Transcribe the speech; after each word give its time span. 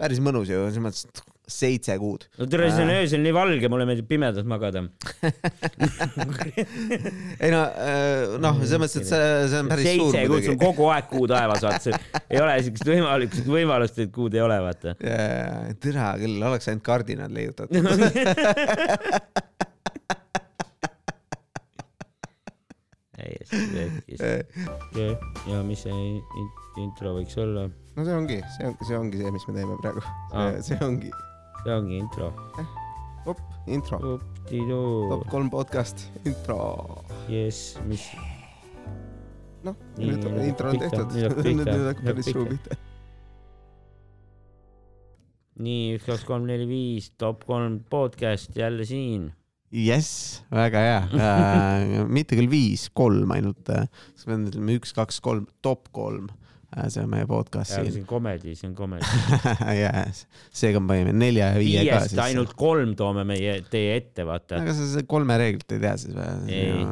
päris 0.00 0.20
mõnus 0.20 0.50
ju, 0.50 0.60
selles 0.68 0.82
mõttes 0.84 1.24
seitse 1.46 1.94
kuud. 2.02 2.24
no 2.40 2.48
tere, 2.50 2.66
siis 2.72 2.82
on 2.82 2.90
öösel 2.90 3.20
nii 3.22 3.34
valge, 3.36 3.68
mulle 3.70 3.86
meeldib 3.86 4.08
pimedas 4.10 4.46
magada. 4.50 4.82
ei 7.44 7.52
no, 7.54 7.60
noh, 8.42 8.58
selles 8.64 8.82
mõttes, 8.82 8.98
et 9.04 9.10
see, 9.12 9.28
see 9.52 9.60
on 9.62 9.70
päris 9.70 9.86
suur 9.92 10.10
seitse 10.10 10.32
kuud, 10.32 10.48
sul 10.48 10.58
kogu 10.60 10.90
aeg 10.90 11.06
kuu 11.12 11.28
taevas, 11.30 11.62
vaata, 11.62 12.00
ei 12.26 12.42
ole 12.42 12.58
siukest 12.66 12.90
võimalust, 12.90 13.38
võimalust, 13.46 14.02
et 14.02 14.12
kuud 14.14 14.34
ei 14.34 14.42
ole, 14.42 14.58
vaata. 14.66 14.96
tere 14.98 16.10
küll, 16.24 16.42
oleks 16.50 16.72
ainult 16.72 16.86
kardinad 16.90 17.36
leiutatud. 17.36 17.78
täiesti 23.36 24.18
vekkis. 24.18 24.20
ja 25.50 25.62
mis 25.66 25.82
see 25.86 25.92
in- 25.92 26.82
intro 26.82 27.14
võiks 27.16 27.36
olla? 27.40 27.66
no 27.96 28.04
see 28.04 28.16
ongi, 28.16 28.40
see 28.56 28.66
on, 28.68 28.76
see 28.86 28.96
ongi 28.98 29.20
see, 29.22 29.30
mis 29.34 29.46
me 29.48 29.54
teeme 29.58 29.76
praegu 29.82 30.02
see 30.66 30.78
ongi, 30.84 31.12
see 31.64 31.76
ongi 31.76 32.00
intro. 32.00 32.32
op, 33.26 33.40
intro, 33.66 33.98
top, 33.98 35.24
kolm 35.32 35.48
podcast, 35.50 36.06
intro. 36.24 36.58
jess, 37.32 37.76
mis, 37.90 38.04
noh, 39.66 39.74
nüüd 39.98 40.26
on 40.28 40.36
intro 40.44 40.70
on 40.74 40.82
tehtud, 40.84 41.16
nüüd 41.46 41.72
hakkab 41.72 42.04
päris 42.12 42.30
suu 42.30 42.44
pihta. 42.52 42.78
nii, 45.64 45.96
üks, 45.96 46.04
kaks, 46.06 46.26
kolm, 46.28 46.46
neli, 46.46 46.68
viis, 46.70 47.10
top 47.18 47.46
kolm 47.48 47.80
podcast 47.90 48.54
jälle 48.56 48.84
siin. 48.86 49.30
jess, 49.72 50.42
väga 50.52 50.82
hea 50.82 50.98
äh,. 51.10 52.04
mitte 52.08 52.38
küll 52.38 52.50
viis, 52.50 52.88
kolm 52.94 53.32
ainult 53.34 53.70
äh,. 53.72 53.88
siis 54.14 54.28
me 54.30 54.38
ütleme 54.46 54.78
üks, 54.78 54.94
kaks, 54.96 55.20
kolm, 55.24 55.46
top 55.62 55.90
kolm. 55.96 56.30
See 56.90 57.02
on 57.02 57.10
meie 57.10 57.26
podcast 57.28 57.72
see 57.72 57.90
siin. 57.90 58.04
on 58.04 58.08
komedi, 58.10 58.54
see 58.58 58.68
on 58.68 58.74
komedi. 58.76 59.06
jaa, 59.82 60.04
seega 60.54 60.82
me 60.82 60.90
panime 60.92 61.12
nelja 61.16 61.50
ja 61.54 61.60
viie 61.60 61.84
ka 61.88 62.00
siis. 62.04 62.20
ainult 62.26 62.54
kolm 62.58 62.94
toome 62.98 63.24
meie, 63.28 63.58
teie 63.72 63.96
ette, 64.00 64.26
vaata. 64.28 64.60
aga 64.62 64.74
sa 64.76 64.88
seda 64.92 65.06
kolme 65.10 65.38
reeglit 65.40 65.76
ei 65.76 65.82
tea 65.84 65.94
siis 66.02 66.16
või? 66.16 66.56
Ei. 66.56 66.86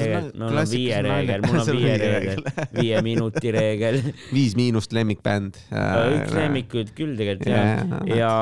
tegelikult 0.00 0.40
mul 0.42 0.60
on 0.62 0.68
viie 0.72 1.00
reegel, 1.08 1.46
mul 1.46 1.62
on 1.62 1.70
viie 1.78 1.94
reegel, 2.02 2.44
viie 2.80 3.04
minuti 3.06 3.54
reegel. 3.56 4.02
viis 4.32 4.58
miinust 4.58 4.96
lemmikbänd. 4.96 5.62
üks 5.70 6.36
lemmikuid 6.36 6.92
küll 6.98 7.16
tegelikult 7.18 7.50
jah. 7.52 7.96
ja 8.12 8.34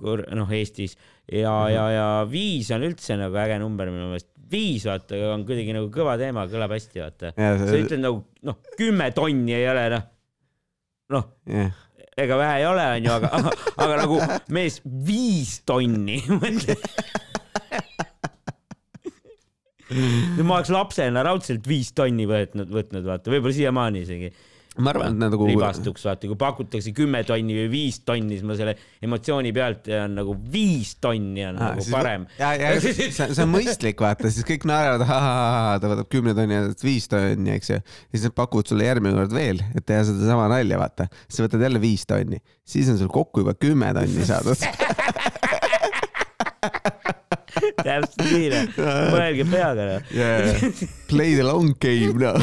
kur- 0.00 0.26
noh, 0.36 0.56
Eestis 0.56 0.96
ja, 1.32 1.54
ja, 1.72 1.84
ja 1.90 2.08
viis 2.30 2.70
on 2.74 2.86
üldse 2.86 3.16
nagu 3.18 3.36
äge 3.42 3.58
number 3.62 3.90
minu 3.90 4.10
meelest. 4.12 4.30
Viis 4.50 4.84
vaata 4.86 5.18
on 5.32 5.44
kuidagi 5.48 5.72
nagu 5.76 5.88
kõva 5.92 6.14
teema, 6.20 6.46
kõlab 6.50 6.72
hästi 6.76 7.02
vaata. 7.02 7.32
sa 7.36 7.74
ütled 7.74 8.02
nagu 8.02 8.22
noh, 8.46 8.56
kümme 8.78 9.10
tonni 9.16 9.52
ei 9.56 9.66
ole 9.70 9.84
noh, 9.96 10.04
noh 11.16 11.24
jah, 11.50 11.72
ega 12.16 12.38
vähe 12.40 12.54
ei 12.62 12.66
ole, 12.68 12.84
onju, 12.96 13.10
aga, 13.18 13.28
aga, 13.38 13.50
aga 13.84 13.94
nagu 14.02 14.16
mees 14.56 14.80
viis 14.84 15.60
tonni. 15.68 16.18
no 20.36 20.42
ma 20.48 20.58
oleks 20.58 20.70
lapsena 20.74 21.22
raudselt 21.26 21.64
viis 21.68 21.92
tonni 21.96 22.26
võtnud, 22.28 22.68
võtnud 22.72 23.04
vaata, 23.06 23.30
võib-olla 23.32 23.54
siiamaani 23.56 23.98
isegi 24.06 24.28
ma 24.82 24.92
arvan, 24.92 25.14
et 25.14 25.22
nagu. 25.22 25.46
ribastuks 25.48 26.04
vaata, 26.06 26.28
kui 26.30 26.38
pakutakse 26.40 26.92
kümme 26.96 27.22
tonni 27.28 27.56
või 27.56 27.68
viis 27.72 28.00
tonni, 28.04 28.36
siis 28.36 28.46
ma 28.46 28.56
selle 28.58 28.74
emotsiooni 29.04 29.52
pealt 29.56 29.88
on 30.02 30.16
nagu 30.18 30.36
viis 30.52 30.94
tonni 31.02 31.44
on 31.48 31.60
nagu 31.60 31.86
parem. 31.92 32.26
ja, 32.40 32.52
ja 32.60 32.74
see, 32.82 33.10
see 33.12 33.44
on 33.44 33.52
mõistlik, 33.54 34.00
vaata, 34.02 34.32
siis 34.32 34.46
kõik 34.48 34.66
naeravad, 34.68 35.06
ta 35.80 35.92
võtab 35.92 36.10
kümne 36.12 36.36
tonni 36.36 36.58
ja 36.58 36.66
viis 36.82 37.08
tonni, 37.12 37.54
eks 37.56 37.72
ju. 37.72 37.80
ja 37.80 38.18
siis 38.18 38.28
nad 38.28 38.36
pakuvad 38.36 38.72
sulle 38.72 38.88
järgmine 38.88 39.16
kord 39.18 39.36
veel, 39.36 39.62
et 39.76 39.86
teha 39.88 40.04
sedasama 40.10 40.50
nalja, 40.52 40.80
vaata. 40.82 41.08
siis 41.26 41.46
võtad 41.46 41.66
jälle 41.68 41.82
viis 41.82 42.06
tonni, 42.08 42.42
siis 42.66 42.92
on 42.92 43.00
sul 43.00 43.12
kokku 43.12 43.44
juba 43.44 43.56
kümme 43.58 43.92
tonni 43.96 44.28
saadud. 44.28 44.60
täpselt 47.86 48.22
nii, 48.26 48.48
noh. 48.52 48.78
mõelge 49.12 49.46
peaga, 49.50 49.86
noh. 49.90 50.00
Play 51.10 51.36
the 51.36 51.46
long 51.46 51.74
game, 51.80 52.18
noh. 52.20 52.36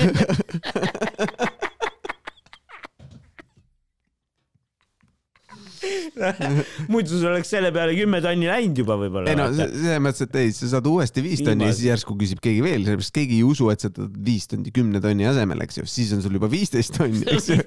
muidu 6.94 7.18
sul 7.20 7.30
oleks 7.32 7.52
selle 7.54 7.72
peale 7.76 7.96
kümme 7.98 8.20
tonni 8.24 8.50
läinud 8.50 8.82
juba 8.84 8.98
võib-olla. 9.02 9.32
ei 9.32 9.38
no 9.40 9.48
se- 9.54 9.70
selles 9.74 10.02
mõttes, 10.04 10.26
et 10.28 10.38
ei, 10.42 10.54
sa 10.56 10.70
saad 10.76 10.88
uuesti 10.90 11.24
viis 11.26 11.44
tonni 11.46 11.68
ja 11.68 11.76
siis 11.76 11.90
järsku 11.92 12.16
küsib 12.20 12.42
keegi 12.44 12.64
veel, 12.66 12.86
sellepärast 12.88 13.16
keegi 13.16 13.40
ei 13.42 13.46
usu, 13.48 13.70
et 13.74 13.84
sa 13.84 13.92
tõid 13.94 14.18
viis 14.26 14.50
tonni 14.52 14.74
kümne 14.76 15.02
tonni 15.04 15.28
asemel, 15.30 15.64
eks 15.66 15.82
ju, 15.82 15.88
siis 15.90 16.14
on 16.16 16.24
sul 16.26 16.40
juba 16.40 16.50
viisteist 16.52 16.96
tonni, 16.98 17.24
eks 17.34 17.52
ju. 17.54 17.60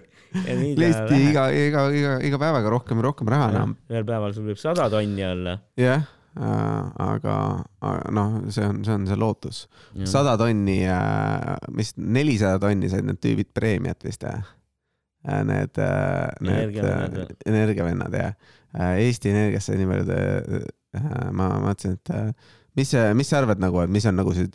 lihtsalt 0.76 1.14
iga, 1.16 1.46
iga, 1.54 1.86
iga, 1.94 2.18
iga 2.28 2.40
päevaga 2.42 2.72
rohkem 2.72 3.00
ja 3.00 3.08
rohkem 3.08 3.30
raha 3.32 3.50
enam. 3.54 3.76
ühel 3.92 4.06
päeval 4.08 4.34
sul 4.36 4.48
võib 4.50 4.60
sada 4.60 4.88
tonni 4.92 5.24
olla. 5.26 5.58
jah, 5.80 6.04
aga, 6.36 7.36
aga 7.80 8.10
noh, 8.12 8.34
see 8.52 8.66
on, 8.66 8.82
see 8.84 8.96
on 8.96 9.06
see 9.08 9.16
lootus. 9.20 9.62
sada 10.08 10.36
tonni, 10.40 10.80
mis 11.76 11.94
nelisada 11.96 12.60
tonni 12.66 12.90
said 12.92 13.06
need 13.08 13.22
tüübid 13.22 13.52
preemiat 13.56 14.04
vist 14.06 14.26
jah? 14.26 14.44
Need, 15.26 15.78
need 16.46 16.54
Energiavennad 16.54 17.16
või? 17.18 17.36
energiavennad 17.50 18.14
jah. 18.14 18.34
Eesti 19.00 19.32
Energiasse 19.32 19.74
nii 19.78 19.88
palju, 19.90 20.18
ma 21.34 21.48
mõtlesin, 21.64 21.96
et 21.96 22.12
äh, 22.14 22.50
mis 22.78 22.92
mis 23.18 23.30
sa 23.30 23.40
arvad 23.40 23.62
nagu, 23.62 23.80
et 23.82 23.92
mis 23.92 24.06
on 24.06 24.18
nagu 24.20 24.34
see 24.36 24.50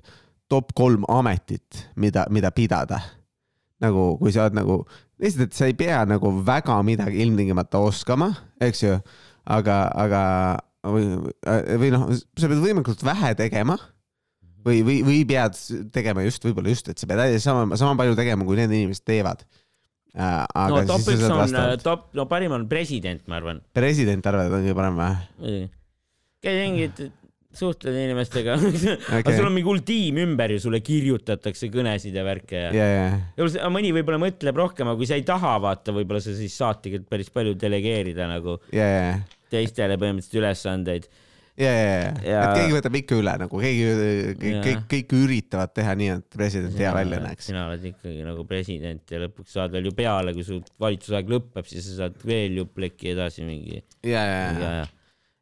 top 0.52 0.74
kolm 0.78 1.08
ametit, 1.12 1.86
mida, 2.00 2.28
mida 2.34 2.54
pidada? 2.56 3.02
nagu 3.82 4.12
kui 4.20 4.30
sa 4.30 4.44
oled 4.46 4.54
nagu, 4.60 4.76
lihtsalt, 5.22 5.48
et 5.48 5.58
sa 5.58 5.66
ei 5.66 5.74
pea 5.74 6.04
nagu 6.06 6.30
väga 6.46 6.76
midagi 6.86 7.24
ilmtingimata 7.24 7.80
oskama, 7.82 8.28
eks 8.62 8.84
ju, 8.84 9.00
aga, 9.50 9.78
aga 10.04 10.20
või, 10.86 11.08
või 11.82 11.90
noh, 11.90 12.12
sa 12.14 12.50
pead 12.52 12.62
võimalikult 12.62 13.02
vähe 13.06 13.34
tegema 13.40 13.80
või, 14.62 14.84
või, 14.86 15.00
või 15.08 15.24
pead 15.26 15.58
tegema 15.94 16.22
just 16.28 16.46
võib-olla 16.46 16.74
just, 16.74 16.92
et 16.94 17.02
sa 17.02 17.10
pead 17.10 17.42
sama, 17.42 17.66
sama 17.80 17.98
palju 17.98 18.14
tegema, 18.20 18.46
kui 18.46 18.60
need 18.60 18.70
inimesed 18.70 19.06
teevad. 19.08 19.42
Aga 20.12 20.68
no 20.74 20.84
top 20.90 21.06
siis 21.06 21.22
sa 21.22 21.30
saad 21.30 21.38
on, 21.38 21.42
vastavalt. 21.46 21.86
top, 21.86 22.06
no 22.20 22.28
parim 22.32 22.58
on 22.58 22.68
president, 22.72 23.24
ma 23.32 23.40
arvan. 23.40 23.64
president 23.76 24.28
arvad, 24.28 24.52
on 24.52 24.66
kõige 24.66 24.78
parem 24.78 25.00
või? 25.00 25.58
käid 26.42 26.58
ringi, 26.58 27.10
suhtled 27.56 27.96
inimestega 27.96 28.56
okay., 28.60 28.98
aga 29.22 29.36
sul 29.36 29.48
on 29.48 29.56
mingi 29.56 29.68
hull 29.68 29.84
tiim 29.88 30.20
ümber 30.24 30.56
ju, 30.56 30.62
sulle 30.66 30.82
kirjutatakse 30.84 31.72
kõnesid 31.72 32.16
ja 32.16 32.26
värke 32.28 32.66
ja 32.68 32.72
ja, 32.76 32.88
ja, 32.92 33.50
ja 33.56 33.72
mõni 33.72 33.94
võib-olla 33.96 34.20
mõtleb 34.24 34.62
rohkem, 34.64 34.92
aga 34.92 35.00
kui 35.00 35.10
sa 35.10 35.20
ei 35.20 35.26
taha 35.28 35.58
vaata, 35.64 35.96
võib-olla 35.96 36.24
sa 36.24 36.36
siis 36.36 36.56
saadki 36.60 37.04
päris 37.08 37.32
palju 37.32 37.56
delegeerida 37.60 38.28
nagu 38.32 38.58
ja, 38.76 38.88
ja, 38.88 39.12
teistele 39.52 40.00
põhimõtteliselt 40.00 40.42
ülesandeid. 40.42 41.12
ja, 41.60 41.72
ja, 41.72 42.14
ja, 42.24 42.44
et 42.46 42.60
keegi 42.60 42.76
võtab 42.78 42.96
ikka 43.02 43.18
üle 43.20 43.34
nagu 43.42 43.62
keegi, 43.64 43.90
kõik 44.40 44.86
kõik, 44.92 45.16
üritavad 45.18 45.74
teha 45.76 45.96
nii, 46.00 46.14
et 46.20 46.38
president 46.38 46.80
hea 46.80 46.94
välja 46.96 47.20
näeks. 47.26 47.50
sina 47.52 47.66
oled 47.68 47.84
ikkagi 47.92 48.24
nagu 48.28 48.46
president 48.50 49.14
ja 49.14 49.22
lõpuks 49.26 49.58
saad 49.58 49.76
veel 49.76 49.90
ju 49.90 49.98
peale, 49.98 50.36
kui 50.38 50.48
su 50.48 50.62
valitsusaeg 50.82 51.36
lõpeb, 51.36 51.68
siis 51.70 51.90
sa 51.90 52.06
saad 52.06 52.18
veel 52.28 52.62
ju 52.62 52.68
pleki 52.72 53.14
edasi 53.16 53.46
mingi. 53.48 53.84
ja, 54.06 54.24
ja, 54.24 54.42
ja, 54.48 54.74
ja, 54.82 54.90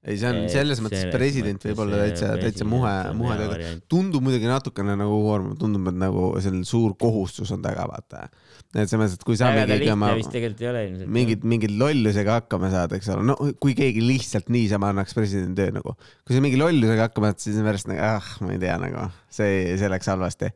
ei, 0.07 0.17
see 0.17 0.29
on 0.31 0.41
Et 0.45 0.53
selles 0.53 0.79
mõttes 0.83 1.03
selles 1.03 1.15
president 1.15 1.65
võib 1.69 1.83
olla 1.85 2.03
täitsa, 2.05 2.31
täitsa 2.39 2.67
muhe, 2.67 2.95
muhe 3.19 3.39
variant.. 3.41 3.85
tundub 3.91 4.23
muidugi 4.25 4.47
natukene 4.49 4.95
nagu 4.99 5.21
koormav, 5.25 5.57
tundub, 5.59 5.89
et 5.91 5.99
nagu 5.99 6.31
selline 6.39 6.67
suur 6.67 6.95
kohustus 6.99 7.51
on 7.55 7.63
taga, 7.65 7.87
vaata. 7.91 8.29
Et 8.75 8.85
selles 8.85 8.99
mõttes, 9.01 9.15
et 9.17 9.23
kui 9.25 9.37
sa 9.39 9.49
väga 9.49 9.65
mingi 9.65 9.85
lihtne 9.87 10.09
vist 10.19 10.33
tegelikult 10.33 10.61
ei 10.61 10.69
ole 10.69 10.81
ilmselt. 10.85 11.11
mingid, 11.15 11.45
mingid 11.53 11.71
lollusega 11.81 12.35
hakkama 12.37 12.69
saad, 12.73 12.93
eks 12.99 13.09
ole, 13.15 13.23
no 13.31 13.37
kui 13.63 13.73
keegi 13.77 14.03
lihtsalt 14.05 14.51
niisama 14.53 14.91
annaks 14.93 15.17
presidendi 15.17 15.57
töö 15.57 15.73
nagu, 15.79 15.95
kui 16.27 16.37
sa 16.37 16.43
mingi 16.45 16.59
lollusega 16.61 17.07
hakkama 17.07 17.31
saad, 17.31 17.41
siis 17.47 17.57
on 17.57 17.65
pärast 17.69 17.89
nagu 17.89 18.03
ah, 18.05 18.29
ma 18.45 18.53
ei 18.53 18.61
tea 18.61 18.75
nagu 18.81 19.07
see, 19.33 19.73
see 19.81 19.89
läks 19.89 20.11
halvasti. 20.13 20.53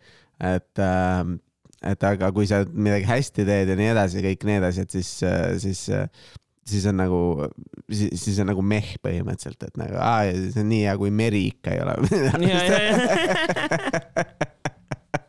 et 0.53 0.83
äh,, 0.85 1.25
et 1.83 2.05
aga 2.07 2.29
kui 2.35 2.47
sa 2.47 2.61
midagi 2.69 3.09
hästi 3.09 3.43
teed 3.49 3.73
ja 3.73 3.75
nii 3.79 3.91
edasi, 3.91 4.21
kõik 4.23 4.45
need 4.47 4.63
asjad, 4.69 4.93
siis, 4.93 5.09
siis, 5.59 5.81
siis 6.69 6.85
on 6.87 7.01
nagu, 7.01 7.19
siis, 7.89 8.13
siis 8.21 8.37
on 8.43 8.47
nagu 8.53 8.63
meh 8.63 8.93
põhimõtteliselt, 9.03 9.67
et 9.67 9.81
nagu 9.81 9.97
aa, 9.99 10.29
see 10.53 10.63
on 10.63 10.69
nii 10.71 10.85
hea, 10.85 10.95
kui 11.01 11.11
meri 11.11 11.47
ikka 11.49 11.75
ei 11.75 11.81
ole. 11.83 11.93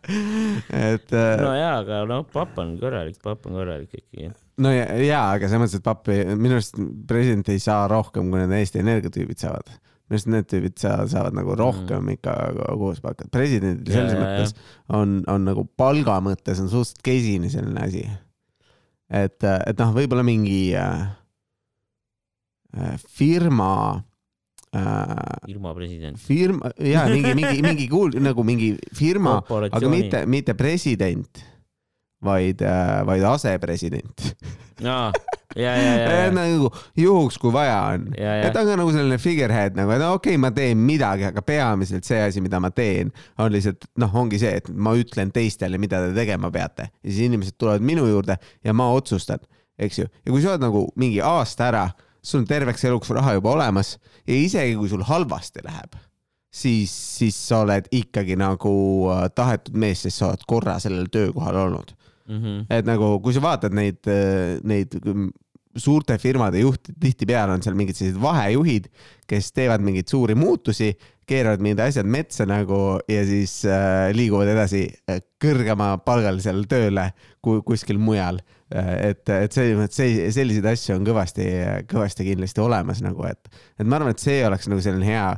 et 0.08 1.14
äh, 1.16 1.30
no 1.40 1.52
jaa, 1.56 1.78
aga 1.80 2.02
noh, 2.08 2.24
papp 2.32 2.58
on 2.60 2.74
korralik, 2.80 3.16
papp 3.24 3.48
on 3.48 3.56
korralik 3.58 3.94
ikkagi. 3.96 4.30
no 4.60 4.72
ja, 4.74 4.84
ja, 5.00 5.22
aga 5.36 5.48
selles 5.48 5.64
mõttes, 5.64 5.80
et 5.80 5.86
pappi, 5.86 6.18
minu 6.36 6.58
arust 6.58 6.78
president 7.08 7.48
ei 7.52 7.62
saa 7.62 7.86
rohkem, 7.90 8.28
kui 8.30 8.42
need 8.42 8.54
Eesti 8.58 8.82
Energia 8.82 9.12
tüübid 9.14 9.40
saavad. 9.40 9.72
minu 9.72 10.18
arust 10.18 10.30
need 10.34 10.48
tüübid 10.50 10.76
saavad, 10.80 11.12
saavad 11.14 11.38
nagu 11.40 11.56
rohkem 11.58 12.02
mm. 12.02 12.18
ikka 12.18 12.36
koos 12.80 13.00
palka. 13.04 13.28
presidendil 13.32 13.88
Ja, 13.88 14.00
selles 14.00 14.16
ja, 14.16 14.22
mõttes 14.22 14.56
on, 15.00 15.18
on 15.32 15.48
nagu 15.48 15.66
palga 15.76 16.20
mõttes 16.24 16.60
on 16.62 16.70
suhteliselt 16.72 17.04
kesine 17.06 17.52
selline 17.52 17.86
asi. 17.88 18.06
et, 19.08 19.40
et 19.40 19.80
noh, 19.80 19.94
võib-olla 19.96 20.26
mingi 20.26 20.74
äh, 20.78 21.06
äh, 22.76 22.98
firma 23.08 24.02
äh, 24.74 25.50
ilma 25.52 25.74
president. 25.76 26.18
firma 26.20 26.72
ja 26.78 27.06
mingi, 27.10 27.34
mingi, 27.38 27.62
mingi 27.64 27.88
kuul- 27.90 28.18
nagu 28.22 28.44
mingi 28.46 28.74
firma, 28.94 29.40
aga 29.70 29.88
mitte, 29.92 30.24
mitte 30.26 30.54
president, 30.58 31.44
vaid, 32.24 32.62
vaid 33.06 33.24
asepresident 33.28 34.28
aa, 34.82 35.12
nagu 36.34 36.70
juhuks, 36.98 37.38
kui 37.38 37.52
vaja 37.54 37.76
on. 37.94 38.08
et 38.18 38.54
ka 38.54 38.64
nagu 38.66 38.90
selline 38.94 39.18
figurehead 39.22 39.76
nagu, 39.78 39.92
et 39.94 40.02
okei 40.02 40.34
okay,, 40.34 40.40
ma 40.40 40.50
teen 40.54 40.80
midagi, 40.82 41.28
aga 41.28 41.44
peamiselt 41.46 42.06
see 42.08 42.20
asi, 42.26 42.42
mida 42.44 42.60
ma 42.62 42.72
teen, 42.74 43.12
on 43.38 43.52
lihtsalt 43.54 43.86
noh, 44.02 44.14
ongi 44.24 44.40
see, 44.42 44.54
et 44.60 44.70
ma 44.70 44.96
ütlen 44.98 45.30
teistele, 45.34 45.78
mida 45.82 46.02
te 46.08 46.14
tegema 46.16 46.50
peate 46.54 46.88
ja 46.90 47.10
siis 47.10 47.28
inimesed 47.28 47.58
tulevad 47.60 47.84
minu 47.86 48.08
juurde 48.10 48.38
ja 48.64 48.74
ma 48.76 48.90
otsustan, 48.94 49.42
eks 49.78 50.02
ju. 50.02 50.10
ja 50.10 50.32
kui 50.32 50.42
sa 50.42 50.54
oled 50.54 50.66
nagu 50.66 50.88
mingi 51.00 51.22
aasta 51.24 51.70
ära, 51.70 51.86
sul 52.24 52.42
on 52.42 52.48
terveks 52.48 52.84
eluks 52.88 53.12
raha 53.14 53.36
juba 53.36 53.52
olemas 53.54 53.96
ja 54.24 54.34
isegi 54.34 54.76
kui 54.80 54.88
sul 54.88 55.04
halvasti 55.04 55.64
läheb 55.66 55.98
siis, 56.54 56.92
siis 57.18 57.38
sa 57.48 57.62
oled 57.66 57.90
ikkagi 57.92 58.38
nagu 58.40 58.74
äh, 59.12 59.28
tahetud 59.34 59.76
mees, 59.76 60.06
sest 60.06 60.22
sa 60.22 60.32
oled 60.32 60.48
korra 60.48 60.78
sellel 60.82 61.10
töökohal 61.12 61.60
olnud 61.66 61.94
mm. 62.28 62.42
-hmm. 62.42 62.66
et 62.70 62.86
nagu, 62.86 63.18
kui 63.20 63.34
sa 63.34 63.42
vaatad 63.44 63.74
neid, 63.76 64.00
äh, 64.08 64.60
neid 64.64 64.96
suurte 65.76 66.18
firmade 66.22 66.60
juhte, 66.62 66.94
tihtipeale 67.00 67.54
on 67.56 67.62
seal 67.64 67.76
mingid 67.78 67.98
sellised 67.98 68.20
vahejuhid, 68.22 68.86
kes 69.30 69.50
teevad 69.54 69.82
mingeid 69.84 70.10
suuri 70.10 70.36
muutusi, 70.38 70.92
keeravad 71.26 71.62
mingid 71.64 71.82
asjad 71.86 72.08
metsa 72.10 72.46
nagu 72.48 72.98
ja 73.10 73.24
siis 73.26 73.62
äh, 73.66 74.10
liiguvad 74.14 74.52
edasi 74.54 74.86
äh, 75.10 75.22
kõrgemapalgalisele 75.42 76.66
tööle 76.70 77.08
kui 77.44 77.62
kuskil 77.66 77.98
mujal. 77.98 78.40
Et, 78.74 79.22
et 79.30 79.54
selles 79.54 79.76
mõttes 79.78 80.00
see, 80.00 80.30
selliseid 80.34 80.66
asju 80.66 80.96
on 80.98 81.04
kõvasti, 81.06 81.48
kõvasti 81.90 82.26
kindlasti 82.26 82.62
olemas 82.64 83.02
nagu, 83.04 83.26
et, 83.28 83.52
et 83.78 83.86
ma 83.86 84.00
arvan, 84.00 84.14
et 84.14 84.22
see 84.22 84.40
oleks 84.46 84.70
nagu 84.70 84.82
selline 84.82 85.06
hea, 85.06 85.28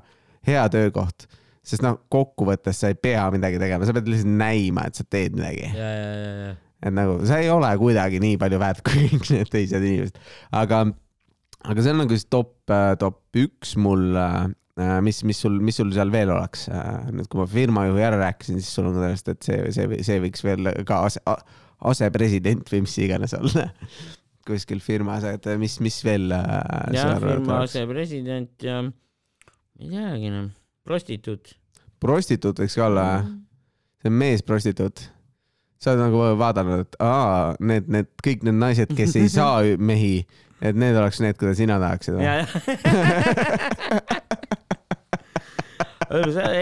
hea 0.48 0.68
töökoht 0.72 1.28
sest 1.66 1.82
noh, 1.84 1.98
kokkuvõttes 2.12 2.78
sa 2.82 2.92
ei 2.92 2.98
pea 2.98 3.24
midagi 3.34 3.58
tegema, 3.60 3.86
sa 3.86 3.94
pead 3.96 4.10
lihtsalt 4.10 4.38
näima, 4.38 4.86
et 4.86 4.98
sa 4.98 5.06
teed 5.08 5.34
midagi. 5.38 5.72
et 6.86 6.94
nagu 6.94 7.18
sa 7.26 7.40
ei 7.42 7.48
ole 7.50 7.72
kuidagi 7.80 8.20
nii 8.22 8.36
palju 8.40 8.60
väärt 8.62 8.84
kui 8.86 9.08
kõik 9.08 9.32
need 9.32 9.50
teised 9.50 9.82
inimesed, 9.82 10.20
aga, 10.54 10.84
aga 11.64 11.82
see 11.82 11.94
on 11.94 12.02
nagu 12.04 12.14
siis 12.14 12.28
top, 12.30 12.54
äh, 12.70 12.92
top 13.00 13.40
üks 13.40 13.74
mul 13.82 14.14
äh, 14.20 14.46
mis, 15.02 15.22
mis 15.26 15.40
sul, 15.42 15.58
mis 15.64 15.80
sul 15.80 15.90
seal 15.96 16.12
veel 16.14 16.30
oleks? 16.30 16.68
Äh, 16.70 17.08
nüüd, 17.16 17.30
kui 17.32 17.40
ma 17.40 17.48
firmajuhi 17.50 18.04
ära 18.06 18.20
rääkisin, 18.20 18.60
siis 18.60 18.70
sul 18.76 18.90
on 18.90 18.98
ka 18.98 19.08
tõesti, 19.08 19.34
et 19.34 19.48
see, 19.48 19.62
see, 19.74 20.02
see 20.06 20.22
võiks 20.22 20.46
veel 20.46 20.70
ka 20.86 21.02
asepresident 21.84 22.70
või 22.72 22.84
mis 22.86 22.96
iganes 23.04 23.34
olla 23.36 23.68
kuskil 24.46 24.80
firmas, 24.80 25.26
et 25.26 25.48
mis, 25.58 25.80
mis 25.82 25.98
veel? 26.06 26.30
jah, 26.30 27.18
firma 27.22 27.62
asepresident 27.64 28.62
ja 28.62 28.82
ei 29.80 29.90
teagi 29.90 30.30
enam, 30.30 30.50
prostituut. 30.86 31.52
prostituut 32.00 32.62
võiks 32.62 32.78
ka 32.78 32.86
olla, 32.88 33.08
mm. 33.24 33.36
see 34.00 34.12
on 34.12 34.18
meesprostituut 34.22 35.04
sa 35.82 35.92
oled 35.92 36.02
nagu 36.06 36.22
vaadanud, 36.40 36.84
et 36.86 36.98
aa, 37.04 37.54
need, 37.60 37.88
need 37.92 38.08
kõik 38.24 38.44
need 38.46 38.58
naised, 38.60 38.92
kes 38.96 39.16
ei 39.20 39.28
saa 39.38 39.62
mehi, 39.76 40.16
et 40.64 40.76
need 40.78 40.96
oleks 40.96 41.20
need, 41.22 41.36
keda 41.40 41.54
sina 41.58 41.76
tahaksid 41.82 42.14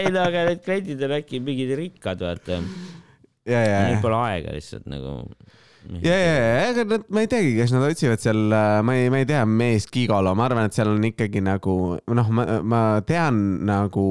ei 0.01 0.09
no 0.11 0.19
aga 0.25 0.39
need 0.49 0.61
kliendid 0.65 0.99
on 1.05 1.11
äkki 1.19 1.37
mingid 1.43 1.71
rikkad, 1.79 2.19
vaata. 2.25 2.59
Neil 3.45 4.01
pole 4.03 4.17
aega 4.25 4.55
lihtsalt 4.55 4.87
nagu. 4.89 5.15
ja, 6.01 6.15
ja, 6.15 6.33
ja, 6.33 6.53
ega 6.71 6.85
nad, 6.89 7.05
ma 7.13 7.25
ei 7.25 7.29
teagi, 7.29 7.53
kas 7.59 7.75
nad 7.75 7.85
otsivad 7.85 8.23
seal, 8.23 8.41
ma 8.87 8.97
ei, 8.97 9.11
ma 9.13 9.21
ei 9.21 9.29
tea, 9.29 9.43
meest 9.45 9.91
gigolo, 9.93 10.33
ma 10.37 10.47
arvan, 10.49 10.69
et 10.69 10.77
seal 10.77 10.95
on 10.95 11.05
ikkagi 11.11 11.43
nagu 11.45 11.75
noh, 11.99 12.31
ma, 12.33 12.47
ma 12.65 12.81
tean 13.05 13.43
nagu 13.69 14.07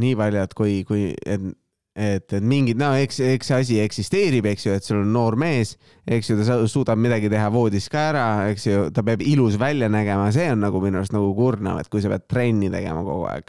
nii 0.00 0.18
palju, 0.18 0.44
et 0.44 0.54
kui, 0.58 0.76
kui, 0.86 1.08
et 1.24 1.46
et, 2.00 2.32
et 2.32 2.44
mingid, 2.44 2.78
no 2.80 2.90
eks, 2.96 3.20
eks 3.34 3.50
see 3.50 3.60
asi 3.64 3.78
eksisteerib, 3.82 4.46
eks 4.50 4.66
ju, 4.66 4.74
et 4.76 4.86
sul 4.86 5.00
on 5.02 5.10
noor 5.12 5.36
mees, 5.40 5.74
eks 6.10 6.30
ju, 6.30 6.36
ta 6.40 6.56
suudab 6.70 6.98
midagi 7.00 7.28
teha 7.30 7.48
voodis 7.52 7.88
ka 7.92 7.98
ära, 8.10 8.26
eks 8.50 8.66
ju, 8.66 8.90
ta 8.94 9.00
peab 9.06 9.20
ilus 9.24 9.54
välja 9.60 9.88
nägema, 9.92 10.30
see 10.34 10.48
on 10.54 10.60
nagu 10.64 10.80
minu 10.82 10.96
arust 11.00 11.14
nagu 11.14 11.28
kurnav, 11.36 11.76
et 11.82 11.88
kui 11.92 12.00
sa 12.02 12.08
pead 12.12 12.24
trenni 12.30 12.68
tegema 12.72 13.00
kogu 13.06 13.24
aeg. 13.30 13.46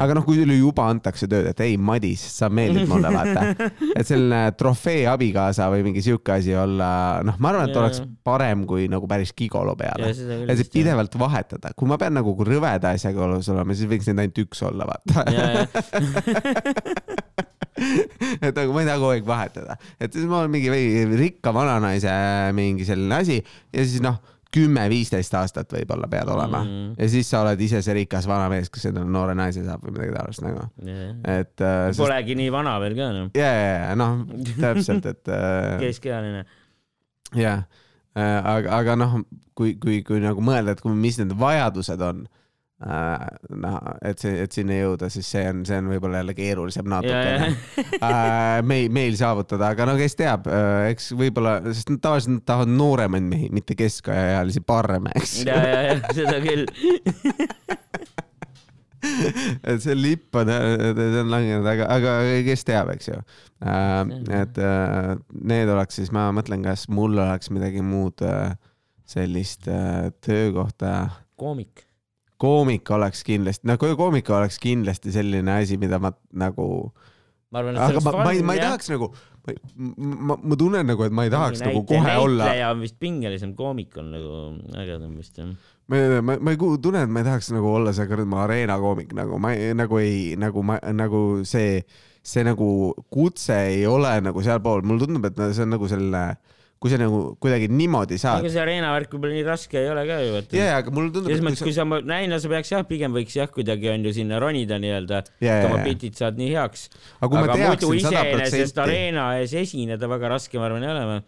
aga 0.00 0.10
noh, 0.16 0.24
kui 0.24 0.36
sulle 0.38 0.56
juba 0.56 0.86
antakse 0.92 1.28
tööd, 1.30 1.46
et 1.50 1.60
ei, 1.66 1.76
Madis, 1.76 2.22
sa 2.38 2.48
meeldid 2.48 2.88
mulle, 2.88 3.10
vaata. 3.12 3.40
et 3.98 4.06
selline 4.06 4.54
trofee 4.58 5.04
abikaasa 5.10 5.68
või 5.74 5.82
mingi 5.88 6.02
sihuke 6.04 6.32
asi 6.38 6.52
olla, 6.56 6.88
noh, 7.26 7.36
ma 7.42 7.48
arvan, 7.52 7.68
et 7.68 7.74
ja, 7.74 7.80
oleks 7.82 7.98
parem 8.24 8.64
kui 8.70 8.82
nagu 8.92 9.06
päris 9.10 9.32
gigolo 9.36 9.74
peale. 9.78 10.04
et 10.14 10.56
see 10.60 10.72
pidevalt 10.78 11.14
vahetada, 11.20 11.68
kui 11.76 11.86
ma 11.90 11.96
pean 12.00 12.14
nagu 12.16 12.30
rõveda 12.38 12.94
asjaga 12.94 13.18
olema, 13.26 13.74
siis 13.74 13.90
võiks 13.90 14.06
neid 14.12 14.20
ainult 14.24 14.38
üks 14.46 14.58
olla, 14.64 14.84
vaata 14.94 15.24
et 18.44 18.54
nagu 18.54 18.74
ma 18.74 18.84
ei 18.84 18.88
taha 18.88 19.00
kogu 19.00 19.14
aeg 19.14 19.26
vahetada, 19.28 19.78
et 20.00 20.12
siis 20.12 20.28
ma 20.30 20.42
olen 20.42 20.54
mingi 20.54 20.70
rikka 21.18 21.54
vananaise 21.54 22.12
mingi 22.56 22.86
selline 22.88 23.20
asi 23.20 23.40
ja 23.40 23.84
siis 23.84 24.02
noh, 24.04 24.20
kümme-viisteist 24.54 25.34
aastat 25.38 25.72
võib-olla 25.74 26.08
pead 26.10 26.28
olema 26.30 26.60
mm 26.62 26.68
-hmm. 26.70 26.90
ja 26.98 27.08
siis 27.10 27.30
sa 27.30 27.40
oled 27.42 27.60
ise 27.60 27.80
see 27.82 27.94
rikas 27.98 28.28
vanamees, 28.30 28.70
kes 28.70 28.86
endale 28.90 29.10
noore 29.10 29.34
naise 29.34 29.64
saab 29.66 29.82
või 29.86 29.96
midagi 29.96 30.14
taolist 30.16 30.44
nagu 30.44 30.66
yeah.. 30.84 31.40
et 31.40 31.60
äh,. 31.60 31.90
Polegi 31.96 32.34
sest... 32.34 32.42
nii 32.42 32.52
vana 32.54 32.76
veel 32.82 32.94
ka 32.98 33.08
noh. 33.16 33.30
ja, 33.34 33.50
ja, 33.50 33.72
ja 33.88 33.96
noh, 33.98 34.22
täpselt, 34.60 35.06
et 35.10 35.32
äh.... 35.32 35.78
keskealine. 35.86 36.44
jah 37.34 37.64
äh,, 38.14 38.38
aga, 38.54 38.78
aga 38.78 38.96
noh, 39.00 39.18
kui, 39.58 39.74
kui, 39.80 40.02
kui 40.06 40.22
nagu 40.22 40.44
mõelda, 40.44 40.76
et 40.76 40.84
kui, 40.84 40.94
mis 40.94 41.18
need 41.18 41.34
vajadused 41.38 42.06
on 42.10 42.26
noh, 42.82 43.76
et 44.04 44.20
see, 44.20 44.34
et 44.44 44.54
sinna 44.54 44.76
jõuda, 44.76 45.08
siis 45.12 45.28
see 45.30 45.44
on, 45.46 45.60
see 45.66 45.76
on 45.78 45.86
võib-olla 45.92 46.20
jälle 46.20 46.34
keerulisem 46.36 46.88
natukene 46.90 47.52
äh, 48.00 48.58
meil, 48.66 48.90
meil 48.92 49.14
saavutada, 49.18 49.70
aga 49.72 49.86
no 49.88 49.94
kes 50.00 50.18
teab, 50.18 50.48
äh, 50.50 50.90
eks 50.90 51.12
võib-olla, 51.16 51.52
sest 51.70 51.92
nad 51.94 52.02
tavaliselt 52.04 52.44
tahavad 52.48 52.72
nooremaid 52.74 53.28
mehi, 53.30 53.48
mitte 53.54 53.76
keskajaealisi 53.78 54.64
parme, 54.66 55.14
eks. 55.20 55.36
ja, 55.46 55.60
ja, 55.62 55.78
ja 55.92 55.96
seda 56.18 56.36
küll 56.42 56.66
et 59.70 59.80
see 59.84 59.94
lipp 59.94 60.34
on, 60.42 60.50
see 60.50 61.22
on 61.22 61.32
langenud, 61.32 61.66
aga, 61.76 61.88
aga 61.94 62.18
kes 62.50 62.66
teab, 62.66 62.90
eks 62.96 63.12
ju. 63.12 63.22
et 64.34 64.62
need 65.54 65.74
oleks 65.78 66.02
siis, 66.02 66.10
ma 66.14 66.26
mõtlen, 66.34 66.66
kas 66.66 66.88
mul 66.90 67.22
oleks 67.22 67.54
midagi 67.54 67.86
muud 67.86 68.18
sellist 69.08 69.68
töökohta. 70.24 70.94
koomik 71.38 71.86
koomik 72.40 72.90
oleks 72.94 73.22
kindlasti, 73.26 73.66
nagu 73.68 73.90
koomik 73.98 74.30
oleks 74.34 74.58
kindlasti 74.62 75.12
selline 75.14 75.60
asi, 75.60 75.78
mida 75.80 76.00
ma 76.02 76.12
nagu. 76.34 76.66
aga 77.54 78.00
ma, 78.02 78.12
ma 78.18 78.32
ei, 78.34 78.42
ma 78.42 78.56
ei 78.56 78.62
tahaks 78.64 78.90
nagu, 78.90 79.10
ma, 79.46 79.52
ma, 80.30 80.36
ma 80.42 80.58
tunnen 80.58 80.88
nagu, 80.90 81.04
et 81.06 81.14
ma 81.14 81.26
ei 81.26 81.30
tahaks 81.32 81.60
näite, 81.62 81.70
nagu 81.70 81.84
kohe 81.86 82.00
näitleja 82.02 82.24
olla. 82.24 82.48
näitleja 82.48 82.70
on 82.74 82.82
vist 82.82 82.96
pingelisem, 82.98 83.52
koomik 83.58 84.00
on 84.02 84.10
nagu 84.16 84.40
ägedam 84.82 85.12
vist 85.20 85.38
jah. 85.38 85.52
ma, 85.86 86.00
ma, 86.18 86.38
ma 86.40 86.54
ei 86.56 86.58
tunne, 86.58 87.04
et 87.04 87.12
ma 87.12 87.22
ei 87.22 87.28
tahaks 87.28 87.52
nagu 87.54 87.70
olla 87.70 87.94
see 87.94 88.08
kuradi 88.10 88.40
areena 88.46 88.80
koomik 88.82 89.14
nagu 89.14 89.38
ma 89.38 89.54
ei, 89.54 89.70
nagu 89.78 90.02
ei, 90.02 90.18
nagu 90.40 90.66
ma, 90.66 90.80
nagu 90.96 91.22
see, 91.46 91.84
see 92.24 92.46
nagu 92.46 92.68
kutse 93.14 93.60
ei 93.70 93.86
ole 93.86 94.16
nagu 94.26 94.42
sealpool, 94.42 94.82
mulle 94.82 95.06
tundub, 95.06 95.30
et 95.30 95.46
see 95.54 95.68
on 95.68 95.76
nagu 95.76 95.90
selline 95.92 96.26
kui 96.84 96.92
sa 96.92 96.98
nagu 97.00 97.18
kuidagi 97.40 97.70
niimoodi 97.72 98.18
saad. 98.20 98.42
aga 98.42 98.50
see 98.52 98.60
areena 98.60 98.90
värk 98.92 99.14
võib-olla 99.14 99.32
nii 99.38 99.44
raske 99.46 99.78
ei 99.80 99.86
ole 99.88 100.02
ka 100.04 100.18
ju. 100.20 100.40
jaa, 100.58 100.74
aga 100.82 100.92
mulle 100.92 101.12
tundub. 101.14 101.30
selles 101.30 101.44
mõttes, 101.46 101.62
kui 101.64 101.72
sa, 101.72 101.86
näina 101.88 102.36
sa 102.42 102.50
peaks 102.52 102.72
jah, 102.74 102.82
pigem 102.84 103.14
võiks 103.16 103.36
jah, 103.38 103.48
kuidagi 103.48 103.88
on 103.94 104.04
ju 104.04 104.12
sinna 104.18 104.40
ronida 104.42 104.76
nii-öelda, 104.82 105.22
et 105.24 105.64
oma 105.70 105.78
bitid 105.86 106.18
saad 106.20 106.36
nii 106.36 106.50
heaks. 106.52 106.90
aga, 107.24 107.44
aga 107.46 107.56
muidu 107.62 107.94
iseenesest 107.96 108.82
areena 108.84 109.30
ees 109.40 109.54
esineda 109.62 110.10
väga 110.12 110.34
raske, 110.34 110.60
ma 110.60 110.68
arvan, 110.68 110.84
ei 110.84 110.92
ole 110.92 111.06
või? 111.08 111.22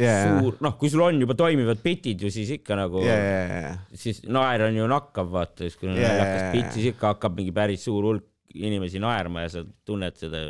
Yeah. 0.00 0.40
suur, 0.40 0.56
noh, 0.64 0.72
kui 0.80 0.88
sul 0.90 1.04
on 1.04 1.20
juba 1.20 1.36
toimivad 1.38 1.84
bitid 1.84 2.24
ju, 2.24 2.32
siis 2.32 2.48
ikka 2.56 2.74
nagu 2.80 3.04
yeah., 3.04 3.76
siis 3.94 4.24
naer 4.24 4.64
on 4.70 4.80
ju 4.80 4.88
nakkav, 4.90 5.28
vaata, 5.36 5.68
siis 5.68 5.76
kui 5.78 5.92
on 5.92 6.00
yeah. 6.00 6.16
naljakas 6.16 6.48
bitt, 6.56 6.72
siis 6.74 6.88
ikka 6.94 7.12
hakkab 7.12 7.36
mingi 7.36 7.52
päris 7.54 7.84
suur 7.86 8.08
hulk 8.08 8.24
inimesi 8.54 9.02
naerma 9.02 9.44
ja 9.44 9.52
sa 9.52 9.62
tunned 9.86 10.16
seda 10.18 10.40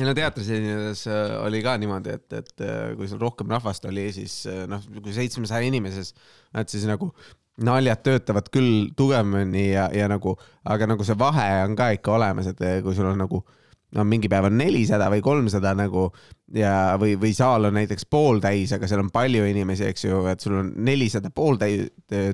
ja 0.00 0.08
no 0.08 0.14
teatris 0.16 0.48
esinedes 0.48 1.04
äh, 1.10 1.34
oli 1.44 1.60
ka 1.64 1.76
niimoodi, 1.80 2.16
et, 2.16 2.38
et 2.40 2.64
äh, 2.64 2.94
kui 2.98 3.10
seal 3.10 3.20
rohkem 3.22 3.50
rahvast 3.52 3.84
oli, 3.90 4.08
siis 4.16 4.40
äh, 4.50 4.64
noh, 4.70 4.82
kui 4.96 5.14
seitsmesaja 5.16 5.68
inimeses, 5.68 6.14
et 6.56 6.72
siis 6.72 6.88
nagu 6.88 7.10
naljad 7.60 8.00
töötavad 8.06 8.48
küll 8.52 8.88
tugevamini 8.96 9.70
ja, 9.74 9.90
ja 9.92 10.08
nagu, 10.08 10.34
aga 10.64 10.88
nagu 10.88 11.04
see 11.04 11.18
vahe 11.20 11.48
on 11.66 11.76
ka 11.76 11.90
ikka 11.98 12.14
olemas, 12.16 12.48
et 12.48 12.62
kui 12.84 12.96
sul 12.96 13.10
on 13.10 13.20
nagu 13.20 13.42
äh, 13.42 13.59
no 13.96 14.04
mingi 14.06 14.30
päev 14.30 14.48
on 14.48 14.58
nelisada 14.58 15.08
või 15.12 15.22
kolmsada 15.24 15.72
nagu 15.78 16.06
ja, 16.54 16.96
või, 17.00 17.16
või 17.20 17.32
saal 17.36 17.66
on 17.68 17.74
näiteks 17.78 18.06
pooltäis, 18.10 18.74
aga 18.76 18.88
seal 18.90 19.02
on 19.02 19.10
palju 19.14 19.46
inimesi, 19.50 19.86
eks 19.90 20.06
ju, 20.06 20.20
et 20.30 20.44
sul 20.44 20.58
on 20.60 20.70
nelisada 20.86 21.32
pooltäis 21.34 21.88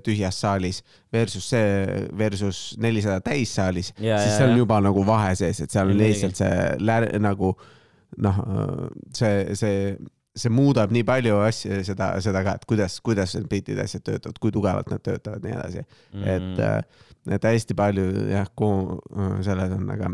tühjas 0.05 0.41
saalis 0.43 0.83
versus 1.13 1.49
see, 1.53 1.87
versus 2.19 2.61
nelisada 2.83 3.23
täissaalis, 3.25 3.95
siis 3.97 4.37
seal 4.37 4.53
on 4.53 4.61
juba 4.61 4.83
nagu 4.85 5.07
vahe 5.07 5.33
sees, 5.39 5.63
et 5.65 5.73
seal 5.73 5.93
on 5.93 6.01
lihtsalt 6.01 6.43
see 6.43 6.61
lär, 6.85 7.09
nagu 7.23 7.55
noh, 8.23 8.45
see, 9.17 9.57
see 9.59 9.81
see 10.37 10.53
muudab 10.53 10.93
nii 10.93 11.05
palju 11.09 11.39
asju, 11.47 11.81
seda, 11.87 12.11
seda 12.21 12.43
ka, 12.45 12.59
et 12.59 12.67
kuidas, 12.69 12.99
kuidas 13.05 13.33
need 13.39 13.49
bitid 13.49 13.81
asjad 13.81 14.05
töötavad, 14.05 14.37
kui 14.43 14.53
tugevalt 14.53 14.91
nad 14.93 15.01
töötavad, 15.05 15.41
nii 15.45 15.55
edasi 15.57 15.81
mm. 15.81 16.23
-hmm. 16.23 16.27
et, 16.35 17.37
et 17.39 17.49
hästi 17.49 17.77
palju 17.79 18.05
jah, 18.35 18.51
selles 19.47 19.73
on, 19.79 19.89
aga 19.97 20.13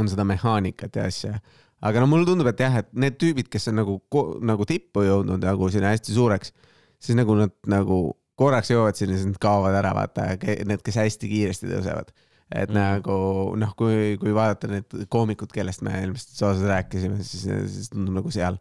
on 0.00 0.10
seda 0.10 0.26
mehaanikat 0.28 0.96
ja 0.98 1.06
asja. 1.10 1.38
aga 1.84 2.02
no 2.02 2.08
mulle 2.10 2.26
tundub, 2.28 2.48
et 2.50 2.60
jah, 2.60 2.80
et 2.80 2.90
need 2.96 3.16
tüübid, 3.20 3.48
kes 3.52 3.68
on 3.72 3.80
nagu, 3.82 3.96
nagu 4.44 4.66
tippu 4.68 5.04
jõudnud 5.04 5.42
nagu 5.44 5.70
sinna 5.72 5.92
hästi 5.92 6.14
suureks, 6.16 6.54
siis 7.02 7.18
nagu 7.18 7.36
nad 7.38 7.54
nagu 7.70 7.98
korraks 8.38 8.72
jõuavad 8.72 8.98
sinna, 8.98 9.18
siis 9.18 9.28
nad 9.30 9.40
kaovad 9.42 9.76
ära, 9.78 9.92
vaata, 9.96 10.28
need, 10.66 10.82
kes 10.84 11.00
hästi 11.02 11.30
kiiresti 11.30 11.70
tõusevad. 11.70 12.14
et 12.54 12.68
mm. 12.68 12.76
nagu 12.76 13.18
noh, 13.58 13.74
kui, 13.76 14.16
kui 14.20 14.34
vaadata 14.36 14.68
need 14.70 15.06
koomikud, 15.10 15.52
kellest 15.52 15.82
me 15.82 15.94
eelmises 16.00 16.42
osas 16.42 16.64
rääkisime, 16.68 17.22
siis, 17.24 17.46
siis 17.72 17.92
tundub 17.92 18.18
nagu 18.20 18.32
seal 18.34 18.58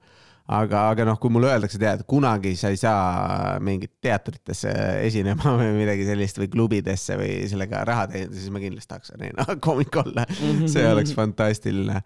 aga, 0.52 0.88
aga 0.92 1.06
noh, 1.08 1.18
kui 1.22 1.32
mulle 1.32 1.52
öeldakse, 1.54 1.80
tead, 1.80 2.04
kunagi 2.10 2.54
sa 2.60 2.72
ei 2.74 2.80
saa 2.80 3.60
mingit 3.64 3.94
teatritesse 4.04 4.72
esinema 5.06 5.56
või 5.60 5.70
midagi 5.78 6.08
sellist 6.08 6.40
või 6.42 6.50
klubidesse 6.52 7.18
või 7.20 7.46
sellega 7.52 7.84
raha 7.88 8.10
teenida, 8.12 8.36
siis 8.36 8.52
ma 8.54 8.64
kindlasti 8.64 8.92
tahaks 8.92 9.14
arena 9.16 9.48
koomik 9.66 9.96
olla. 10.04 10.26
see 10.72 10.84
oleks 10.90 11.16
fantastiline. 11.16 12.02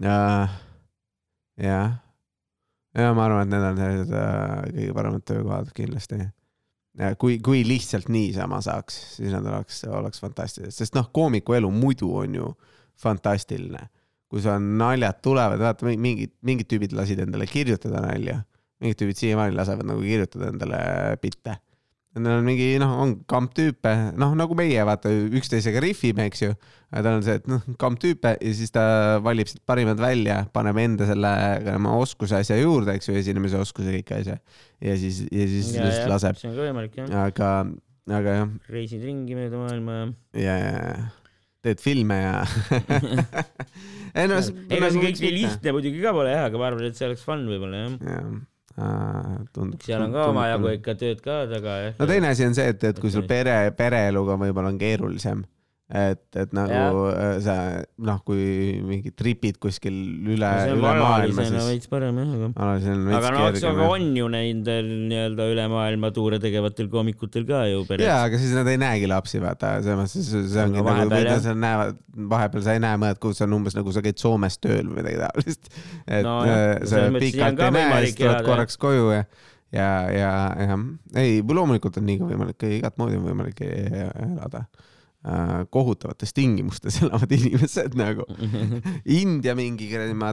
jah, 0.00 0.54
ja 1.60 3.10
ma 3.14 3.26
arvan, 3.26 3.44
et 3.44 3.52
need 3.52 3.68
on 3.68 3.82
sellised 3.82 4.16
äh, 4.16 4.56
kõige 4.70 4.96
paremad 4.96 5.26
töökohad 5.28 5.74
kindlasti. 5.76 6.22
kui, 7.18 7.38
kui 7.44 7.64
lihtsalt 7.66 8.08
niisama 8.08 8.62
saaks, 8.64 9.00
siis 9.18 9.34
nad 9.34 9.44
oleks, 9.50 9.82
oleks 9.90 10.24
fantastilised, 10.24 10.78
sest 10.78 10.96
noh, 10.96 11.10
koomiku 11.12 11.58
elu 11.58 11.70
muidu 11.74 12.14
on 12.22 12.40
ju 12.40 12.54
fantastiline 13.02 13.90
kui 14.34 14.42
sul 14.42 14.64
naljad 14.80 15.20
tulevad, 15.22 15.60
vaata 15.62 15.86
mingid, 15.86 16.34
mingid 16.42 16.66
tüübid 16.70 16.94
lasid 16.96 17.22
endale 17.22 17.46
kirjutada 17.46 18.02
nalja, 18.02 18.40
mingid 18.82 18.98
tüübid 18.98 19.20
siiamaani 19.20 19.54
lasevad 19.54 19.86
nagu 19.86 20.02
kirjutada 20.02 20.50
endale 20.50 20.80
bitte. 21.22 21.60
Neil 22.14 22.38
on 22.38 22.44
mingi 22.46 22.66
noh, 22.78 22.92
on 23.02 23.12
kamptüüpe, 23.30 23.92
noh 24.18 24.36
nagu 24.38 24.54
meie 24.58 24.82
vaata 24.86 25.10
üksteisega 25.10 25.80
rihvime, 25.82 26.28
eks 26.30 26.44
ju. 26.44 26.52
tal 26.94 27.08
on 27.10 27.24
see, 27.26 27.40
et 27.40 27.48
noh, 27.50 27.62
kamptüüpe 27.78 28.36
ja 28.36 28.52
siis 28.54 28.70
ta 28.74 28.84
valib 29.22 29.50
siit 29.50 29.64
parimad 29.66 29.98
välja, 29.98 30.44
paneb 30.54 30.78
enda 30.82 31.08
selle 31.08 31.32
oma 31.74 31.96
oskuse 31.98 32.38
asja 32.38 32.58
juurde, 32.60 32.94
eks 32.94 33.10
ju, 33.10 33.16
esinemise 33.18 33.58
oskuse 33.58 33.96
kõik 33.96 34.14
asja. 34.20 34.38
ja 34.78 34.94
siis, 34.98 35.24
ja 35.26 35.48
siis 35.50 35.74
ja, 35.74 35.88
lihtsalt 35.88 36.14
laseb. 36.14 36.38
see 36.38 36.52
on 36.52 36.54
ka 36.54 36.68
võimalik 36.68 37.02
jah. 37.02 37.10
aga, 37.24 37.50
aga 38.20 38.38
jah. 38.38 38.56
reisid 38.78 39.02
ringi 39.10 39.34
mööda 39.38 39.58
maailma 39.58 40.00
ja. 40.38 40.54
ja, 40.54 40.56
ja, 40.70 40.88
ja 40.94 41.23
teed 41.64 41.80
filme 41.82 42.18
ja 42.20 42.34
ei 44.18 44.28
no 44.30 44.40
ega 44.40 44.90
see 44.90 45.04
kõik 45.06 45.22
nii 45.22 45.32
lihtne 45.38 45.76
muidugi 45.76 46.02
ka 46.04 46.12
pole 46.16 46.34
jah, 46.34 46.48
aga 46.50 46.60
ma 46.60 46.68
arvan, 46.70 46.90
et 46.90 46.98
see 46.98 47.08
oleks 47.08 47.24
fun 47.26 47.46
võib-olla 47.48 47.80
jah. 47.80 47.96
jah 48.10 48.28
äh,, 48.74 49.32
tundub. 49.56 49.80
seal 49.86 50.04
on 50.06 50.14
ka 50.14 50.28
omajagu 50.32 50.76
ikka 50.78 50.96
tööd 51.00 51.24
ka 51.24 51.40
taga 51.50 51.80
jah. 51.86 51.98
no 51.98 52.10
teine 52.10 52.30
asi 52.34 52.46
on 52.48 52.56
see, 52.58 52.68
et, 52.74 52.88
et 52.92 53.00
kui 53.00 53.12
sul 53.14 53.26
pere, 53.30 53.58
pereeluga 53.78 54.38
võib-olla 54.40 54.74
on 54.74 54.80
keerulisem 54.80 55.44
et, 55.94 56.22
et 56.34 56.54
nagu 56.56 56.72
ja. 56.74 57.10
Äh, 57.14 57.36
sa 57.44 57.54
noh, 58.02 58.18
kui 58.26 58.80
mingid 58.82 59.14
tripid 59.18 59.60
kuskil 59.62 59.94
üle, 60.34 60.50
üle 60.74 60.94
maailma, 60.98 61.44
siis. 61.46 61.68
veits 61.68 61.90
parem 61.90 62.18
jah, 62.18 62.32
aga. 62.34 62.48
aga 62.58 63.30
no 63.34 63.44
aga 63.46 63.86
on 63.86 64.08
ju 64.18 64.30
nendel 64.32 64.88
nii-öelda 65.12 65.46
üle 65.52 65.66
maailma 65.70 66.10
tuure 66.16 66.40
tegevatel 66.42 66.90
koomikutel 66.90 67.46
ka 67.48 67.62
ju 67.70 67.84
pered. 67.86 68.06
jaa, 68.08 68.24
aga 68.26 68.40
siis 68.42 68.56
nad 68.58 68.70
ei 68.72 68.80
näegi 68.82 69.10
lapsi, 69.10 69.38
vaata, 69.44 69.76
selles 69.84 70.00
mõttes 70.00 70.32
see 70.34 70.64
ongi 70.64 70.82
nagu, 70.82 71.10
mida 71.12 71.36
sa 71.44 71.54
näevad, 71.58 72.00
vahepeal 72.34 72.64
sa 72.66 72.74
ei 72.74 72.82
näe 72.82 73.00
mõned, 73.04 73.20
kus 73.22 73.44
on 73.46 73.54
umbes 73.60 73.78
nagu 73.78 73.94
sa 73.94 74.02
käid 74.04 74.18
Soomes 74.22 74.58
tööl 74.58 74.88
või 74.88 74.98
midagi 74.98 75.20
taolist. 75.22 75.70
et 76.08 76.26
no, 76.26 76.40
jah, 76.48 76.64
äh, 76.80 76.88
sa 76.90 77.04
pikalt 77.14 77.62
ei 77.68 77.76
näe, 77.78 78.00
siis 78.08 78.18
tuled 78.18 78.48
korraks 78.48 78.80
koju 78.82 79.12
ja 79.14 79.26
ja, 79.74 79.86
ja, 80.10 80.32
jah, 80.58 80.82
ei, 81.18 81.38
loomulikult 81.42 82.00
on 82.02 82.04
nii 82.06 82.18
ka 82.18 82.32
võimalik, 82.32 82.66
igat 82.80 82.98
moodi 82.98 83.18
on 83.18 83.30
võimalik 83.30 83.62
elada 83.62 84.64
Äh, 84.64 84.93
kohutavates 85.70 86.34
tingimustes 86.36 86.98
elavad 87.02 87.30
inimesed 87.32 87.96
nagu. 87.96 88.26
India 89.22 89.54
mingi 89.56 89.88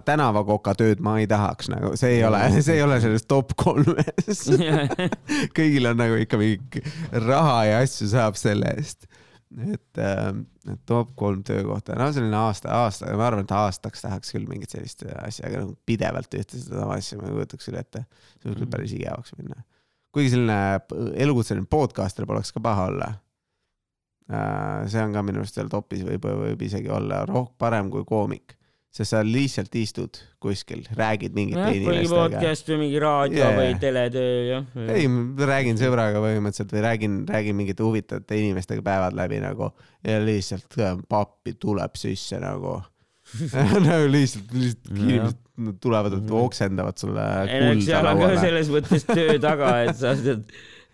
tänavakoka 0.05 0.73
tööd 0.79 0.99
ma 1.03 1.15
ei 1.21 1.29
tahaks 1.31 1.71
nagu, 1.71 1.93
see 1.99 2.17
ei 2.17 2.25
ole, 2.27 2.41
see 2.65 2.75
ei 2.75 2.83
ole 2.83 2.99
selles 3.03 3.23
top 3.29 3.55
kolmes 3.59 4.43
kõigil 5.55 5.87
on 5.93 6.01
nagu 6.01 6.19
ikka 6.19 6.39
mingi 6.41 6.83
raha 7.23 7.61
ja 7.69 7.79
asju 7.85 8.09
saab 8.11 8.39
selle 8.39 8.73
eest. 8.75 9.07
et 9.51 10.03
äh, 10.03 10.27
top 10.87 11.15
kolm 11.19 11.39
töökohta, 11.47 11.95
no 11.99 12.11
selline 12.11 12.35
aasta, 12.39 12.75
aasta, 12.83 13.15
ma 13.15 13.29
arvan, 13.29 13.47
et 13.47 13.55
aastaks 13.55 14.03
tahaks 14.03 14.35
küll 14.35 14.47
mingit 14.47 14.75
sellist 14.75 15.07
asja, 15.07 15.47
aga 15.47 15.65
nagu 15.65 15.75
pidevalt 15.87 16.39
ühte 16.39 16.59
sedasama 16.59 16.99
asja 16.99 17.19
ma 17.19 17.31
ei 17.31 17.39
kujutaks 17.39 17.71
küll 17.71 17.79
ette. 17.79 18.05
see 18.35 18.49
võib 18.49 18.59
küll 18.59 18.67
mhm. 18.67 18.75
päris 18.75 18.99
igavaks 18.99 19.39
minna. 19.39 19.63
kuigi 20.11 20.35
selline 20.35 20.61
elukutseline 21.23 21.71
podcaster 21.71 22.27
poleks 22.27 22.51
ka 22.51 22.63
paha 22.63 22.91
olla 22.91 23.13
Äh, 23.13 23.30
see 24.29 25.03
on 25.03 25.13
ka 25.15 25.23
minu 25.25 25.43
arust 25.43 25.57
seal 25.57 25.69
topis 25.71 26.03
võib, 26.07 26.25
võib 26.25 26.65
isegi 26.65 26.91
olla 26.93 27.23
roh-, 27.29 27.49
parem 27.59 27.89
kui 27.93 28.05
koomik, 28.07 28.55
sest 28.91 29.13
sa 29.13 29.21
lihtsalt 29.25 29.75
istud 29.79 30.19
kuskil, 30.43 30.83
räägid 30.97 31.35
mingite 31.35 31.63
ja, 31.63 31.73
inimestega. 31.75 32.21
podcast 32.21 32.71
või 32.71 32.79
mingi 32.85 33.01
raadio 33.01 33.41
yeah. 33.41 33.57
või 33.57 33.75
teletöö, 33.81 34.37
jah. 34.49 34.79
ei, 34.95 35.09
räägin 35.51 35.79
sõbraga 35.79 36.23
põhimõtteliselt 36.23 36.75
või 36.75 36.85
räägin, 36.87 37.19
räägin 37.29 37.59
mingite 37.59 37.87
huvitavate 37.87 38.39
inimestega 38.43 38.85
päevad 38.85 39.17
läbi 39.17 39.41
nagu 39.43 39.71
ja 40.07 40.21
lihtsalt 40.23 40.79
pappi 41.11 41.55
tuleb 41.59 41.99
sisse 41.99 42.39
nagu 42.43 42.79
nagu 43.87 44.11
lihtsalt, 44.11 44.51
lihtsalt 44.55 44.91
inimesed 44.97 45.39
tulevad, 45.81 46.15
oksendavad 46.31 46.97
sulle. 46.97 47.23
seal 47.85 48.07
on 48.07 48.21
ka 48.21 48.31
selles 48.41 48.71
mõttes 48.73 49.05
töö 49.07 49.37
taga, 49.41 49.75
et 49.85 49.97
sa 49.99 50.15
tead 50.25 50.47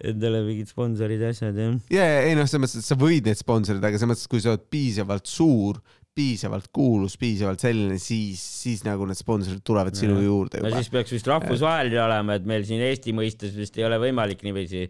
endale 0.05 0.43
mingid 0.45 0.69
sponsorid 0.69 1.21
ja 1.23 1.31
asjad 1.33 1.57
jah. 1.57 1.77
ja, 1.93 2.03
ja 2.05 2.25
ei 2.27 2.35
noh, 2.37 2.45
selles 2.49 2.63
mõttes, 2.67 2.83
et 2.83 2.89
sa 2.89 2.97
võid 2.99 3.29
neid 3.29 3.39
sponsorid, 3.39 3.81
aga 3.83 3.97
selles 3.97 4.13
mõttes, 4.13 4.27
kui 4.31 4.43
sa 4.43 4.53
oled 4.53 4.67
piisavalt 4.71 5.29
suur, 5.29 5.79
piisavalt 6.17 6.69
kuulus, 6.73 7.17
piisavalt 7.21 7.61
selline, 7.61 7.97
siis, 8.01 8.41
siis 8.63 8.85
nagu 8.85 9.05
need 9.09 9.19
sponsorid 9.19 9.63
tulevad 9.65 9.95
ja. 9.95 10.03
sinu 10.03 10.21
juurde 10.23 10.61
juba. 10.61 10.71
no 10.73 10.81
siis 10.81 10.93
peaks 10.93 11.13
vist 11.13 11.29
rahvusvaheline 11.29 12.01
olema, 12.03 12.37
et 12.37 12.47
meil 12.49 12.65
siin 12.67 12.83
Eesti 12.85 13.13
mõistes 13.17 13.57
vist 13.57 13.77
ei 13.77 13.85
ole 13.87 13.99
võimalik 14.01 14.41
niiviisi 14.45 14.87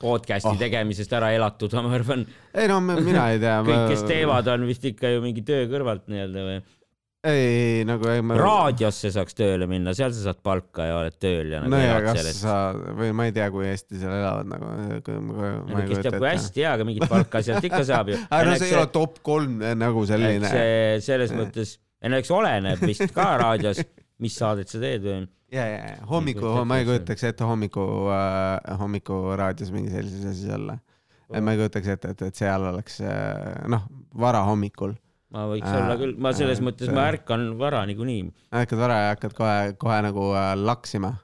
podcast'i 0.00 0.50
oh. 0.50 0.58
tegemisest 0.58 1.12
ära 1.14 1.30
elatuda, 1.36 1.82
ma 1.84 1.92
arvan. 1.98 2.24
ei 2.52 2.70
no 2.70 2.80
mina 2.84 3.28
ei 3.32 3.42
tea 3.42 3.60
kõik, 3.66 3.84
kes 3.92 4.06
teevad, 4.08 4.48
on 4.54 4.66
vist 4.68 4.84
ikka 4.90 5.12
ju 5.14 5.24
mingi 5.24 5.44
töö 5.46 5.68
kõrvalt 5.70 6.08
nii-öelda 6.10 6.48
või 6.48 6.62
ei, 7.24 7.84
nagu 7.88 8.08
ei 8.12 8.22
ma... 8.24 8.36
raadiosse 8.38 9.10
saaks 9.14 9.36
tööle 9.36 9.66
minna, 9.70 9.94
seal 9.96 10.12
sa 10.14 10.26
saad 10.28 10.40
palka 10.44 10.88
ja 10.88 10.98
oled 10.98 11.16
tööl 11.20 11.54
ja 11.54 11.62
nagu 11.62 11.72
no 11.72 11.80
ja 11.80 11.96
kas 12.04 12.18
sellest. 12.20 12.40
sa 12.42 12.56
või 12.98 13.12
ma 13.16 13.28
ei 13.28 13.34
tea, 13.36 13.46
kui 13.54 13.68
hästi 13.68 14.00
seal 14.00 14.16
elavad 14.18 14.50
nagu. 14.50 14.72
kes 15.88 16.02
teab, 16.04 16.18
kui 16.18 16.28
hästi 16.28 16.64
jaa, 16.64 16.74
aga 16.76 16.86
mingit 16.88 17.06
palka 17.10 17.40
sealt 17.46 17.64
ikka 17.64 17.80
saab 17.88 18.12
ju. 18.12 18.18
aga 18.28 18.50
no 18.50 18.56
see 18.60 18.70
ei 18.70 18.78
ole 18.78 18.90
top 18.92 19.20
kolm 19.24 19.62
eh, 19.64 19.76
nagu 19.78 20.04
selline. 20.08 20.50
see 20.52 21.04
selles 21.06 21.32
mõttes, 21.36 21.76
no 22.04 22.20
eks 22.20 22.32
oleneb 22.36 22.82
vist 22.84 23.06
ka 23.16 23.30
raadios, 23.40 23.80
mis 24.24 24.36
saadet 24.40 24.72
sa 24.72 24.80
teed 24.82 25.06
või. 25.06 25.22
ja, 25.54 25.68
ja, 25.70 25.78
ja 25.94 26.10
hommiku, 26.10 26.50
ma 26.68 26.82
ei 26.82 26.88
kujutaks 26.88 27.30
ette 27.30 27.48
hommiku 27.48 27.86
äh,, 28.12 28.74
hommikuraadios 28.82 29.72
mingi 29.72 29.94
sellises 29.94 30.28
asjas 30.34 30.58
olla. 30.58 30.76
ma 31.40 31.56
ei 31.56 31.62
kujutaks 31.62 31.94
ette, 31.96 32.12
et, 32.12 32.26
et 32.28 32.44
seal 32.44 32.68
oleks 32.68 33.00
äh, 33.00 33.64
noh, 33.72 33.88
varahommikul 34.20 34.92
ma 35.34 35.44
võiks 35.50 35.68
äh, 35.68 35.76
olla 35.80 35.98
küll, 36.00 36.14
ma 36.22 36.32
selles 36.36 36.62
äh, 36.62 36.66
mõttes, 36.68 36.94
ma 36.94 37.08
ärkan 37.12 37.50
vara 37.60 37.82
niikuinii. 37.90 38.24
ärkad 38.62 38.80
vara 38.80 39.02
ja 39.02 39.12
hakkad 39.14 39.36
kohe, 39.36 39.60
kohe 39.80 40.00
nagu 40.06 40.30
äh, 40.38 40.54
laksima. 40.60 41.14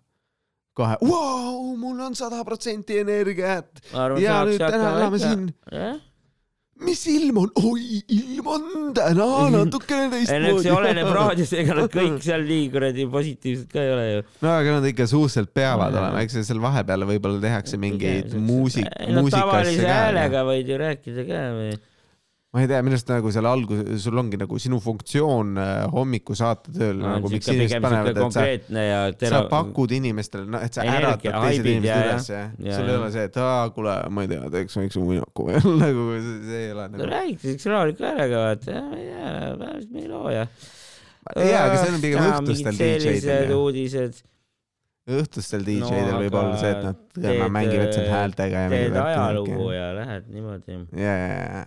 kohe, 0.76 0.98
vau, 1.06 1.74
mul 1.78 2.06
on 2.10 2.18
sada 2.18 2.42
protsenti 2.46 3.00
energiat. 3.04 3.82
ja 4.20 4.42
nüüd 4.48 4.62
täna 4.62 4.94
elame 4.98 5.22
siin 5.22 5.50
mis 6.84 7.02
ilm 7.12 7.40
on? 7.42 7.50
oi, 7.60 8.00
ilm 8.14 8.46
on 8.48 8.64
täna 8.96 9.26
natukene 9.52 10.08
teistmoodi. 10.12 10.64
see 10.64 10.72
oleneb 10.74 11.10
raadios, 11.18 11.52
ega 11.60 11.76
nad 11.76 11.92
kõik 11.92 12.18
seal 12.24 12.46
nii 12.48 12.70
kuradi 12.72 13.06
positiivsed 13.12 13.68
ka 13.72 13.84
ei 13.84 13.92
ole 13.94 14.06
ju. 14.08 14.24
no 14.44 14.54
aga 14.54 14.76
nad 14.78 14.88
ikka 14.90 15.06
suhteliselt 15.10 15.52
peavad 15.56 15.92
olema, 15.94 16.24
eks 16.24 16.40
seal 16.40 16.62
vahepeal 16.62 17.06
võib-olla 17.12 17.42
tehakse 17.42 17.80
mingeid 17.80 18.34
muusik, 18.38 18.88
muusikasse 18.88 19.36
ka. 19.36 19.44
tavalise 19.44 19.88
häälega 19.92 20.44
võid 20.48 20.72
ju 20.72 20.80
rääkida 20.80 21.26
ka 21.28 21.44
või 21.58 21.70
ma 22.50 22.64
ei 22.64 22.66
tea, 22.66 22.80
minu 22.82 22.96
arust 22.96 23.10
nagu 23.12 23.30
seal 23.30 23.46
alguses, 23.46 24.00
sul 24.02 24.18
ongi 24.18 24.38
nagu 24.40 24.56
sinu 24.58 24.80
funktsioon 24.82 25.58
äh, 25.62 25.84
hommikusaatel 25.92 26.74
tööl 26.74 26.96
no, 26.98 27.12
nagu 27.12 27.30
miks 27.30 27.46
inimesed 27.52 27.84
panevad, 27.84 28.18
et 28.18 28.34
sa, 28.34 28.46
tera... 29.20 29.30
sa 29.36 29.42
pakud 29.52 29.94
inimestele, 29.94 30.48
noh, 30.50 30.64
et 30.66 30.74
sa 30.74 30.82
äratad 30.82 31.28
teised 31.28 31.68
inimesed 31.70 32.08
üles, 32.08 32.74
sul 32.74 32.90
ei 32.90 32.96
ole 32.96 33.12
see, 33.14 33.28
et 33.30 33.38
aa, 33.38 33.68
kuule, 33.76 33.94
ma 34.10 34.26
ei 34.26 34.32
tea, 34.32 34.50
teeks 34.56 34.80
väikse 34.80 35.04
muinaku 35.04 35.46
või 35.46 35.62
nagu 35.84 36.08
see 36.16 36.64
ei 36.64 36.72
ole 36.74 36.88
nagu. 36.90 37.06
räägiks 37.12 37.46
siukse 37.46 37.70
rahuliku 37.70 38.08
häälega, 38.08 38.42
vaata, 38.48 38.82
ma 38.88 38.98
ei 38.98 39.06
tea, 39.12 39.54
pärast 39.62 39.94
me 39.94 40.02
ei 40.02 40.10
loo 40.10 40.34
ja. 40.34 40.48
jaa, 41.38 41.62
aga 41.68 41.78
see 41.84 41.94
on 41.94 42.02
pigem 42.02 42.28
õhtustel 42.32 42.82
DJ-del. 42.82 43.54
uudised 43.60 44.24
õhtustel 45.18 45.64
DJ-del 45.66 46.12
no, 46.14 46.20
võib 46.22 46.36
olla 46.40 46.56
see, 46.60 46.70
et 46.74 46.82
nad 46.84 46.98
teed, 47.16 47.42
mängivad 47.52 47.92
seal 47.96 48.08
häältega 48.12 48.64
ja 48.64 48.72
teed 48.72 48.98
ajalugu 49.02 49.70
ja 49.74 49.86
lähed 49.96 50.28
niimoodi. 50.34 50.78
ja, 50.96 51.14
ja, 51.20 51.30
ja. 51.50 51.64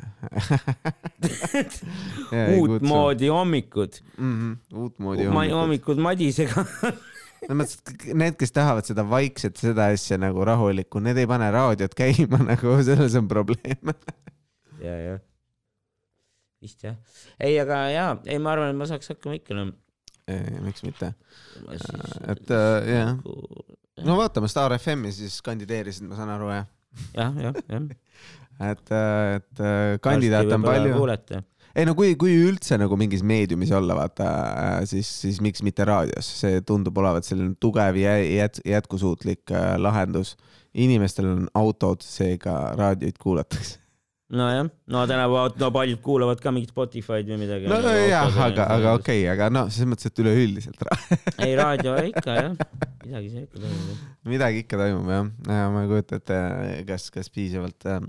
uutmoodi 2.60 3.32
hommikud 3.34 4.00
mm. 4.18 4.34
-hmm. 4.34 4.80
uutmoodi 4.84 5.28
hommikud. 5.30 5.58
hommikud 5.58 6.04
Madisega 6.08 6.66
no 7.50 7.60
mõttes, 7.60 7.80
et 7.82 8.08
need, 8.16 8.38
kes 8.40 8.56
tahavad 8.56 8.88
seda 8.88 9.06
vaikset, 9.08 9.60
seda 9.60 9.90
asja 9.94 10.20
nagu 10.22 10.46
rahulikku, 10.48 11.02
need 11.04 11.20
ei 11.22 11.30
pane 11.30 11.52
raadiot 11.54 11.96
käima 11.98 12.42
nagu, 12.52 12.78
selles 12.86 13.18
on 13.20 13.30
probleem 13.32 13.94
ja, 14.82 14.98
jah. 14.98 15.22
vist 16.64 16.84
jah. 16.86 17.00
ei, 17.40 17.58
aga 17.62 17.86
jaa, 17.94 18.12
ei, 18.26 18.40
ma 18.40 18.56
arvan, 18.56 18.74
et 18.74 18.80
ma 18.80 18.90
saaks 18.90 19.14
hakkama 19.16 19.40
ikka 19.40 19.58
no 19.58 19.72
miks 20.64 20.84
mitte. 20.86 21.14
et 22.32 22.52
äh, 22.52 22.90
jah, 22.90 23.14
nagu, 23.16 23.66
no 24.08 24.18
vaatame 24.20 24.50
Star 24.52 24.76
FM-i 24.78 25.12
siis 25.16 25.40
kandideerisid, 25.46 26.08
ma 26.08 26.20
saan 26.20 26.32
aru 26.36 26.52
jah? 26.54 26.70
jah, 27.18 27.42
jah, 27.48 27.60
jah. 27.68 27.90
et, 28.72 28.94
et 28.94 29.66
kandidaate 30.04 30.56
on 30.56 30.66
palju. 30.66 31.42
ei 31.76 31.88
no 31.90 31.98
kui, 31.98 32.16
kui 32.20 32.36
üldse 32.46 32.80
nagu 32.80 32.98
mingis 33.00 33.26
meediumis 33.26 33.74
olla, 33.76 33.98
vaata, 34.00 34.32
siis, 34.90 35.10
siis 35.26 35.42
miks 35.44 35.66
mitte 35.66 35.86
raadios, 35.90 36.30
see 36.44 36.64
tundub 36.66 36.98
olevat 37.04 37.28
selline 37.28 37.58
tugev 37.60 38.00
ja 38.00 38.18
jät, 38.22 38.64
jätkusuutlik 38.66 39.54
lahendus. 39.82 40.38
inimestel 40.74 41.28
on 41.30 41.48
autod, 41.54 42.02
seega 42.02 42.74
raadioid 42.78 43.20
kuulatakse 43.22 43.83
nojah, 44.34 44.70
no 44.88 45.04
tänapäeval 45.08 45.54
no 45.60 45.70
paljud 45.74 46.02
kuulavad 46.02 46.42
ka 46.42 46.52
mingit 46.54 46.74
Spotify'd 46.74 47.30
või 47.30 47.40
midagi. 47.44 47.70
no 47.70 47.80
jah, 47.94 48.34
aga, 48.48 48.68
aga 48.76 48.96
okei 48.98 49.22
okay,, 49.24 49.30
aga 49.34 49.50
noh, 49.54 49.70
selles 49.74 49.92
mõttes, 49.92 50.10
et 50.10 50.22
üleüldiselt 50.24 50.84
ei, 51.46 51.54
raadio 51.60 51.96
ikka 52.10 52.38
jah, 52.40 52.52
midagi 53.06 53.32
seal 53.34 53.46
ikka 53.46 53.62
toimub. 53.62 54.04
midagi 54.34 54.64
ikka 54.66 54.82
toimub 54.82 55.14
jah, 55.14 55.32
ma 55.74 55.86
ei 55.86 55.92
kujuta 55.92 56.22
ette, 56.22 56.44
kas, 56.90 57.10
kas 57.14 57.30
piisavalt 57.34 57.90
äh,, 57.90 58.06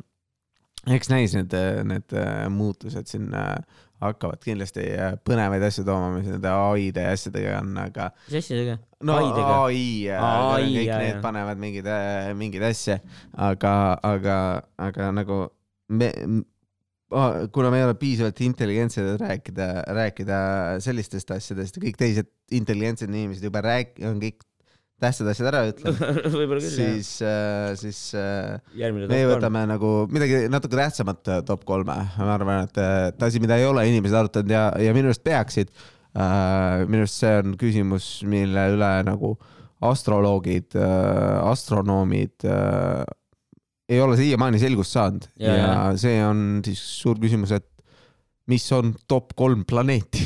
eks 0.96 1.12
näis 1.12 1.36
need, 1.36 1.56
need 1.90 2.16
äh, 2.16 2.46
muutused 2.52 3.10
siin 3.10 3.28
äh, 3.36 3.58
hakkavad 4.04 4.40
kindlasti 4.44 4.84
põnevaid 5.24 5.64
asju 5.64 5.84
tooma, 5.86 6.10
mis 6.16 6.28
nende 6.28 6.50
ai-de 6.50 7.04
ja 7.04 7.12
asjadega 7.16 7.58
on, 7.60 7.74
aga. 7.84 8.08
mis 8.28 8.38
asjadega? 8.40 8.78
no 9.04 9.18
ai, 9.18 10.70
kõik 10.72 10.94
need 10.94 11.20
panevad 11.24 11.60
mingeid, 11.60 11.90
mingeid 12.40 12.64
asju, 12.70 12.96
aga, 13.48 13.74
aga, 14.14 14.38
aga 14.88 15.10
nagu 15.16 15.44
me, 15.88 16.10
kuna 17.52 17.70
me 17.70 17.80
ei 17.80 17.86
ole 17.86 17.94
piisavalt 18.00 18.40
intelligentsed, 18.46 19.14
et 19.14 19.20
rääkida, 19.20 19.68
rääkida 19.96 20.40
sellistest 20.84 21.30
asjadest 21.36 21.78
ja 21.78 21.84
kõik 21.86 22.00
teised 22.00 22.30
intelligentsed 22.56 23.12
inimesed 23.12 23.46
juba 23.46 23.62
rääk-, 23.64 24.00
on 24.08 24.20
kõik 24.22 24.42
tähtsad 25.02 25.28
asjad 25.30 25.48
ära 25.50 25.62
ütlenud 25.68 26.60
siis, 26.64 27.16
äh, 27.24 27.72
siis 27.78 27.98
äh, 28.18 28.60
me 29.10 29.24
võtame 29.28 29.64
nagu 29.68 29.94
midagi 30.12 30.44
natuke 30.52 30.78
tähtsamat 30.78 31.32
äh, 31.32 31.40
top 31.46 31.64
kolme, 31.68 31.96
ma 32.18 32.36
arvan, 32.36 32.68
et, 32.68 32.78
et 33.10 33.26
asi, 33.26 33.42
mida 33.42 33.58
ei 33.60 33.66
ole 33.68 33.86
inimesed 33.90 34.18
arutanud 34.18 34.54
ja, 34.54 34.68
ja 34.80 34.94
minu 34.96 35.10
arust 35.10 35.24
peaksid 35.26 35.74
äh,. 36.14 36.84
minu 36.86 37.04
arust 37.04 37.20
see 37.24 37.34
on 37.42 37.58
küsimus, 37.60 38.08
mille 38.28 38.70
üle 38.76 38.92
nagu 39.08 39.34
astroloogid 39.84 40.78
äh,, 40.78 41.50
astronoomid 41.50 42.46
äh, 42.48 43.02
ei 43.88 44.00
ole 44.00 44.16
siiamaani 44.16 44.60
selgust 44.62 44.96
saanud 44.96 45.26
ja, 45.40 45.56
ja 45.58 45.74
see 46.00 46.16
on 46.24 46.62
siis 46.64 46.80
suur 47.02 47.20
küsimus, 47.20 47.52
et 47.56 47.66
mis 48.50 48.64
on 48.76 48.94
top 49.10 49.34
kolm 49.36 49.64
planeeti 49.68 50.24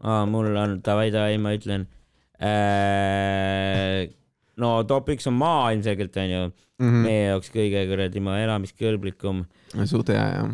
aa, 0.00 0.24
mul 0.28 0.54
on, 0.56 0.78
davai, 0.84 1.10
davai, 1.12 1.36
ma 1.42 1.54
ütlen 1.56 1.86
äh,. 2.40 4.08
no 4.60 4.72
top 4.88 5.12
üks 5.14 5.28
on 5.28 5.36
maa 5.40 5.70
ilmselgelt 5.74 6.16
onju 6.16 6.42
mm, 6.48 6.88
-hmm. 6.88 7.06
meie 7.06 7.22
jaoks 7.28 7.52
kõige 7.52 7.84
kuradi 7.90 8.24
maa 8.24 8.40
elamiskõlblikum. 8.46 9.44
suht 9.84 10.12
hea 10.12 10.26
jah. 10.38 10.50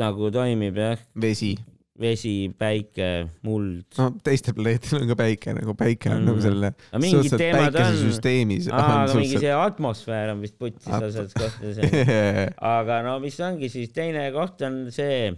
nagu 0.00 0.30
toimib 0.34 0.76
jah. 0.76 1.00
vesi 1.20 1.54
vesi, 2.00 2.34
päike, 2.58 3.08
muld. 3.46 3.84
no 3.98 4.08
teistel 4.24 4.56
planeetidel 4.56 5.04
on 5.04 5.10
ka 5.12 5.16
päike 5.20 5.54
nagu 5.56 5.74
päike 5.78 6.10
on 6.12 6.22
mm. 6.22 6.30
nagu 6.30 6.44
selle 6.44 6.72
no, 6.72 7.02
mingid 7.02 7.36
teemad 7.36 7.76
on. 7.76 8.80
aga 8.80 9.18
mingi 9.18 9.42
see 9.42 9.52
atmosfäär 9.54 10.32
on 10.34 10.42
vist 10.44 10.56
putsis 10.60 10.88
At... 10.88 11.06
osades 11.10 11.36
kohtades 11.36 11.80
aga 12.74 13.00
no 13.06 13.18
mis 13.22 13.38
ongi 13.44 13.70
siis 13.72 13.92
teine 13.96 14.26
koht 14.34 14.64
on 14.66 14.82
see, 14.94 15.30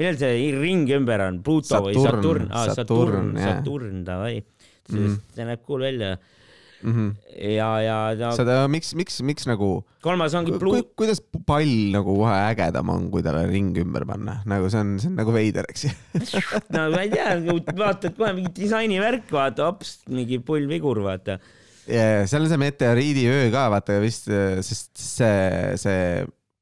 millal 0.00 0.20
see 0.20 0.50
ring 0.56 0.90
ümber 1.00 1.26
on, 1.26 1.40
Pluto 1.46 1.74
Saturn, 1.74 1.88
või 1.88 2.06
Saturn, 2.06 2.50
ah, 2.50 2.66
Saturn, 2.70 2.84
Saturn, 2.84 3.32
Saturn, 3.46 4.04
davai. 4.06 4.34
Mm. 4.90 5.18
see 5.34 5.46
näeb 5.46 5.66
cool 5.66 5.84
välja 5.86 6.16
mm. 6.82 6.92
-hmm. 6.92 7.10
ja, 7.54 7.68
ja 7.84 7.96
ta. 8.18 8.32
seda, 8.36 8.56
miks, 8.72 8.92
miks, 8.98 9.20
miks 9.26 9.46
nagu. 9.48 9.70
kolmas 10.02 10.34
ongi 10.34 10.56
blue... 10.58 10.82
ku,. 10.82 10.94
kuidas 11.02 11.22
pall 11.46 11.92
nagu 11.94 12.16
kohe 12.22 12.38
ägedam 12.50 12.92
on, 12.94 13.08
kui 13.12 13.22
talle 13.26 13.46
ring 13.50 13.76
ümber 13.84 14.06
panna, 14.08 14.40
nagu 14.50 14.70
see 14.72 14.80
on, 14.80 14.96
see 15.02 15.12
on 15.12 15.16
nagu 15.20 15.34
veider, 15.34 15.68
eks 15.70 15.88
ju 15.88 15.94
no 16.74 16.88
ma 16.94 17.04
ei 17.06 17.12
tea, 17.14 17.30
vaatad 17.76 18.16
kohe 18.18 18.34
mingi 18.36 18.52
disainivärk, 18.62 19.30
vaata, 19.32 19.70
hops, 19.70 20.00
mingi 20.08 20.40
pullvigur, 20.44 21.02
vaata. 21.06 21.38
ja, 21.86 22.04
ja 22.20 22.26
seal 22.30 22.46
on 22.46 22.52
see 22.52 22.64
meteoriidiöö 22.66 23.48
ka, 23.54 23.68
vaata 23.76 24.00
vist, 24.02 24.30
sest 24.66 24.92
see, 24.96 25.78
see 25.80 26.04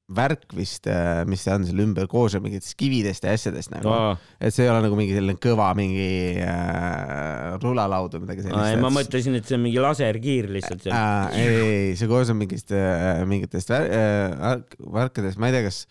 värk 0.09 0.55
vist, 0.57 0.87
äh, 0.89 1.23
mis 1.29 1.43
see 1.45 1.53
on 1.53 1.67
seal 1.69 1.83
ümber, 1.85 2.07
koosneb 2.09 2.47
mingitest 2.47 2.77
kividest 2.81 3.27
ja 3.27 3.35
asjadest 3.37 3.73
nagu 3.75 3.91
oh.. 3.93 4.23
et 4.41 4.55
see 4.55 4.65
ei 4.65 4.73
ole 4.73 4.81
nagu 4.87 4.97
mingi 4.97 5.13
selline 5.13 5.37
kõva 5.43 5.69
mingi 5.77 6.09
äh, 6.41 7.59
rulalaud 7.61 8.17
või 8.17 8.25
midagi 8.25 8.47
sellist. 8.47 8.73
ei, 8.73 8.81
ma 8.81 8.91
mõtlesin, 8.95 9.37
et 9.37 9.49
see 9.49 9.59
on 9.59 9.65
mingi 9.67 9.83
laserkiir 9.85 10.49
lihtsalt 10.57 10.89
äh,. 10.89 11.37
ei, 11.37 11.61
ei, 11.61 11.95
see 12.01 12.09
koosneb 12.09 12.41
mingist 12.41 12.73
äh,, 12.73 13.21
mingitest 13.29 13.73
vär, 13.75 13.89
äh, 13.93 14.53
värkidest, 14.97 15.41
ma 15.41 15.53
ei 15.53 15.59
tea, 15.59 15.67
kas, 15.69 15.83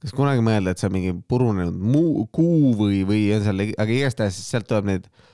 kas 0.00 0.16
kunagi 0.16 0.44
mõelda, 0.48 0.72
et 0.72 0.80
see 0.80 0.88
on 0.88 0.96
mingi 0.96 1.16
purunenud 1.28 1.88
muu, 1.96 2.24
kuu 2.32 2.72
või, 2.78 3.02
või 3.08 3.26
on 3.36 3.44
seal, 3.44 3.66
aga 3.76 3.98
igastahes 4.00 4.40
sealt 4.48 4.70
tuleb 4.70 4.88
neid 4.94 5.10
äh, 5.10 5.27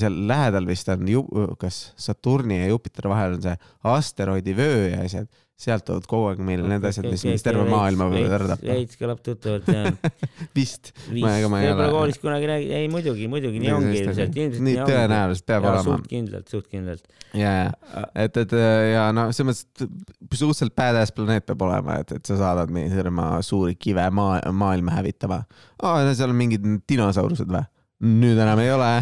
seal 0.00 0.20
lähedal 0.28 0.68
vist 0.68 0.88
on 0.92 1.08
ju, 1.10 1.24
kas 1.60 1.90
Saturni 2.00 2.62
ja 2.62 2.70
Jupiteri 2.70 3.12
vahel 3.12 3.36
on 3.36 3.42
see 3.44 3.56
asteroidivöö 3.96 4.86
ja 4.94 5.02
asjad 5.04 5.28
sealt 5.56 5.86
tulevad 5.88 6.04
kogu 6.08 6.26
aeg 6.28 6.40
meile 6.44 6.66
need 6.68 6.84
asjad, 6.84 7.06
mis, 7.08 7.22
mis 7.24 7.44
terve 7.44 7.62
maailma 7.70 8.10
võivad 8.12 8.34
ära 8.36 8.48
tappa. 8.50 8.66
veits 8.76 8.98
kõlab 9.00 9.22
tuttavalt 9.24 9.70
jah 9.72 9.86
vist. 10.56 10.90
võib-olla 11.08 11.86
koolis 11.94 12.20
kunagi 12.20 12.50
räägi-, 12.50 12.74
ei 12.76 12.90
muidugi, 12.92 13.28
muidugi 13.32 13.62
nii 13.62 13.72
ongi 13.72 14.02
ilmselt. 14.02 14.36
nii 14.36 14.76
tõenäoliselt 14.82 15.46
peab 15.48 15.64
olema. 15.64 15.86
suht 15.86 16.10
kindlalt, 16.12 16.52
suht 16.52 16.68
kindlalt. 16.68 17.08
ja, 17.32 17.54
ja, 17.56 18.04
et, 18.26 18.36
et 18.44 18.52
ja 18.92 19.06
noh, 19.16 19.32
selles 19.32 19.64
mõttes, 19.64 19.88
et 19.88 20.36
suhteliselt 20.36 20.76
badass 20.76 21.16
planeet 21.16 21.48
peab 21.48 21.64
olema, 21.64 22.02
et, 22.04 22.12
et 22.20 22.28
sa 22.28 22.36
saadad 22.42 22.72
meid 22.76 22.92
hirma 22.92 23.30
suuri 23.46 23.78
kive 23.80 24.04
maa, 24.12 24.42
maailma 24.52 24.98
hävitama. 24.98 25.40
aa, 25.80 26.04
seal 26.12 26.36
on 26.36 26.40
mingid 26.44 26.68
dinosaurused 26.84 27.48
või? 27.48 27.64
nüüd 28.04 28.36
enam 28.36 28.60
ei 28.60 28.74
ole 28.76 28.92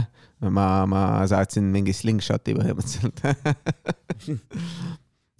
ma, 0.51 0.85
ma 0.91 1.03
saatsin 1.31 1.71
mingi 1.73 1.95
slingshot'i 1.97 2.55
põhimõtteliselt 2.57 3.25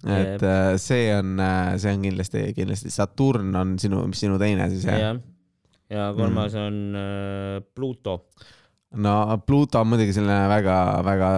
et 0.05 0.43
äh, 0.43 0.75
see 0.81 1.07
on, 1.15 1.39
äh, 1.41 1.77
see 1.81 1.93
on 1.95 2.03
kindlasti, 2.05 2.43
kindlasti 2.57 2.93
Saturn 2.93 3.55
on 3.57 3.75
sinu, 3.81 4.03
mis 4.09 4.21
sinu 4.21 4.37
teine 4.41 4.69
siis 4.73 4.85
jah? 4.87 5.01
jah, 5.01 5.17
ja 5.89 6.11
kolmas 6.17 6.53
mm. 6.53 6.67
on 6.67 7.01
äh, 7.01 7.57
Pluto. 7.75 8.15
no 9.01 9.15
Pluto 9.45 9.81
on 9.81 9.91
muidugi 9.93 10.15
selline 10.15 10.45
väga-väga 10.51 11.31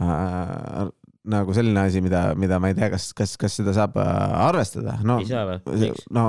äh, 0.00 0.84
nagu 1.24 1.54
selline 1.56 1.86
asi, 1.88 2.02
mida, 2.04 2.26
mida 2.36 2.58
ma 2.60 2.68
ei 2.68 2.76
tea, 2.76 2.90
kas, 2.92 3.08
kas, 3.16 3.34
kas 3.40 3.56
seda 3.60 3.72
saab 3.76 3.96
äh, 4.00 4.08
arvestada, 4.44 4.98
no. 5.06 5.18
ei 5.22 5.28
saa 5.28 5.46
või? 5.48 5.90
no 6.12 6.24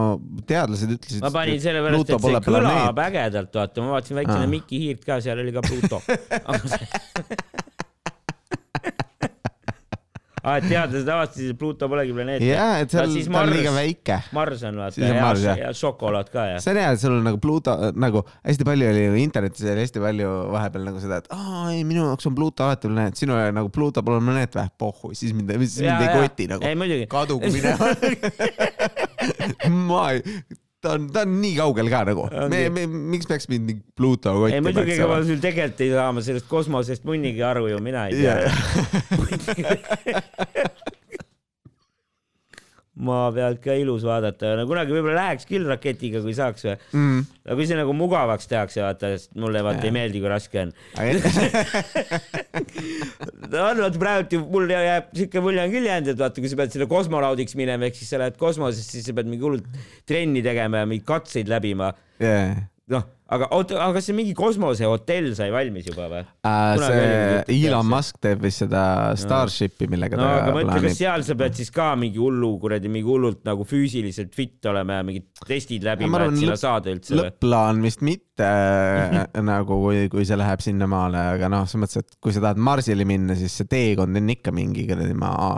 teadlased 0.48 0.96
ütlesid. 0.96 1.24
ma 1.26 1.34
panin 1.36 1.60
sellepärast, 1.64 2.16
et 2.16 2.28
see 2.30 2.44
kõlab 2.48 3.04
ägedalt, 3.10 3.60
vaata, 3.60 3.84
ma 3.84 3.98
vaatasin 3.98 4.22
väiksena 4.22 4.52
Mikki 4.56 4.84
Hiirt 4.86 5.08
ka, 5.08 5.20
seal 5.26 5.44
oli 5.44 5.56
ka 5.56 5.66
Pluto 5.68 6.00
aa, 10.46 10.58
et 10.60 10.68
teadlased 10.70 11.12
avastasid, 11.16 11.54
et 11.54 11.60
Pluto 11.60 11.90
polegi 11.92 12.16
planeet. 12.16 12.46
jaa, 12.46 12.80
et 12.84 12.94
seal 12.94 13.10
ta 13.10 13.42
on 13.42 13.52
liiga 13.52 13.74
väike. 13.76 14.20
Mars 14.38 14.64
on 14.70 14.80
vaata 14.82 15.02
ja, 15.02 15.14
ja, 15.42 15.56
ja 15.66 15.72
šokolaad 15.76 16.32
ka 16.34 16.48
ja. 16.54 16.60
see 16.64 16.76
on 16.76 16.82
hea, 16.82 16.92
et 16.96 17.02
sul 17.02 17.18
on 17.18 17.26
nagu 17.30 17.42
Pluto 17.42 17.76
nagu 17.96 18.24
hästi 18.38 18.68
palju 18.68 18.92
oli 18.92 19.06
internetis 19.24 19.66
oli 19.66 19.86
hästi 19.86 20.04
palju 20.04 20.34
vahepeal 20.56 20.88
nagu 20.92 21.04
seda, 21.04 21.22
et 21.24 21.32
aa 21.36 21.72
ei, 21.74 21.84
minu 21.88 22.06
jaoks 22.10 22.30
on 22.30 22.38
Pluto 22.38 22.68
alati 22.68 22.92
planeet, 22.92 23.20
sinu 23.22 23.40
jaoks 23.40 23.58
nagu 23.60 23.74
Pluto 23.74 24.06
pole 24.06 24.22
planeet 24.24 24.60
või? 24.60 24.68
pohhu, 24.86 25.14
siis 25.18 25.34
mind, 25.36 25.56
siis 25.66 25.82
mind 25.86 26.06
ei 26.06 26.14
koti 26.22 26.50
nagu. 26.52 27.08
kadugu 27.12 27.52
minema 27.54 27.92
ma 29.90 30.06
ei 30.14 30.22
ta 30.86 30.96
on, 30.96 31.10
ta 31.14 31.26
on 31.26 31.36
nii 31.42 31.56
kaugel 31.58 31.92
ka 31.92 32.04
nagu. 32.12 32.28
me, 32.52 32.62
me, 32.74 32.86
miks 33.16 33.30
peaks 33.30 33.50
mind 33.52 33.70
nii 33.72 33.82
Pluto 33.98 34.34
kotti 34.44 34.58
ei 34.60 34.64
muidugi, 34.66 34.96
ega 34.98 35.10
ma 35.10 35.22
sul 35.26 35.42
tegelikult 35.44 35.86
ei 35.86 35.92
saa 35.96 36.10
ma 36.16 36.26
sellest 36.26 36.50
kosmosest 36.52 37.08
munnigi 37.10 37.44
aru 37.46 37.70
ju, 37.74 37.82
mina 37.84 38.08
ei 38.10 38.14
tea 38.22 38.36
yeah. 39.66 40.72
maa 42.96 43.28
pealt 43.36 43.60
ka 43.64 43.76
ilus 43.76 44.06
vaadata, 44.08 44.54
no 44.60 44.66
kunagi 44.70 44.94
võib-olla 44.96 45.18
läheks 45.20 45.48
küll 45.50 45.68
raketiga, 45.68 46.22
kui 46.24 46.36
saaks 46.38 46.66
või? 46.68 46.76
Mm.. 46.96 47.24
aga 47.46 47.58
kui 47.60 47.68
see 47.70 47.80
nagu 47.80 47.96
mugavaks 47.98 48.48
tehakse, 48.52 48.84
vaata, 48.86 49.12
sest 49.16 49.34
mulle 49.40 49.64
vaata 49.66 49.84
ja. 49.84 49.90
ei 49.90 49.96
meeldi, 49.96 50.22
kui 50.24 50.32
raske 50.32 50.64
on. 50.66 50.76
No 53.46 53.62
on, 53.70 53.80
vaata 53.84 54.00
praegu 54.02 54.40
mul 54.52 54.72
jääb 54.72 55.12
siuke 55.16 55.42
mulje 55.44 55.62
on 55.64 55.74
küll 55.74 55.90
jäänud, 55.90 56.14
et 56.16 56.22
vaata, 56.22 56.42
kui 56.42 56.52
sa 56.52 56.60
pead 56.60 56.74
selle 56.74 56.88
kosmonaudiks 56.90 57.58
minema, 57.60 57.88
ehk 57.88 58.00
siis 58.00 58.10
sa 58.14 58.20
lähed 58.22 58.40
kosmosesse, 58.42 58.98
siis 58.98 59.06
sa 59.10 59.16
pead 59.16 59.30
mingi 59.30 59.46
hullult 59.46 59.68
trenni 60.10 60.44
tegema 60.46 60.82
ja 60.82 60.90
mingeid 60.90 61.08
katseid 61.08 61.52
läbima. 61.52 61.92
Yeah 62.24 62.66
noh, 62.94 63.06
aga 63.34 63.48
oota, 63.58 63.78
aga 63.82 63.96
kas 63.98 64.06
see 64.06 64.16
mingi 64.18 64.36
kosmosehotell 64.38 65.32
sai 65.38 65.48
valmis 65.54 65.88
juba 65.90 66.06
või 66.12 66.22
äh,? 66.22 66.84
see 67.48 67.56
Elon 67.66 67.88
Musk 67.90 68.20
teeb 68.22 68.44
vist 68.46 68.62
seda 68.62 68.84
Starshipi, 69.18 69.88
millega 69.90 70.20
no, 70.20 70.28
ta 70.28 70.36
aga 70.44 70.54
mõtle, 70.54 70.78
kas 70.86 71.00
seal 71.00 71.26
sa 71.26 71.38
pead 71.40 71.58
siis 71.58 71.74
ka 71.74 71.88
mingi 72.00 72.22
hullu 72.22 72.52
kuradi, 72.62 72.92
mingi 72.94 73.10
hullult 73.10 73.42
nagu 73.48 73.66
füüsiliselt 73.66 74.38
fit 74.38 74.70
olema 74.70 75.00
ja 75.00 75.08
mingid 75.08 75.28
testid 75.50 75.88
läbima, 75.88 76.28
et 76.28 76.40
sinna 76.44 76.60
saada 76.62 76.94
üldse 76.94 77.16
või? 77.16 77.24
lõpp-plaan 77.24 77.82
vist 77.86 78.06
mitte 78.06 78.54
nagu 79.52 79.82
kui, 79.88 80.06
kui 80.14 80.30
see 80.30 80.38
läheb 80.38 80.62
sinnamaale, 80.66 81.28
aga 81.40 81.50
noh, 81.52 81.66
selles 81.66 81.88
mõttes, 81.88 82.06
et 82.06 82.22
kui 82.22 82.36
sa 82.36 82.46
tahad 82.46 82.62
Marsile 82.62 83.10
minna, 83.10 83.38
siis 83.40 83.58
see 83.58 83.70
teekond 83.72 84.22
on 84.22 84.36
ikka 84.38 84.54
mingi 84.54 84.86
kuradi 84.92 85.18
maa 85.18 85.58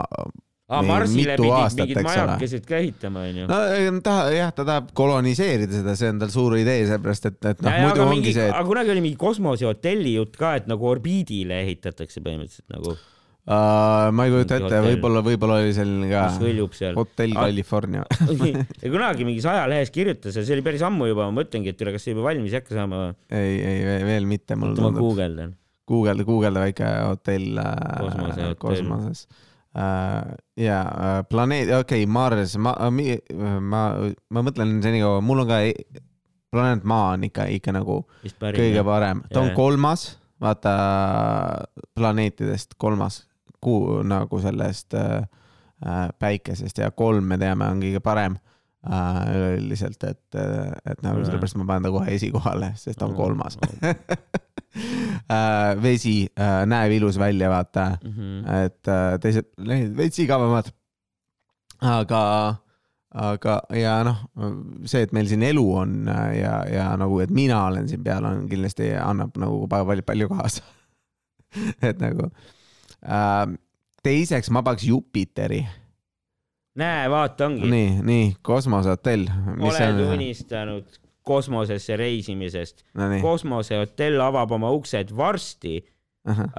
aa, 0.68 0.84
Marsile 0.84 1.36
pidid 1.40 1.76
mingid 1.80 2.00
majakesed 2.04 2.64
ka 2.68 2.78
ehitama, 2.78 3.24
onju. 3.30 3.48
no 3.48 4.00
ta, 4.04 4.16
jah, 4.34 4.54
ta 4.54 4.64
tahab 4.68 4.90
koloniseerida 4.96 5.80
seda, 5.80 5.94
see 5.98 6.10
on 6.12 6.22
tal 6.22 6.32
suur 6.32 6.58
idee, 6.60 6.82
seepärast 6.90 7.30
et, 7.30 7.38
et 7.54 7.62
noh, 7.64 7.76
muidu 7.84 8.04
ongi 8.04 8.18
mingi, 8.18 8.34
see 8.36 8.48
et.... 8.50 8.56
aga 8.56 8.68
kunagi 8.68 8.92
oli 8.94 9.04
mingi 9.08 9.20
kosmosehotelli 9.20 10.16
jutt 10.18 10.36
ka, 10.40 10.56
et 10.60 10.68
nagu 10.70 10.90
orbiidile 10.90 11.62
ehitatakse 11.64 12.20
põhimõtteliselt 12.24 12.76
nagu 12.76 12.92
uh,. 12.92 14.10
ma 14.12 14.28
ei 14.28 14.34
kujuta 14.34 14.60
ette, 14.60 14.82
võib-olla, 14.90 15.24
võib-olla 15.24 15.58
oli 15.62 15.72
selline 15.76 16.12
ka. 16.12 16.26
mis 16.28 16.44
hõljub 16.44 16.76
seal. 16.76 17.00
hotell 17.00 17.40
California 17.40 18.04
kunagi 18.98 19.28
mingis 19.28 19.48
ajalehes 19.48 19.94
kirjutas 19.94 20.36
ja 20.36 20.44
see 20.44 20.58
oli 20.58 20.68
päris 20.68 20.84
ammu 20.84 21.08
juba, 21.08 21.30
ma 21.30 21.40
mõtlengi, 21.40 21.72
et 21.72 21.80
üle, 21.86 21.96
kas 21.96 22.04
see 22.04 22.12
juba 22.12 22.28
valmis 22.28 22.52
ei 22.52 22.60
hakka 22.60 22.76
saama 22.76 23.02
või? 23.06 23.18
ei, 23.40 23.58
ei 23.72 24.06
veel 24.12 24.28
mitte. 24.28 24.60
ma 24.60 24.76
guugeldan. 24.76 25.56
guugelda, 25.88 26.28
guugelda 26.28 26.68
väike 26.68 26.96
hotell 27.08 27.64
äh, 27.64 28.56
kosmoses 28.60 29.24
Uh, 29.28 29.47
ja 30.58 30.78
uh, 30.88 31.22
planeet, 31.30 31.70
okei 31.76 32.02
okay,, 32.02 32.10
Mars, 32.10 32.56
ma, 32.58 32.74
ma, 33.60 33.82
ma 34.30 34.42
mõtlen 34.46 34.78
senikaua, 34.82 35.20
mul 35.24 35.44
on 35.44 35.50
ka 35.50 35.60
e, 35.66 35.74
planeet 36.50 36.86
Maa 36.88 37.12
on 37.14 37.26
ikka, 37.28 37.46
ikka 37.58 37.74
nagu 37.76 38.00
parim, 38.40 38.58
kõige 38.58 38.84
parem, 38.88 39.22
ta 39.30 39.42
on 39.44 39.52
kolmas, 39.56 40.10
vaata 40.42 40.74
planeetidest 41.98 42.74
kolmas 42.80 43.22
kuu 43.62 44.02
nagu 44.06 44.40
sellest 44.42 44.94
uh, 44.94 45.22
päikesest. 46.18 46.78
Ja 46.78 46.90
kolm 46.94 47.26
me 47.30 47.38
teame 47.38 47.66
on 47.70 47.82
kõige 47.82 48.02
parem 48.02 48.38
üleüldiselt, 48.88 50.04
et, 50.06 50.36
et 50.38 51.00
nagu 51.02 51.24
sellepärast 51.26 51.58
ma 51.58 51.66
panen 51.68 51.88
ta 51.88 51.90
kohe 51.92 52.14
esikohale, 52.14 52.70
sest 52.78 53.00
ta 53.00 53.08
on 53.08 53.16
kolmas. 53.18 53.58
Äh, 53.82 53.96
vesi 55.82 56.14
äh, 56.40 56.62
näeb 56.66 56.94
ilus 56.96 57.18
välja, 57.18 57.50
vaata 57.50 57.98
mm. 58.04 58.12
-hmm. 58.12 58.64
et 58.64 58.88
äh, 58.88 59.18
teised 59.20 59.50
lehid 59.58 59.96
veits 59.96 60.18
igavamad. 60.18 60.72
aga, 61.80 62.56
aga 63.14 63.60
ja 63.76 63.98
noh, 64.04 64.22
see, 64.84 65.02
et 65.02 65.12
meil 65.12 65.28
siin 65.28 65.42
elu 65.42 65.64
on 65.76 66.08
ja, 66.34 66.64
ja 66.72 66.96
nagu, 66.96 67.20
et 67.20 67.30
mina 67.30 67.64
olen 67.66 67.88
siin 67.88 68.04
peal, 68.04 68.24
on 68.24 68.48
kindlasti 68.48 68.94
annab 68.96 69.36
nagu 69.38 69.68
palju, 69.68 70.02
palju 70.02 70.28
kaasa 70.28 70.62
et 71.88 72.00
nagu 72.00 72.30
äh,. 73.04 73.46
teiseks 74.02 74.50
ma 74.50 74.62
paneks 74.62 74.88
Jupiteri 74.88 75.66
näe, 76.78 77.10
vaata 77.10 77.46
ongi. 77.46 77.70
nii, 77.70 78.00
nii, 78.02 78.32
kosmosehotell. 78.42 79.28
oled 79.60 80.02
unistanud 80.14 80.98
kosmosesse 81.28 81.96
reisimisest 81.98 82.84
no. 82.98 83.10
kosmosehotell 83.22 84.20
avab 84.24 84.56
oma 84.56 84.72
uksed 84.76 85.14
varsti. 85.16 85.80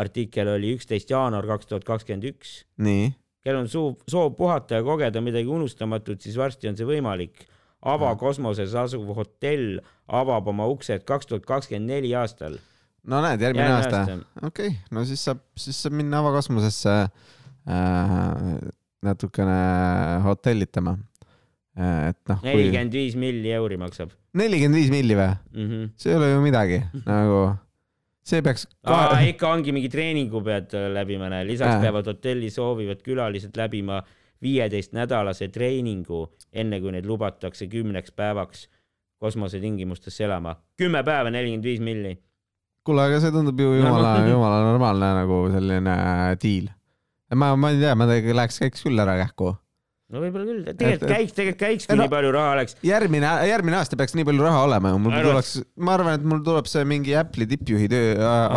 artikkel 0.02 0.48
oli 0.56 0.72
üksteist 0.78 1.12
jaanuar 1.12 1.46
kaks 1.46 1.70
tuhat 1.70 1.84
kakskümmend 1.86 2.26
üks. 2.32 2.64
nii. 2.82 3.12
kellel 3.46 3.66
on 3.66 3.70
soov, 3.70 4.00
soov 4.10 4.34
puhata 4.38 4.80
ja 4.80 4.86
kogeda 4.86 5.22
midagi 5.22 5.52
unustamatut, 5.52 6.22
siis 6.22 6.38
varsti 6.38 6.72
on 6.72 6.78
see 6.80 6.88
võimalik. 6.90 7.46
avakosmoses 7.82 8.74
asuv 8.76 9.14
hotell 9.16 9.80
avab 10.08 10.50
oma 10.54 10.68
uksed 10.72 11.06
kaks 11.08 11.30
tuhat 11.30 11.46
kakskümmend 11.46 11.94
neli 11.96 12.16
aastal. 12.16 12.58
no 13.04 13.22
näed, 13.26 13.42
järgmine 13.42 13.76
aasta, 13.76 14.04
aasta.. 14.06 14.48
okei 14.48 14.74
okay., 14.74 14.82
no 14.92 15.06
siis 15.06 15.24
saab, 15.30 15.46
siis 15.58 15.84
saab 15.84 16.00
minna 16.02 16.24
avakosmosesse 16.24 16.96
äh, 17.04 18.58
natukene 19.06 19.62
hotellitama 20.26 20.98
et 21.80 22.20
noh. 22.32 22.42
nelikümmend 22.44 22.96
viis 22.96 23.16
milli 23.20 23.54
euri 23.56 23.78
maksab. 23.80 24.12
Nelikümmend 24.38 24.78
viis 24.78 24.92
milli 24.94 25.18
või 25.18 25.32
mm? 25.32 25.66
-hmm. 25.66 25.90
see 25.98 26.14
ei 26.14 26.20
ole 26.20 26.30
ju 26.32 26.42
midagi 26.44 26.80
nagu, 27.10 27.42
see 28.26 28.44
peaks 28.46 28.68
ka.... 28.86 29.20
ikka 29.26 29.52
ongi 29.52 29.74
mingi 29.76 29.90
treeningu 29.90 30.42
pead 30.46 30.76
läbima, 30.94 31.30
näe, 31.34 31.48
lisaks 31.48 31.78
äh. 31.78 31.84
peavad 31.88 32.10
hotelli 32.12 32.50
soovivad 32.54 33.04
külalised 33.06 33.58
läbima 33.58 34.02
viieteistnädalase 34.42 35.50
treeningu, 35.52 36.30
enne 36.54 36.80
kui 36.80 36.94
neid 36.96 37.08
lubatakse 37.08 37.68
kümneks 37.68 38.14
päevaks 38.16 38.70
kosmosetingimustesse 39.20 40.24
elama. 40.24 40.56
kümme 40.78 41.04
päeva, 41.04 41.30
nelikümmend 41.30 41.64
viis 41.64 41.80
milli. 41.84 42.18
kuule, 42.84 43.04
aga 43.04 43.20
see 43.20 43.32
tundub 43.32 43.60
ju 43.60 43.74
jumala, 43.82 44.14
jumala 44.34 44.62
normaalne 44.64 45.14
nagu 45.22 45.42
selline 45.52 45.96
diil. 46.42 46.70
ma, 47.36 47.56
ma 47.56 47.74
ei 47.74 47.82
tea, 47.82 47.96
ma 47.96 48.08
läheks, 48.08 48.62
käiks 48.64 48.86
küll 48.88 49.00
ära 49.00 49.18
kähku 49.20 49.58
no 50.10 50.22
võib-olla 50.24 50.46
küll, 50.48 50.64
tegelikult 50.80 51.12
käiks, 51.12 51.34
tegelikult 51.38 51.60
käiks, 51.62 51.86
kui 51.90 51.98
no, 51.98 52.04
nii 52.06 52.12
palju 52.14 52.30
raha 52.34 52.50
oleks. 52.56 52.74
järgmine, 52.86 53.30
järgmine 53.50 53.76
aasta 53.78 53.96
peaks 54.00 54.14
nii 54.18 54.26
palju 54.30 54.44
raha 54.46 54.60
olema 54.66 54.88
ju, 54.94 54.98
mul 55.04 55.14
Arvast... 55.14 55.30
tuleks, 55.30 55.52
ma 55.86 55.90
arvan, 55.98 56.14
et 56.18 56.24
mul 56.32 56.42
tuleb 56.46 56.68
see 56.72 56.84
mingi 56.90 57.12
Apple'i 57.20 57.48
tippjuhi 57.52 57.88
töö, 57.92 58.08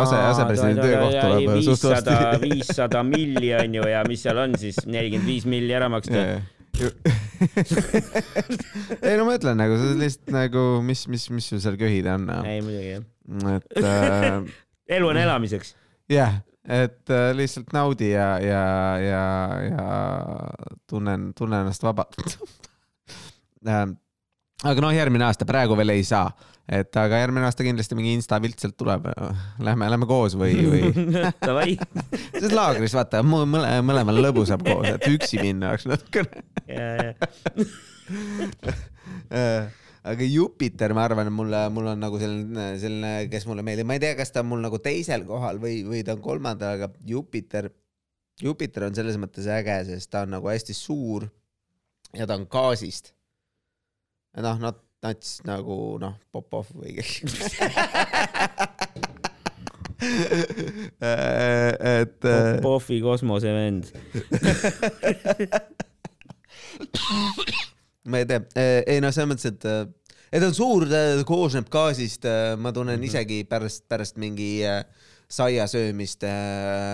ase, 0.01 0.17
asepresidendi 0.31 0.79
töökoht 0.81 1.15
tuleb 1.19 1.41
suht 1.67 1.83
varsti. 1.91 2.13
viissada 2.45 2.99
milli 3.07 3.49
on 3.59 3.69
ju 3.79 3.83
ja 3.91 3.99
mis 4.09 4.21
seal 4.25 4.37
on 4.45 4.51
siis, 4.59 4.77
nelikümmend 4.87 5.27
viis 5.29 5.45
milli 5.49 5.73
ära 5.77 5.87
maksta 5.93 6.17
ei 9.05 9.13
no 9.19 9.23
ma 9.27 9.33
ütlen 9.37 9.55
nagu, 9.61 9.73
see 9.77 9.89
on 9.93 9.99
lihtsalt 10.01 10.29
nagu, 10.33 10.61
mis, 10.85 11.01
mis, 11.11 11.23
mis 11.35 11.45
sul 11.51 11.59
seal 11.61 11.77
köhida 11.77 12.09
on. 12.17 12.23
ei 12.49 12.59
muidugi 12.65 12.89
jah. 12.95 13.03
et 13.59 13.67
äh, 13.83 14.41
elu 14.97 15.05
on 15.13 15.17
elamiseks. 15.21 15.69
jah 16.09 16.33
yeah 16.33 16.41
et 16.63 17.11
äh, 17.11 17.31
lihtsalt 17.35 17.73
naudi 17.75 18.13
ja, 18.13 18.29
ja, 18.39 18.63
ja, 19.03 19.25
ja 19.67 19.87
tunnen, 20.89 21.31
tunnen 21.35 21.65
ennast 21.65 21.83
vabalt 21.83 22.15
ähm, 23.67 23.97
aga 24.63 24.83
noh, 24.83 24.93
järgmine 24.95 25.27
aasta, 25.27 25.47
praegu 25.47 25.75
veel 25.77 25.93
ei 25.93 26.03
saa, 26.07 26.29
et 26.71 26.95
aga 26.99 27.19
järgmine 27.21 27.47
aasta 27.47 27.65
kindlasti 27.65 27.97
mingi 27.99 28.13
insta 28.15 28.39
pilt 28.43 28.63
sealt 28.63 28.77
tuleb. 28.79 29.09
Lähme, 29.63 29.89
lähme 29.91 30.07
koos 30.09 30.37
või, 30.39 30.55
või? 30.69 30.91
Davai. 31.47 31.75
Siis 32.39 32.53
laagris 32.55 32.95
vaata 32.97 33.23
mõle, 33.27 33.67
mõlemal 33.85 34.21
lõbusam 34.29 34.63
koos, 34.65 34.87
et 34.93 35.07
üksi 35.11 35.41
minna 35.43 35.73
oleks 35.73 35.87
natukene. 35.91 36.43
Äh, 40.03 40.11
aga 40.11 40.23
Jupiter, 40.27 40.93
ma 40.93 41.05
arvan, 41.07 41.31
mulle, 41.33 41.69
mul 41.73 41.87
on 41.93 41.99
nagu 42.03 42.19
selline, 42.19 42.79
selline, 42.79 43.29
kes 43.31 43.45
mulle 43.47 43.63
meeldib, 43.65 43.87
ma 43.87 43.93
ei 43.97 44.01
tea, 44.03 44.15
kas 44.19 44.31
ta 44.31 44.39
on 44.43 44.47
mul 44.51 44.61
nagu 44.63 44.77
teisel 44.83 45.23
kohal 45.27 45.59
või, 45.63 45.83
või 45.87 46.03
ta 46.03 46.11
on 46.17 46.21
kolmandal, 46.23 46.71
aga 46.77 46.87
Jupiter, 47.07 47.69
Jupiter 48.41 48.83
on 48.89 48.95
selles 48.97 49.17
mõttes 49.21 49.47
äge, 49.47 49.85
sest 49.87 50.11
ta 50.11 50.21
on 50.27 50.31
nagu 50.35 50.47
hästi 50.51 50.73
suur 50.75 51.21
ja 52.17 52.23
ta 52.27 52.33
on 52.39 52.45
gaasist. 52.51 53.05
noh, 54.41 54.57
not 54.59 54.77
nats 55.03 55.41
nagu 55.47 55.97
noh, 55.99 56.13
Popov 56.31 56.67
või 56.73 56.93
keegi 56.97 57.19
et. 61.03 62.19
Popovi 62.63 63.01
kosmosevend 63.03 63.83
ma 68.09 68.21
ei 68.21 68.27
tea, 68.29 68.43
ei 68.87 69.01
noh, 69.03 69.13
selles 69.13 69.31
mõttes, 69.31 69.49
et, 69.53 69.65
et 70.31 70.43
ta 70.43 70.49
on 70.49 70.57
suur, 70.57 70.85
ta 70.91 71.01
koosneb 71.27 71.69
gaasist, 71.71 72.27
ma 72.59 72.73
tunnen 72.75 72.97
mm 72.97 73.01
-hmm. 73.01 73.09
isegi 73.09 73.43
pärast, 73.49 73.85
pärast 73.89 74.17
mingi 74.21 74.59
saia 75.33 75.65
söömist 75.67 76.23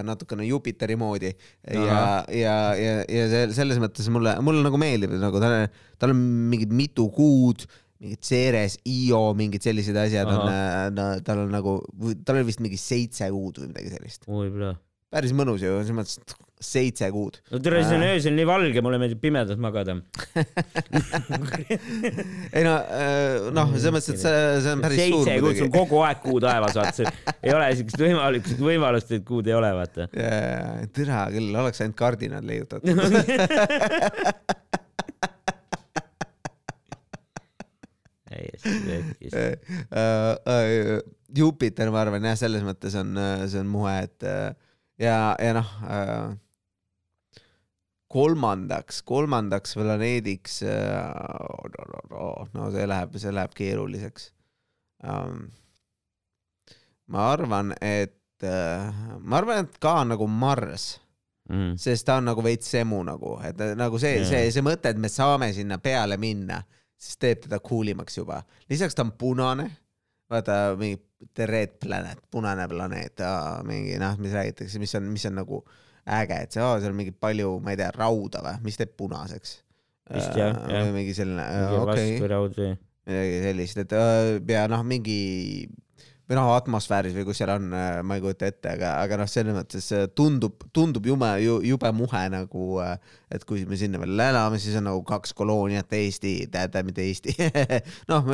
natukene 0.05 0.45
Jupiteri 0.47 0.95
moodi 0.95 1.31
ja, 1.73 2.23
ja, 2.31 2.55
ja, 2.77 2.93
ja 3.09 3.47
selles 3.51 3.81
mõttes 3.81 4.07
mulle, 4.13 4.37
mulle 4.41 4.63
nagu 4.63 4.77
meeldib, 4.79 5.17
nagu 5.19 5.41
tal, 5.43 5.67
tal 5.99 6.13
on 6.13 6.21
mingid 6.53 6.71
mitu 6.71 7.09
kuud 7.11 7.65
mingid 7.99 8.23
Ceres, 8.23 8.77
IO, 8.87 9.33
mingid 9.35 9.63
sellised 9.65 9.97
asjad 9.99 10.29
Aha. 10.31 10.43
on, 10.87 10.95
no 10.95 11.07
tal 11.25 11.43
on 11.43 11.49
nagu, 11.51 11.79
tal 12.23 12.39
oli 12.39 12.47
vist 12.47 12.61
mingi 12.63 12.79
seitse 12.79 13.27
kuud 13.33 13.59
või 13.59 13.73
midagi 13.73 13.91
sellist. 13.91 14.29
päris 15.11 15.33
mõnus 15.35 15.65
ju, 15.65 15.73
selles 15.81 15.97
mõttes, 15.97 16.21
et 16.21 16.35
seitse 16.59 17.07
kuud. 17.15 17.37
no 17.53 17.59
tere, 17.63 17.77
siis 17.85 17.93
on 17.95 18.01
äh. 18.03 18.09
öösel 18.17 18.33
nii 18.35 18.43
valge, 18.47 18.81
mulle 18.83 18.97
meeldib 18.99 19.21
pimedas 19.23 19.55
magada 19.63 19.93
ei 22.57 22.63
no, 22.65 22.73
äh, 22.75 23.47
noh, 23.55 23.71
selles 23.77 23.93
mõttes, 23.95 24.09
et 24.11 24.19
see, 24.25 24.41
see 24.65 24.73
on 24.75 24.81
päris 24.83 24.99
seitse 24.99 25.15
suur. 25.15 25.25
seitse 25.29 25.43
kuud, 25.45 25.55
sul 25.61 25.71
kogu 25.71 26.01
aeg 26.03 26.19
kuu 26.25 26.37
taevas, 26.43 26.75
vaata, 26.75 27.07
ei 27.39 27.51
ole 27.55 27.65
siukest 27.79 27.99
võimalust, 28.03 28.51
võimalust, 28.59 29.09
et 29.15 29.23
kuud 29.27 29.45
ei 29.47 29.55
ole, 29.55 29.71
vaata. 29.77 30.09
tere 30.11 31.19
küll, 31.37 31.51
oleks 31.63 31.79
ainult 31.85 31.99
kardinad 32.03 32.43
leiutatud 32.43 32.91
täiesti 38.29 38.69
äh, 39.95 40.99
Jupiter, 41.39 41.87
ma 41.93 41.99
arvan 42.03 42.27
jah, 42.33 42.39
selles 42.43 42.63
mõttes 42.67 42.93
on, 42.99 43.15
see 43.47 43.63
on 43.63 43.69
muhe, 43.71 43.95
et 44.09 44.19
ja, 44.99 45.15
ja 45.39 45.51
noh 45.55 45.69
äh, 45.87 46.35
kolmandaks, 48.09 49.03
kolmandaks 49.05 49.75
planeediks, 49.77 50.61
äh, 50.65 51.09
no 52.55 52.69
see 52.73 52.87
läheb, 52.89 53.17
see 53.21 53.33
läheb 53.35 53.53
keeruliseks. 53.57 54.31
um, 55.05 55.45
ma 57.13 57.27
arvan, 57.33 57.73
et 57.81 58.43
uh,, 58.43 58.89
ma 59.21 59.39
arvan, 59.39 59.63
et 59.65 59.77
ka 59.81 60.01
nagu 60.07 60.27
Mars 60.27 60.95
mm., 61.49 61.77
sest 61.79 62.07
ta 62.07 62.17
on 62.19 62.27
nagu 62.31 62.43
veits 62.43 62.71
semu 62.73 63.01
nagu, 63.07 63.35
et 63.45 63.61
nagu 63.79 64.01
see 64.01 64.17
yeah., 64.17 64.27
see, 64.27 64.49
see 64.57 64.65
mõte, 64.65 64.91
et 64.91 64.99
me 64.99 65.11
saame 65.11 65.51
sinna 65.55 65.79
peale 65.81 66.17
minna, 66.21 66.59
siis 66.99 67.19
teeb 67.21 67.45
teda 67.45 67.61
cool 67.65 67.93
imaks 67.93 68.19
juba. 68.19 68.41
lisaks 68.69 68.97
ta 68.97 69.05
on 69.05 69.13
punane, 69.21 69.69
vaata 70.29 70.59
mingi 70.79 70.99
The 71.35 71.45
Red 71.49 71.77
Planet, 71.83 72.25
punane 72.31 72.67
planeet, 72.71 73.21
mingi 73.67 73.97
noh, 74.01 74.17
mis 74.23 74.33
räägitakse, 74.33 74.79
mis 74.79 74.93
on, 74.95 75.09
mis 75.13 75.25
on 75.27 75.39
nagu 75.41 75.63
äge, 76.17 76.43
et 76.45 76.55
see, 76.55 76.61
seal 76.63 76.91
on 76.91 76.99
mingi 76.99 77.15
palju, 77.15 77.57
ma 77.63 77.73
ei 77.73 77.81
tea, 77.81 77.89
rauda 77.95 78.43
või, 78.45 78.55
mis 78.67 78.79
teeb 78.79 78.95
punaseks? 78.99 79.59
vist 80.09 80.37
jah, 80.37 80.55
jah. 80.71 80.87
mingi 80.93 81.13
selline, 81.13 81.43
okei 81.83 82.15
okay.. 82.23 82.71
midagi 83.05 83.43
sellist, 83.43 83.83
et 83.83 83.93
ja 84.49 84.65
noh, 84.71 84.81
mingi 84.87 85.19
või 86.29 86.37
noh, 86.37 86.51
atmosfääris 86.53 87.15
või 87.17 87.25
kus 87.25 87.39
seal 87.41 87.49
on, 87.55 87.71
äh, 87.73 87.99
ma 88.05 88.17
ei 88.17 88.21
kujuta 88.21 88.45
ette, 88.51 88.75
aga, 88.75 88.91
aga 89.01 89.17
noh, 89.17 89.29
selles 89.29 89.55
mõttes 89.55 89.87
äh, 89.97 90.05
tundub, 90.13 90.61
tundub 90.75 91.07
jube, 91.09 91.29
jube 91.41 91.91
muhe 91.97 92.21
nagu, 92.29 92.65
äh, 92.85 93.15
et 93.33 93.45
kui 93.49 93.63
me 93.69 93.79
sinna 93.81 94.01
veel 94.01 94.13
elame, 94.27 94.59
siis 94.61 94.77
on 94.77 94.85
nagu 94.91 95.01
kaks 95.09 95.33
kolooniat 95.37 95.89
Eesti, 95.99 96.35
tähendab 96.53 96.85
mitte 96.85 97.01
Eesti 97.01 97.33
noh, 98.11 98.29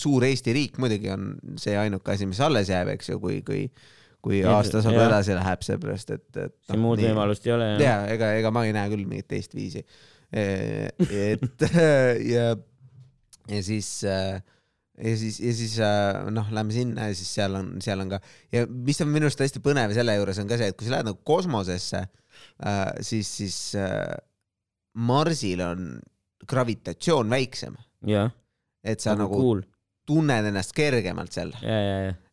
suur 0.00 0.24
Eesti 0.24 0.56
riik 0.56 0.80
muidugi 0.80 1.12
on 1.12 1.34
see 1.60 1.76
ainuke 1.76 2.16
asi, 2.16 2.28
mis 2.30 2.40
alles 2.44 2.72
jääb, 2.72 2.94
eks 2.96 3.12
ju, 3.12 3.20
kui, 3.20 3.42
kui 3.44 3.66
kui 4.24 4.40
aasta 4.48 4.80
saab 4.84 4.96
edasi 5.04 5.36
läheb, 5.36 5.66
seepärast 5.66 6.14
et, 6.16 6.26
et. 6.32 6.54
siin 6.64 6.78
no, 6.78 6.86
muud 6.86 7.00
nii, 7.00 7.10
võimalust 7.12 7.46
ei 7.48 7.54
ole. 7.56 7.68
ja 7.82 7.98
ega, 8.14 8.32
ega 8.40 8.52
ma 8.54 8.64
ei 8.66 8.74
näe 8.76 8.90
küll 8.92 9.04
mingit 9.08 9.28
teist 9.30 9.54
viisi. 9.56 9.84
et 10.34 11.66
ja, 12.34 12.48
ja 13.50 13.62
siis 13.66 13.90
äh, 14.08 14.40
ja 14.94 15.14
siis, 15.20 15.38
ja 15.42 15.54
siis 15.60 15.76
äh, 15.82 16.24
noh, 16.34 16.48
lähme 16.54 16.74
sinna 16.74 17.10
ja 17.10 17.18
siis 17.18 17.30
seal 17.36 17.58
on, 17.58 17.70
seal 17.84 18.02
on 18.02 18.14
ka 18.14 18.22
ja 18.54 18.64
mis 18.70 19.00
on 19.04 19.12
minu 19.12 19.28
arust 19.28 19.44
hästi 19.44 19.62
põnev 19.64 19.94
selle 19.96 20.16
juures 20.16 20.40
on 20.42 20.50
ka 20.50 20.58
see, 20.60 20.72
et 20.72 20.78
kui 20.78 20.88
sa 20.88 20.96
lähed 20.96 21.10
nagu 21.10 21.20
kosmosesse, 21.26 22.04
siis, 23.04 23.30
siis 23.42 23.58
Marsil 24.94 25.62
on 25.64 25.94
gravitatsioon 26.48 27.30
väiksem. 27.30 27.76
et 28.84 29.00
sa 29.00 29.14
nagu, 29.14 29.32
nagu 29.32 29.40
cool. 29.40 29.62
tunned 30.06 30.50
ennast 30.50 30.74
kergemalt 30.76 31.32
seal. 31.32 31.54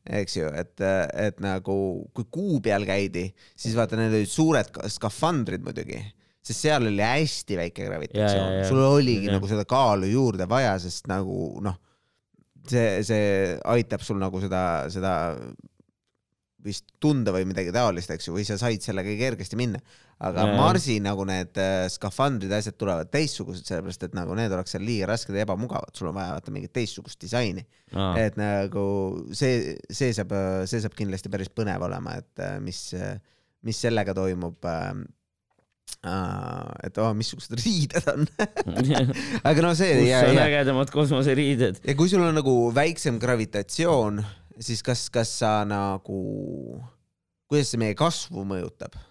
Eks 0.06 0.38
ju, 0.40 0.48
et, 0.58 0.74
et 0.82 1.44
nagu 1.44 1.76
kui 2.16 2.26
kuu 2.34 2.58
peal 2.64 2.88
käidi, 2.88 3.28
siis 3.56 3.76
vaata, 3.78 4.00
need 4.00 4.16
olid 4.18 4.32
suured 4.32 4.82
skafandrid 4.90 5.64
muidugi 5.66 6.02
sest 6.42 6.66
seal 6.66 6.88
oli 6.90 7.04
hästi 7.06 7.58
väike 7.60 7.86
gravitatsioon, 7.86 8.64
sul 8.66 8.82
oligi 8.82 9.30
ja. 9.30 9.36
nagu 9.36 9.46
seda 9.50 9.62
kaalu 9.70 10.10
juurde 10.10 10.48
vaja, 10.50 10.74
sest 10.82 11.06
nagu 11.12 11.62
noh 11.62 11.78
see, 12.70 13.02
see 13.06 13.60
aitab 13.74 14.04
sul 14.06 14.20
nagu 14.22 14.42
seda, 14.42 14.64
seda 14.94 15.14
vist 16.66 16.92
tunda 17.02 17.34
või 17.34 17.48
midagi 17.50 17.74
taolist, 17.74 18.12
eks 18.14 18.30
ju, 18.30 18.36
või 18.36 18.46
sa 18.46 18.58
said 18.62 18.84
sellega 18.86 19.14
kergesti 19.18 19.58
minna. 19.58 19.82
Aga 20.22 20.46
ja, 20.46 20.58
Marsi 20.60 20.98
nagu 21.02 21.26
need 21.28 21.58
äh, 21.62 21.86
skafandrid 21.92 22.52
ja 22.54 22.60
asjad 22.62 22.78
tulevad 22.80 23.10
teistsugused, 23.14 23.66
sellepärast 23.68 24.06
et 24.06 24.18
nagu 24.18 24.36
need 24.38 24.54
oleks 24.54 24.76
seal 24.76 24.86
liiga 24.86 25.10
rasked 25.10 25.36
ja 25.36 25.46
ebamugavad, 25.48 25.94
sul 25.98 26.12
on 26.12 26.18
vaja 26.18 26.36
vaata 26.36 26.54
mingit 26.54 26.74
teistsugust 26.78 27.22
disaini. 27.22 27.66
et 28.20 28.38
nagu 28.40 28.84
see, 29.36 29.74
see 29.90 30.14
saab, 30.16 30.36
see 30.70 30.84
saab 30.84 30.94
kindlasti 30.98 31.32
päris 31.34 31.50
põnev 31.54 31.88
olema, 31.88 32.20
et 32.22 32.44
äh, 32.44 32.60
mis, 32.64 32.84
mis 33.66 33.82
sellega 33.82 34.16
toimub 34.18 34.70
äh, 34.70 34.94
et 36.86 36.98
oh, 37.02 37.12
missugused 37.18 37.58
riided 37.64 38.08
on 38.14 38.26
aga 39.50 39.66
no 39.66 39.74
see. 39.78 40.00
kus 40.06 40.32
on 40.32 40.42
ägedamad 40.46 40.94
kosmoseriided. 40.94 41.82
ja 41.86 41.98
kui 41.98 42.10
sul 42.14 42.24
on 42.26 42.38
nagu 42.38 42.56
väiksem 42.76 43.20
gravitatsioon, 43.22 44.22
siis 44.62 44.86
kas, 44.86 45.10
kas 45.14 45.34
sa 45.42 45.62
nagu, 45.68 46.22
kuidas 47.50 47.74
see 47.74 47.82
meie 47.82 47.98
kasvu 47.98 48.46
mõjutab? 48.46 49.02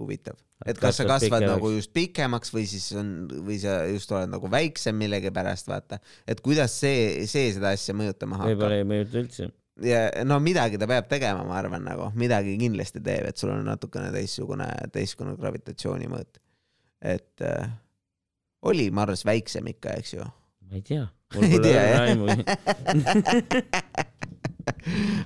Huvitav, 0.00 0.38
et 0.66 0.78
kas 0.80 0.98
sa 1.00 1.06
kasvad 1.08 1.44
nagu 1.46 1.70
just 1.74 1.92
pikemaks 1.94 2.52
või 2.54 2.64
siis 2.70 2.88
on, 2.98 3.08
või 3.46 3.58
sa 3.62 3.82
just 3.90 4.12
oled 4.14 4.30
nagu 4.32 4.50
väiksem 4.50 4.96
millegipärast, 4.98 5.68
vaata, 5.70 6.00
et 6.26 6.40
kuidas 6.44 6.74
see, 6.80 7.26
see 7.30 7.52
seda 7.56 7.74
asja 7.76 7.94
mõjutama 7.96 8.40
hakkab. 8.40 8.54
võib-olla 8.54 8.80
ei 8.80 8.88
mõjuta 8.88 9.20
üldse 9.22 9.50
ja 9.80 10.24
no 10.28 10.38
midagi 10.42 10.78
ta 10.80 10.86
peab 10.90 11.06
tegema, 11.10 11.44
ma 11.48 11.54
arvan, 11.60 11.84
nagu 11.86 12.10
midagi 12.18 12.58
kindlasti 12.60 13.00
teeb, 13.04 13.24
et 13.30 13.36
sul 13.40 13.50
on 13.54 13.64
natukene 13.66 14.10
teistsugune, 14.14 14.68
teistsugune 14.92 15.36
gravitatsiooni 15.40 16.06
mõõt. 16.12 16.32
et 17.02 17.46
äh, 17.46 17.70
oli 18.68 18.90
Mars 18.94 19.24
väiksem 19.26 19.66
ikka, 19.72 19.88
eks 19.98 20.12
ju? 20.14 20.22
ma 20.68 20.74
ei 20.78 20.84
tea. 20.86 21.04
ei 21.42 21.58
tea, 21.64 21.82
jah? 21.88 22.08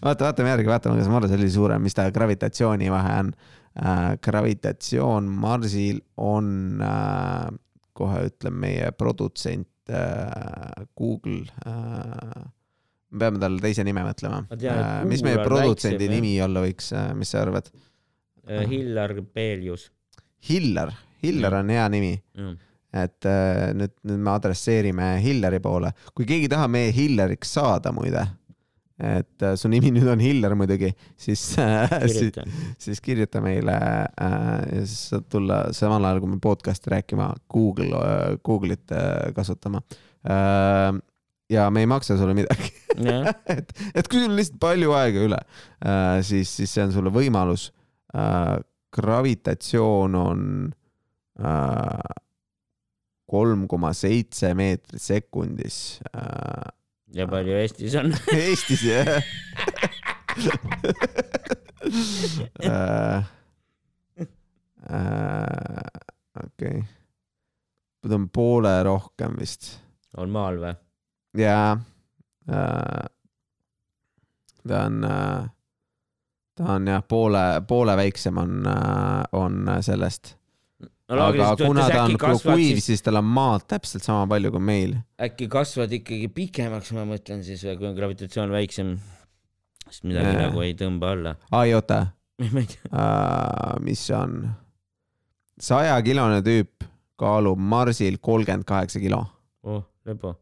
vaata, 0.05 0.25
vaatame 0.25 0.49
järgi, 0.55 0.69
vaatame, 0.71 0.95
kas 1.01 1.11
Mars 1.13 1.31
oli 1.37 1.51
suurem, 1.53 1.81
mis 1.83 1.97
ta 1.97 2.03
gravitatsiooni 2.15 2.87
vahe 2.93 3.13
on. 3.25 3.31
Gravitatsioon 4.23 5.27
Marsil 5.29 5.99
on 6.17 6.81
äh,, 6.81 7.49
kohe 7.97 8.23
ütlen 8.31 8.55
meie 8.61 8.91
produtsent 8.97 9.93
äh, 9.93 10.87
Google 10.97 11.45
äh, 11.67 12.47
me 13.17 13.25
peame 13.25 13.41
talle 13.43 13.63
teise 13.63 13.85
nime 13.87 14.05
mõtlema. 14.07 14.45
Äh, 14.57 15.03
mis 15.09 15.25
meie 15.25 15.43
produtsendi 15.45 16.09
nimi 16.11 16.37
olla 16.45 16.63
võiks, 16.65 16.93
äh, 16.97 17.11
mis 17.19 17.33
sa 17.33 17.43
arvad? 17.45 17.71
Äh, 18.47 18.65
Hillar 18.71 19.15
Belius. 19.35 19.91
Hillar, 20.47 20.93
Hillar 21.25 21.61
on 21.61 21.73
hea 21.73 21.87
nimi 21.91 22.13
mm. 22.15 22.57
et 23.01 23.27
nüüd, 23.75 23.95
nüüd 24.07 24.21
me 24.23 24.31
adresseerime 24.37 25.09
Hillari 25.25 25.59
poole, 25.65 25.91
kui 26.15 26.29
keegi 26.29 26.51
tahab 26.53 26.71
meie 26.77 26.93
Hillariks 26.95 27.57
saada 27.57 27.91
muide, 27.97 28.23
et 28.97 29.45
su 29.61 29.69
nimi 29.69 29.91
nüüd 29.93 30.09
on 30.09 30.23
Hillar 30.25 30.55
muidugi, 30.57 30.89
siis, 31.21 31.43
siis, 31.53 32.39
siis 32.81 33.03
kirjuta 33.05 33.43
meile 33.45 33.75
äh, 33.77 34.39
ja 34.73 34.85
siis 34.85 35.11
saad 35.11 35.27
tulla 35.33 35.67
samal 35.77 36.07
ajal, 36.09 36.23
kui 36.23 36.33
me 36.33 36.41
podcast'i 36.41 36.95
rääkima, 36.95 37.29
Google, 37.53 38.01
Google'it 38.47 38.97
kasutama 39.37 39.83
äh, 40.25 40.97
ja 41.51 41.71
me 41.71 41.81
ei 41.81 41.87
maksa 41.87 42.17
sulle 42.19 42.35
midagi 42.35 42.73
et, 43.57 43.73
et 43.95 44.09
kui 44.09 44.21
sul 44.21 44.31
on 44.31 44.39
lihtsalt 44.39 44.61
palju 44.63 44.95
aega 44.97 45.27
üle 45.29 45.39
äh,, 45.39 46.23
siis, 46.27 46.51
siis 46.59 46.73
see 46.73 46.87
on 46.87 46.95
sulle 46.95 47.13
võimalus 47.15 47.71
äh,. 48.17 48.57
gravitatsioon 48.97 50.15
on 50.17 50.41
äh, 51.45 52.15
kolm 53.27 53.67
koma 53.69 53.93
seitse 53.97 54.55
meetrit 54.59 55.03
sekundis 55.03 56.01
äh,. 56.15 56.73
Ja 57.15 57.27
palju 57.31 57.57
Eestis 57.61 57.95
on 58.01 58.15
Eestis 58.35 58.83
jah 58.87 59.07
äh, 62.65 63.25
äh, 64.91 65.87
okei 66.45 66.85
ta 68.09 68.15
on 68.15 68.29
poole 68.31 68.83
rohkem 68.83 69.37
vist. 69.39 69.81
on 70.17 70.31
maal 70.31 70.59
või? 70.63 70.75
jaa 71.39 71.77
äh,. 72.49 73.07
ta 74.69 74.83
on 74.85 75.05
äh,, 75.05 75.49
ta 76.57 76.73
on 76.77 76.89
jah, 76.89 77.03
poole, 77.09 77.45
poole 77.69 77.97
väiksem 77.97 78.39
on 78.39 78.67
äh,, 78.67 79.23
on 79.33 79.69
sellest 79.81 80.37
no,. 81.09 81.27
aga 81.27 81.51
kuna 81.61 81.87
ta 81.91 82.05
on 82.07 82.41
kuiv, 82.43 82.81
siis 82.85 83.05
tal 83.05 83.21
on 83.21 83.29
maad 83.29 83.67
täpselt 83.71 84.07
sama 84.07 84.27
palju 84.31 84.53
kui 84.55 84.65
meil. 84.71 84.97
äkki 85.23 85.49
kasvad 85.53 85.93
ikkagi 85.99 86.31
pikemaks, 86.35 86.93
ma 86.97 87.07
mõtlen 87.09 87.45
siis, 87.47 87.65
kui 87.79 87.89
on 87.89 87.97
gravitatsioon 87.99 88.55
väiksem, 88.55 88.97
sest 89.89 90.07
midagi 90.09 90.35
ja. 90.35 90.47
nagu 90.47 90.65
ei 90.67 90.75
tõmba 90.79 91.13
alla. 91.17 91.37
ai, 91.51 91.75
oota 91.77 92.07
uh, 92.43 93.77
mis 93.85 94.03
on? 94.15 94.43
sajakilone 95.63 96.43
tüüp 96.47 96.89
kaalub 97.17 97.61
Marsil 97.61 98.19
kolmkümmend 98.21 98.67
kaheksa 98.69 99.01
kilo. 99.01 99.23
oh, 99.65 99.87
lepo 100.05 100.37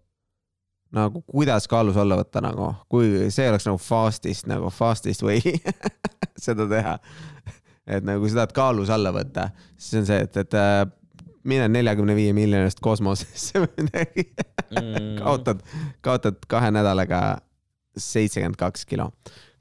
nagu 0.95 1.23
kuidas 1.27 1.67
kaalus 1.71 1.97
alla 1.99 2.17
võtta 2.19 2.43
nagu, 2.45 2.71
kui 2.91 3.29
see 3.35 3.49
oleks 3.51 3.67
nagu 3.69 3.81
fast'ist 3.83 4.49
nagu 4.51 4.71
fast'ist 4.71 5.25
way 5.27 5.43
seda 6.45 6.67
teha. 6.71 6.99
Et 7.87 8.05
nagu 8.07 8.23
kui 8.23 8.33
sa 8.33 8.43
tahad 8.43 8.55
kaalus 8.57 8.93
alla 8.93 9.13
võtta, 9.15 9.49
siis 9.77 10.01
on 10.01 10.07
see, 10.09 10.21
et, 10.27 10.37
et 10.41 10.57
äh, 10.59 10.83
mine 11.49 11.69
neljakümne 11.69 12.17
viie 12.17 12.35
miljonist 12.37 12.81
kosmosesse 12.85 13.61
või 13.65 13.87
midagi 13.87 14.29
mm. 14.29 15.17
kaotad, 15.23 15.65
kaotad 16.05 16.45
kahe 16.49 16.71
nädalaga 16.75 17.23
seitsekümmend 17.97 18.59
kaks 18.59 18.87
kilo. 18.91 19.11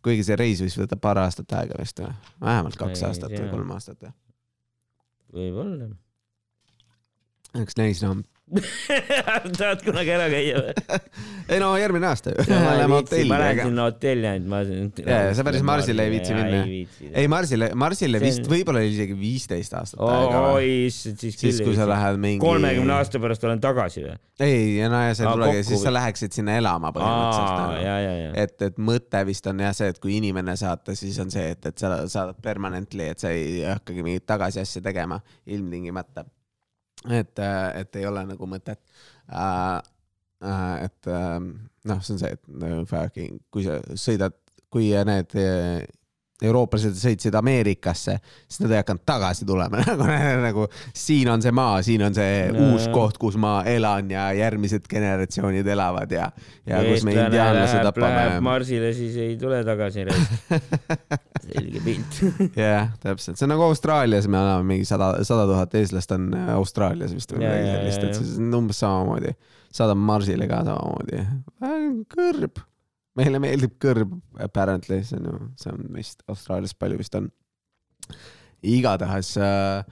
kuigi 0.03 0.25
see 0.27 0.37
reis 0.39 0.63
vist 0.63 0.79
võtab 0.79 1.01
paar 1.03 1.21
aastat 1.23 1.51
aega 1.59 1.79
vist 1.79 1.99
või, 2.01 2.11
vähemalt 2.41 2.79
kaks 2.79 3.01
ei, 3.01 3.07
aastat 3.09 3.35
või 3.35 3.49
kolm 3.51 3.73
aastat 3.75 4.05
või? 4.05 4.13
võib-olla. 5.33 5.89
eks 7.61 7.77
näis 7.79 8.03
noh 8.05 8.23
tahad 9.57 9.81
kunagi 9.85 10.11
ära 10.11 10.25
käia 10.27 10.59
või? 10.59 10.97
ei 11.47 11.59
no 11.61 11.69
järgmine 11.79 12.09
aasta 12.09 12.33
ju. 12.33 12.43
Lähme 12.51 12.97
hotelli. 12.97 13.29
ma 13.29 13.37
lähen 13.39 13.61
sinna 13.69 13.85
hotelli 13.87 14.27
ainult, 14.27 14.49
ma. 14.51 15.13
jaa, 15.13 15.29
sa 15.37 15.45
päris 15.47 15.63
Marsile 15.65 16.03
ei 16.03 16.11
viitsi 16.11 16.35
minna? 16.35 16.59
ei, 17.21 17.29
Marsile, 17.31 17.69
Marsile 17.79 18.19
vist 18.23 18.49
võib-olla 18.51 18.83
isegi 18.83 19.15
viisteist 19.17 19.77
aastat 19.79 20.03
aega. 20.03 20.43
oi, 20.57 20.67
issand, 20.89 21.23
siis 21.23 21.39
küll. 21.39 21.55
siis, 21.55 21.63
kui 21.63 21.77
sa 21.79 21.87
lähed 21.89 22.19
mingi. 22.19 22.41
kolmekümne 22.43 22.97
aasta 22.97 23.23
pärast 23.23 23.47
olen 23.47 23.63
tagasi 23.63 24.05
või? 24.09 24.19
ei, 24.43 24.67
no 24.91 25.01
ja 25.05 25.15
sa 25.15 25.27
ei 25.27 25.31
tulegi, 25.39 25.63
siis 25.71 25.87
sa 25.87 25.95
läheksid 25.95 26.35
sinna 26.35 26.59
elama 26.59 26.91
põhimõtteliselt. 26.99 27.63
Nagu. 27.63 28.37
et, 28.43 28.55
et 28.67 28.85
mõte 28.91 29.25
vist 29.31 29.47
on 29.49 29.63
jah 29.63 29.75
see, 29.79 29.89
et 29.95 30.03
kui 30.03 30.19
inimene 30.19 30.59
saata, 30.59 30.99
siis 30.99 31.17
on 31.23 31.31
see, 31.31 31.55
et, 31.55 31.71
et 31.71 31.79
sa 31.79 31.95
saadad 32.11 32.43
permanently, 32.43 33.07
et 33.15 33.23
sa 33.23 33.31
ei 33.31 33.63
hakkagi 33.71 34.03
mingit 34.03 34.27
tagasiasja 34.27 34.83
tegema 34.83 35.23
ilmtingimata 35.47 36.27
et, 37.09 37.39
äh, 37.39 37.81
et 37.81 37.95
ei 37.99 38.05
ole 38.09 38.25
nagu 38.33 38.47
mõtet 38.49 38.79
äh,. 39.29 39.81
Äh, 40.43 40.85
et 40.89 41.07
äh, 41.07 41.39
noh, 41.87 41.99
see 42.03 42.13
on 42.13 42.19
see, 42.19 42.31
et 42.35 42.47
äh, 42.67 42.79
fucking, 42.89 43.37
kui 43.53 43.63
sa 43.63 43.77
sõidad, 43.95 44.35
kui 44.73 44.89
need 45.07 45.35
äh, 45.39 45.85
eurooplased 46.47 46.95
sõitsid 46.97 47.35
Ameerikasse, 47.37 48.17
siis 48.47 48.61
nad 48.63 48.73
ei 48.73 48.81
hakanud 48.81 49.03
tagasi 49.07 49.47
tulema 49.47 49.81
nagu, 49.89 50.07
nagu 50.43 50.67
siin 50.95 51.29
on 51.33 51.43
see 51.43 51.53
maa, 51.55 51.81
siin 51.85 52.03
on 52.07 52.15
see 52.15 52.49
no, 52.53 52.73
uus 52.73 52.87
koht, 52.93 53.19
kus 53.21 53.37
ma 53.41 53.55
elan 53.69 54.11
ja 54.13 54.29
järgmised 54.37 54.87
generatsioonid 54.89 55.67
elavad 55.75 56.11
ja, 56.13 56.29
ja 56.69 56.81
kus 56.87 57.05
me 57.07 57.15
indiaanlased 57.17 57.87
tapame. 57.89 58.41
Marsile, 58.43 58.93
siis 58.97 59.17
ei 59.21 59.37
tule 59.39 59.63
tagasi 59.67 60.05
selge 61.47 61.81
pilt. 61.83 62.19
jah, 62.59 62.91
täpselt, 63.03 63.37
see 63.37 63.47
on 63.47 63.53
nagu 63.55 63.65
Austraalias, 63.67 64.27
me 64.31 64.39
elame 64.39 64.67
mingi 64.75 64.87
sada, 64.89 65.15
sada 65.27 65.47
tuhat 65.49 65.73
eestlast 65.79 66.13
on 66.15 66.29
Austraalias 66.57 67.15
vist 67.15 67.33
või 67.33 67.45
midagi 67.45 67.71
sellist, 67.71 68.05
et 68.09 68.19
see 68.19 68.43
on 68.43 68.59
umbes 68.63 68.83
samamoodi. 68.83 69.33
saadame 69.73 70.07
Marsile 70.11 70.47
ka 70.49 70.61
samamoodi. 70.67 71.25
kõrb 72.13 72.63
meile 73.19 73.41
meeldib 73.41 73.75
kõrb, 73.81 74.15
apparently, 74.41 75.01
see 75.05 75.19
on 75.19 75.29
ju, 75.29 75.41
see 75.61 75.73
on 75.73 75.91
vist 75.97 76.23
Austraalias 76.31 76.73
palju 76.77 77.01
vist 77.01 77.15
on. 77.19 77.29
igatahes 78.63 79.35
äh, 79.37 79.83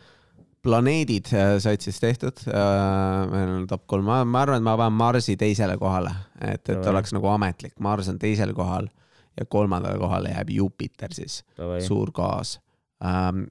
planeedid 0.63 1.31
äh, 1.33 1.55
said 1.59 1.81
siis 1.83 1.99
tehtud 1.99 2.43
äh,. 2.47 3.29
meil 3.31 3.53
on 3.57 3.67
top 3.67 3.85
kolm, 3.89 4.07
ma 4.07 4.41
arvan, 4.41 4.61
et 4.61 4.65
ma 4.65 4.75
panen 4.79 4.97
Marsi 4.97 5.37
teisele 5.39 5.77
kohale, 5.81 6.13
et, 6.39 6.61
et 6.61 6.75
Tavai. 6.75 6.89
oleks 6.93 7.15
nagu 7.17 7.31
ametlik, 7.33 7.77
Mars 7.79 8.09
on 8.11 8.19
teisel 8.21 8.53
kohal 8.57 8.89
ja 9.37 9.47
kolmandale 9.47 9.99
kohale 9.99 10.33
jääb 10.35 10.53
Jupiter 10.57 11.13
siis, 11.15 11.41
suur 11.87 12.13
gaas 12.15 12.59
ähm,. 13.05 13.49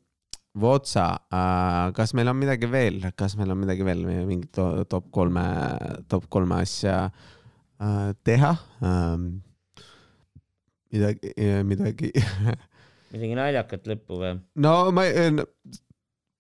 Votsa 0.61 1.05
äh,, 1.31 1.93
kas 1.95 2.11
meil 2.19 2.27
on 2.27 2.35
midagi 2.35 2.67
veel, 2.67 2.97
kas 3.15 3.37
meil 3.39 3.53
on 3.55 3.61
midagi 3.61 3.85
veel, 3.87 4.01
mingit 4.27 4.59
top 4.91 5.05
kolme, 5.15 5.45
top 6.11 6.27
kolme 6.27 6.57
asja 6.65 7.05
äh, 7.07 8.09
teha 8.27 8.57
ähm, 8.83 9.29
midagi, 10.91 11.33
midagi 11.67 12.13
midagi 13.15 13.35
naljakat 13.39 13.91
lõppu 13.91 14.21
või? 14.21 14.37
no 14.63 14.75
ma 14.95 15.07
no,, 15.35 15.47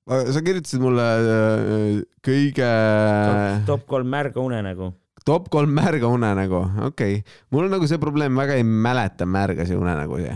sa 0.06 0.42
kirjutasid 0.44 0.82
mulle 0.82 1.06
äh, 1.06 2.00
kõige. 2.24 2.70
top 3.68 3.86
kolm 3.90 4.10
märga 4.10 4.42
unenägu. 4.42 4.92
top 5.26 5.50
kolm 5.52 5.74
märga 5.76 6.10
unenägu, 6.10 6.62
okei 6.90 7.20
okay.. 7.20 7.36
mul 7.50 7.68
on 7.68 7.76
nagu 7.78 7.90
see 7.90 8.00
probleem, 8.02 8.38
väga 8.38 8.58
ei 8.58 8.66
mäleta 8.66 9.28
märgasi 9.28 9.78
unenägusid 9.78 10.32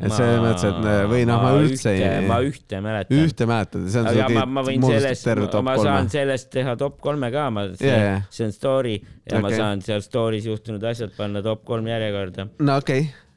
et 0.00 0.14
selles 0.16 0.38
mõttes, 0.40 0.64
et 0.64 1.08
või 1.10 1.24
noh, 1.28 1.42
ma 1.42 1.50
üldse 1.60 1.92
ei. 1.92 2.04
ma 2.24 2.38
ühte 2.44 2.78
mäletan. 2.80 3.18
ühte 3.20 3.48
mäletad, 3.48 3.82
see 3.92 4.00
on 4.00 4.08
aga 4.08 4.28
ma, 4.32 4.44
ma 4.56 4.64
võin 4.64 4.86
sellest, 4.88 5.28
ma 5.66 5.74
saan 5.76 6.12
sellest 6.12 6.48
teha 6.54 6.76
top 6.80 7.00
kolme 7.04 7.28
ka, 7.34 7.48
ma, 7.52 7.66
see 7.76 7.90
yeah., 7.90 8.22
see 8.32 8.46
on 8.48 8.54
story 8.56 8.96
ja 8.96 9.36
okay. 9.36 9.42
ma 9.44 9.52
saan 9.52 9.84
seal 9.84 10.00
story's 10.04 10.48
juhtunud 10.48 10.84
asjad 10.88 11.12
panna 11.18 11.44
top 11.44 11.66
kolm 11.68 11.90
järjekorda. 11.92 12.48
no 12.64 12.78
okei 12.80 13.04
okay. 13.10 13.28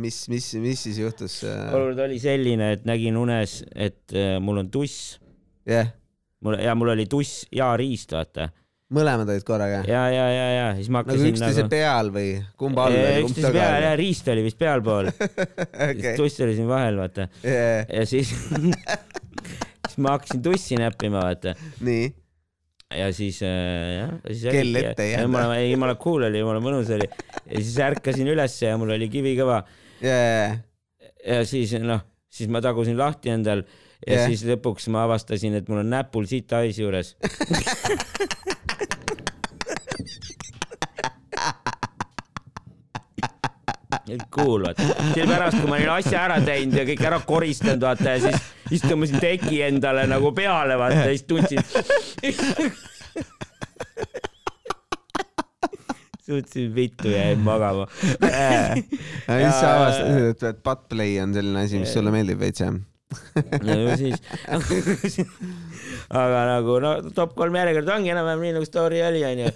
Mis, 0.00 0.22
mis, 0.32 0.46
mis 0.62 0.86
siis 0.86 0.98
juhtus 1.02 1.42
äh...? 1.44 1.74
olukord 1.74 2.06
oli 2.06 2.18
selline, 2.22 2.72
et 2.78 2.86
nägin 2.88 3.18
unes, 3.20 3.60
et 3.74 4.14
äh, 4.16 4.38
mul 4.40 4.62
on 4.62 4.70
tuss 4.72 5.18
yeah.. 5.68 5.92
mul 6.40 6.56
ja 6.62 6.74
mul 6.78 6.94
oli 6.94 7.04
tuss 7.10 7.44
ja 7.52 7.72
riist, 7.76 8.14
vaata. 8.16 8.48
mõlemad 8.92 9.28
olid 9.34 9.44
korraga? 9.48 9.82
ja, 9.88 10.06
ja, 10.12 10.24
ja, 10.32 10.46
ja 10.56 10.70
siis 10.78 10.88
ma 10.88 11.02
hakkasin 11.02 11.26
nagu 11.26 11.34
üksteise 11.34 11.66
nagu... 11.66 11.74
peal 11.74 12.12
või 12.14 12.30
kumba 12.60 12.88
all 12.88 12.96
või? 12.96 13.26
üksteise 13.26 13.52
peal 13.58 13.86
ja 13.88 13.92
riist 14.00 14.32
oli 14.32 14.46
vist 14.48 14.60
pealpool 14.62 15.12
okay.. 15.90 16.16
tuss 16.16 16.40
oli 16.46 16.56
siin 16.56 16.72
vahel, 16.72 17.02
vaata 17.02 17.28
yeah.. 17.44 17.84
ja 17.92 18.08
siis 18.08 18.32
siis 19.92 20.00
ma 20.00 20.16
hakkasin 20.16 20.42
tussi 20.48 20.80
näppima, 20.80 21.26
vaata. 21.28 21.56
nii 21.84 22.08
ja 22.96 23.08
siis 23.16 23.40
äh, 23.46 23.98
jah, 23.98 24.12
siis 24.28 24.44
kell 24.56 24.80
ette 24.80 25.06
ei 25.06 25.14
jäänud. 25.14 25.54
ei, 25.56 25.70
jumala 25.72 25.96
cool 26.00 26.28
oli, 26.28 26.42
jumala 26.42 26.62
mõnus 26.64 26.90
oli. 26.94 27.08
ja 27.08 27.60
siis 27.60 27.78
ärkasin 27.86 28.32
ülesse 28.32 28.70
ja 28.70 28.80
mul 28.80 28.94
oli 28.96 29.08
kivi 29.12 29.36
kõva 29.38 29.62
yeah.. 30.02 30.58
ja 31.26 31.42
siis 31.48 31.74
noh, 31.82 32.04
siis 32.32 32.50
ma 32.52 32.62
tagusin 32.64 32.98
lahti 32.98 33.32
endal 33.34 33.64
ja 34.02 34.16
yeah. 34.16 34.28
siis 34.30 34.44
lõpuks 34.48 34.88
ma 34.92 35.04
avastasin, 35.06 35.60
et 35.60 35.68
mul 35.70 35.84
on 35.84 35.92
näpul 35.94 36.28
siit 36.30 36.52
hais 36.56 36.78
juures 36.82 37.14
cool, 44.30 44.62
vaata. 44.66 44.82
siis 45.14 45.26
pärast, 45.28 45.58
kui 45.60 45.68
ma 45.70 45.76
olin 45.78 45.92
asja 45.96 46.24
ära 46.26 46.38
teinud 46.44 46.78
ja 46.80 46.84
kõik 46.88 47.02
ära 47.10 47.18
koristanud, 47.26 47.82
vaata 47.84 48.16
ja 48.16 48.20
siis 48.26 48.38
istumasin 48.78 49.20
teki 49.22 49.62
endale 49.68 50.06
nagu 50.10 50.32
peale, 50.36 50.78
vaata 50.80 51.04
ja 51.04 51.10
siis 51.12 51.26
tundsin 51.28 51.60
suutsin 56.26 56.74
vittu 56.74 57.08
ja 57.08 57.26
jäin 57.26 57.38
magama 57.38 57.86
ja 58.22 58.74
siis 59.26 59.60
sa 59.60 59.74
avastasid, 59.76 60.44
et 60.48 60.62
buttplay 60.64 61.18
on 61.22 61.34
selline 61.34 61.66
asi, 61.66 61.82
mis 61.82 61.92
sulle 61.92 62.14
meeldib 62.14 62.40
veits 62.40 62.62
jah? 62.64 62.74
no 63.66 63.96
siis 64.00 64.22
aga 66.22 66.44
nagu 66.48 66.78
no 66.84 66.94
top 67.16 67.34
kolm 67.36 67.56
järjekord 67.58 67.90
ongi 67.96 68.12
enam-vähem 68.14 68.46
nii 68.46 68.54
nagu 68.56 68.68
story 68.68 69.02
oli 69.04 69.24
onju. 69.28 69.52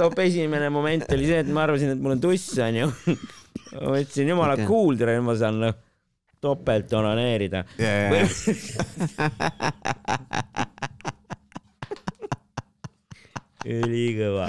top 0.00 0.18
esimene 0.26 0.68
moment 0.74 1.06
oli 1.16 1.30
see, 1.30 1.40
et 1.44 1.54
ma 1.54 1.64
arvasin, 1.64 1.94
et 1.94 2.04
mul 2.04 2.16
on 2.16 2.22
tuss 2.24 2.58
onju 2.68 2.90
ma 3.72 3.94
mõtlesin, 3.94 4.28
jumala 4.34 4.58
okay. 4.58 4.96
tere, 5.00 5.14
ma 5.24 5.34
saan 5.38 5.56
noh, 5.62 5.74
topelt 6.44 6.92
onaneerida 6.92 7.64
yeah,. 7.80 8.28
ülikõva. 13.64 14.48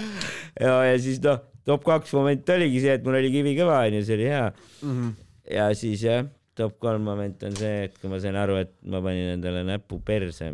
ja, 0.59 0.73
ja 0.89 0.95
siis 0.99 1.21
noh, 1.23 1.39
top 1.67 1.85
kaks 1.87 2.13
moment 2.17 2.49
oligi 2.55 2.81
see, 2.83 2.95
et 2.97 3.05
mul 3.05 3.19
oli 3.21 3.31
kivi 3.33 3.55
kõva 3.57 3.81
onju, 3.87 4.03
see 4.05 4.17
oli 4.17 4.27
hea 4.29 4.45
mm. 4.49 4.91
-hmm. 4.91 5.11
ja 5.55 5.69
siis 5.77 6.03
jah, 6.03 6.25
top 6.55 6.77
kolm 6.83 7.07
moment 7.07 7.43
on 7.47 7.55
see, 7.55 7.85
et 7.87 7.97
kui 7.99 8.11
ma 8.11 8.19
sain 8.23 8.37
aru, 8.39 8.59
et 8.63 8.73
ma 8.91 9.01
panin 9.05 9.35
endale 9.37 9.63
näpu 9.67 10.01
perse 10.05 10.45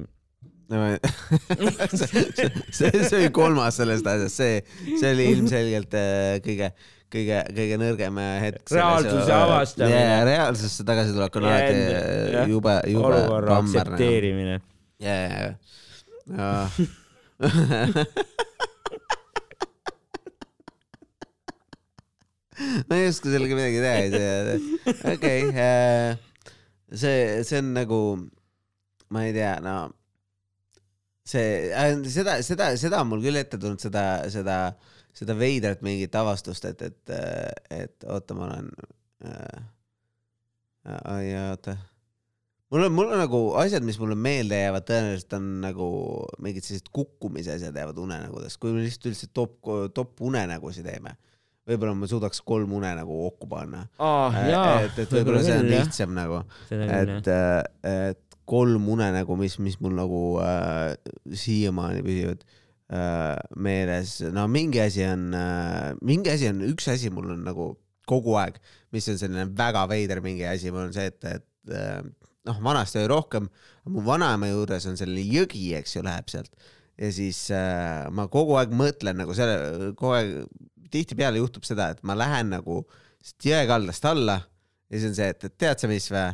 see, 1.99 2.23
see, 2.71 2.91
see 3.03 3.17
oli 3.17 3.29
kolmas 3.35 3.75
sellest 3.81 4.07
asjast, 4.07 4.37
see, 4.37 4.61
see 4.95 5.11
oli 5.11 5.25
ilmselgelt 5.35 5.93
äh, 5.99 6.39
kõige 6.45 6.71
kõige, 7.11 7.41
kõige 7.57 7.77
nõrgem 7.81 8.19
hetk. 8.39 8.71
reaalsuse 8.71 9.33
avastamine 9.35 9.99
yeah,. 9.99 10.23
reaalsusse 10.27 10.85
tagasitulek 10.87 11.35
on 11.39 11.47
alati 11.49 11.75
yeah, 11.75 12.47
jube, 12.49 12.75
jube. 12.87 13.07
olukorra 13.09 13.49
nagu. 13.51 13.67
aktsepteerimine. 13.67 14.55
ja, 15.03 15.15
ja, 15.19 15.37
ja. 15.43 16.49
ma 22.87 22.93
ei 22.99 23.07
oska 23.09 23.27
sellega 23.33 23.53
midagi 23.59 23.79
teha, 23.83 24.01
okei, 25.15 25.39
äh, 25.51 26.09
see, 26.93 27.41
see 27.47 27.59
on 27.59 27.73
nagu, 27.75 27.99
ma 29.11 29.19
ei 29.27 29.33
tea, 29.35 29.57
no 29.65 29.75
see, 31.31 31.69
äh, 31.71 31.93
seda, 32.11 32.39
seda, 32.45 32.73
seda 32.79 33.03
on 33.03 33.13
mul 33.13 33.23
küll 33.23 33.39
ette 33.39 33.59
tulnud, 33.59 33.81
seda, 33.81 34.05
seda 34.31 34.57
äh, 34.71 34.97
seda 35.15 35.35
veidrat 35.37 35.83
mingit 35.85 36.15
avastust, 36.17 36.65
et, 36.69 36.81
et, 36.87 37.13
et 37.75 38.09
oota, 38.09 38.35
ma 38.37 38.47
olen 38.47 38.69
äh,. 39.27 39.63
ai, 41.11 41.33
oota. 41.51 41.75
mul 42.71 42.87
on, 42.87 42.93
mul 42.95 43.11
on 43.11 43.19
nagu 43.21 43.41
asjad, 43.61 43.85
mis 43.85 43.99
mulle 44.01 44.15
meelde 44.15 44.61
jäävad, 44.61 44.87
tõenäoliselt 44.87 45.35
on 45.37 45.49
nagu 45.65 45.89
mingid 46.43 46.65
sellised 46.67 46.89
kukkumise 46.95 47.57
asjad 47.57 47.75
jäävad 47.75 47.99
unenägudest, 48.01 48.59
kui 48.61 48.73
me 48.75 48.85
lihtsalt 48.85 49.11
üldse 49.11 49.29
top, 49.35 49.59
top 49.95 50.23
unenägusid 50.31 50.87
teeme 50.87 51.17
võib-olla 51.67 51.93
ma 51.93 52.07
suudaks 52.09 52.41
kolm 52.41 52.71
unenägu 52.73 53.13
kokku 53.27 53.47
panna 53.51 53.83
oh,. 54.01 54.33
et, 54.33 54.97
et 55.03 55.11
võib-olla 55.13 55.43
see 55.45 55.59
on 55.59 55.69
lihtsam 55.69 56.15
nagu, 56.17 56.41
et, 56.73 57.29
et 57.91 58.30
kolm 58.51 58.89
unenägu, 58.91 59.37
mis, 59.39 59.57
mis 59.63 59.77
mul 59.83 59.95
nagu 59.95 60.21
äh, 60.43 60.95
siiamaani 61.43 62.03
püsivad 62.05 62.43
äh, 62.91 63.37
meeles, 63.55 64.17
no 64.35 64.47
mingi 64.51 64.81
asi 64.83 65.05
on, 65.07 65.29
äh, 65.37 65.93
mingi 66.03 66.33
asi 66.33 66.49
on, 66.51 66.59
üks 66.67 66.89
asi 66.91 67.11
mul 67.13 67.31
on 67.37 67.45
nagu 67.47 67.71
kogu 68.09 68.35
aeg, 68.41 68.57
mis 68.91 69.07
on 69.11 69.19
selline 69.21 69.47
väga 69.57 69.85
veider 69.91 70.19
mingi 70.25 70.43
asi, 70.49 70.71
mul 70.73 70.89
on 70.89 70.95
see, 70.95 71.07
et, 71.13 71.23
et 71.31 71.75
äh, 71.77 72.01
noh, 72.49 72.61
vanasti 72.65 72.99
oli 73.01 73.11
rohkem, 73.11 73.47
mu 73.89 74.03
vanaema 74.05 74.49
juures 74.51 74.87
on 74.89 74.99
selline 74.99 75.23
jõgi, 75.25 75.71
eks 75.79 75.97
ju, 75.97 76.05
läheb 76.05 76.31
sealt. 76.31 76.51
Ja 77.01 77.09
siis 77.13 77.45
äh, 77.55 78.09
ma 78.13 78.27
kogu 78.29 78.57
aeg 78.59 78.73
mõtlen 78.77 79.17
nagu 79.21 79.33
selle, 79.37 79.93
kogu 79.97 80.17
aeg, 80.17 80.35
tihtipeale 80.91 81.39
juhtub 81.39 81.63
seda, 81.65 81.93
et 81.93 82.01
ma 82.05 82.17
lähen 82.19 82.51
nagu 82.51 82.81
jõekaldast 83.45 84.05
alla 84.09 84.41
ja 84.41 84.97
siis 84.97 85.07
on 85.07 85.15
see, 85.15 85.29
et, 85.31 85.45
et 85.47 85.55
tead 85.61 85.79
sa 85.79 85.89
mis 85.89 86.09
või, 86.11 86.25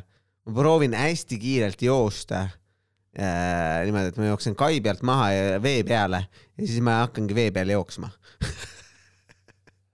ma 0.48 0.56
proovin 0.56 0.96
hästi 0.98 1.40
kiirelt 1.42 1.82
joosta 1.84 2.46
äh, 2.48 3.84
niimoodi, 3.88 4.14
et 4.14 4.22
ma 4.22 4.32
jooksen 4.32 4.56
kai 4.60 4.80
pealt 4.84 5.04
maha 5.08 5.30
ja 5.34 5.62
vee 5.64 5.84
peale 5.88 6.24
ja 6.30 6.64
siis 6.64 6.82
ma 6.84 7.02
hakkangi 7.04 7.36
vee 7.38 7.52
peal 7.56 7.76
jooksma 7.76 8.10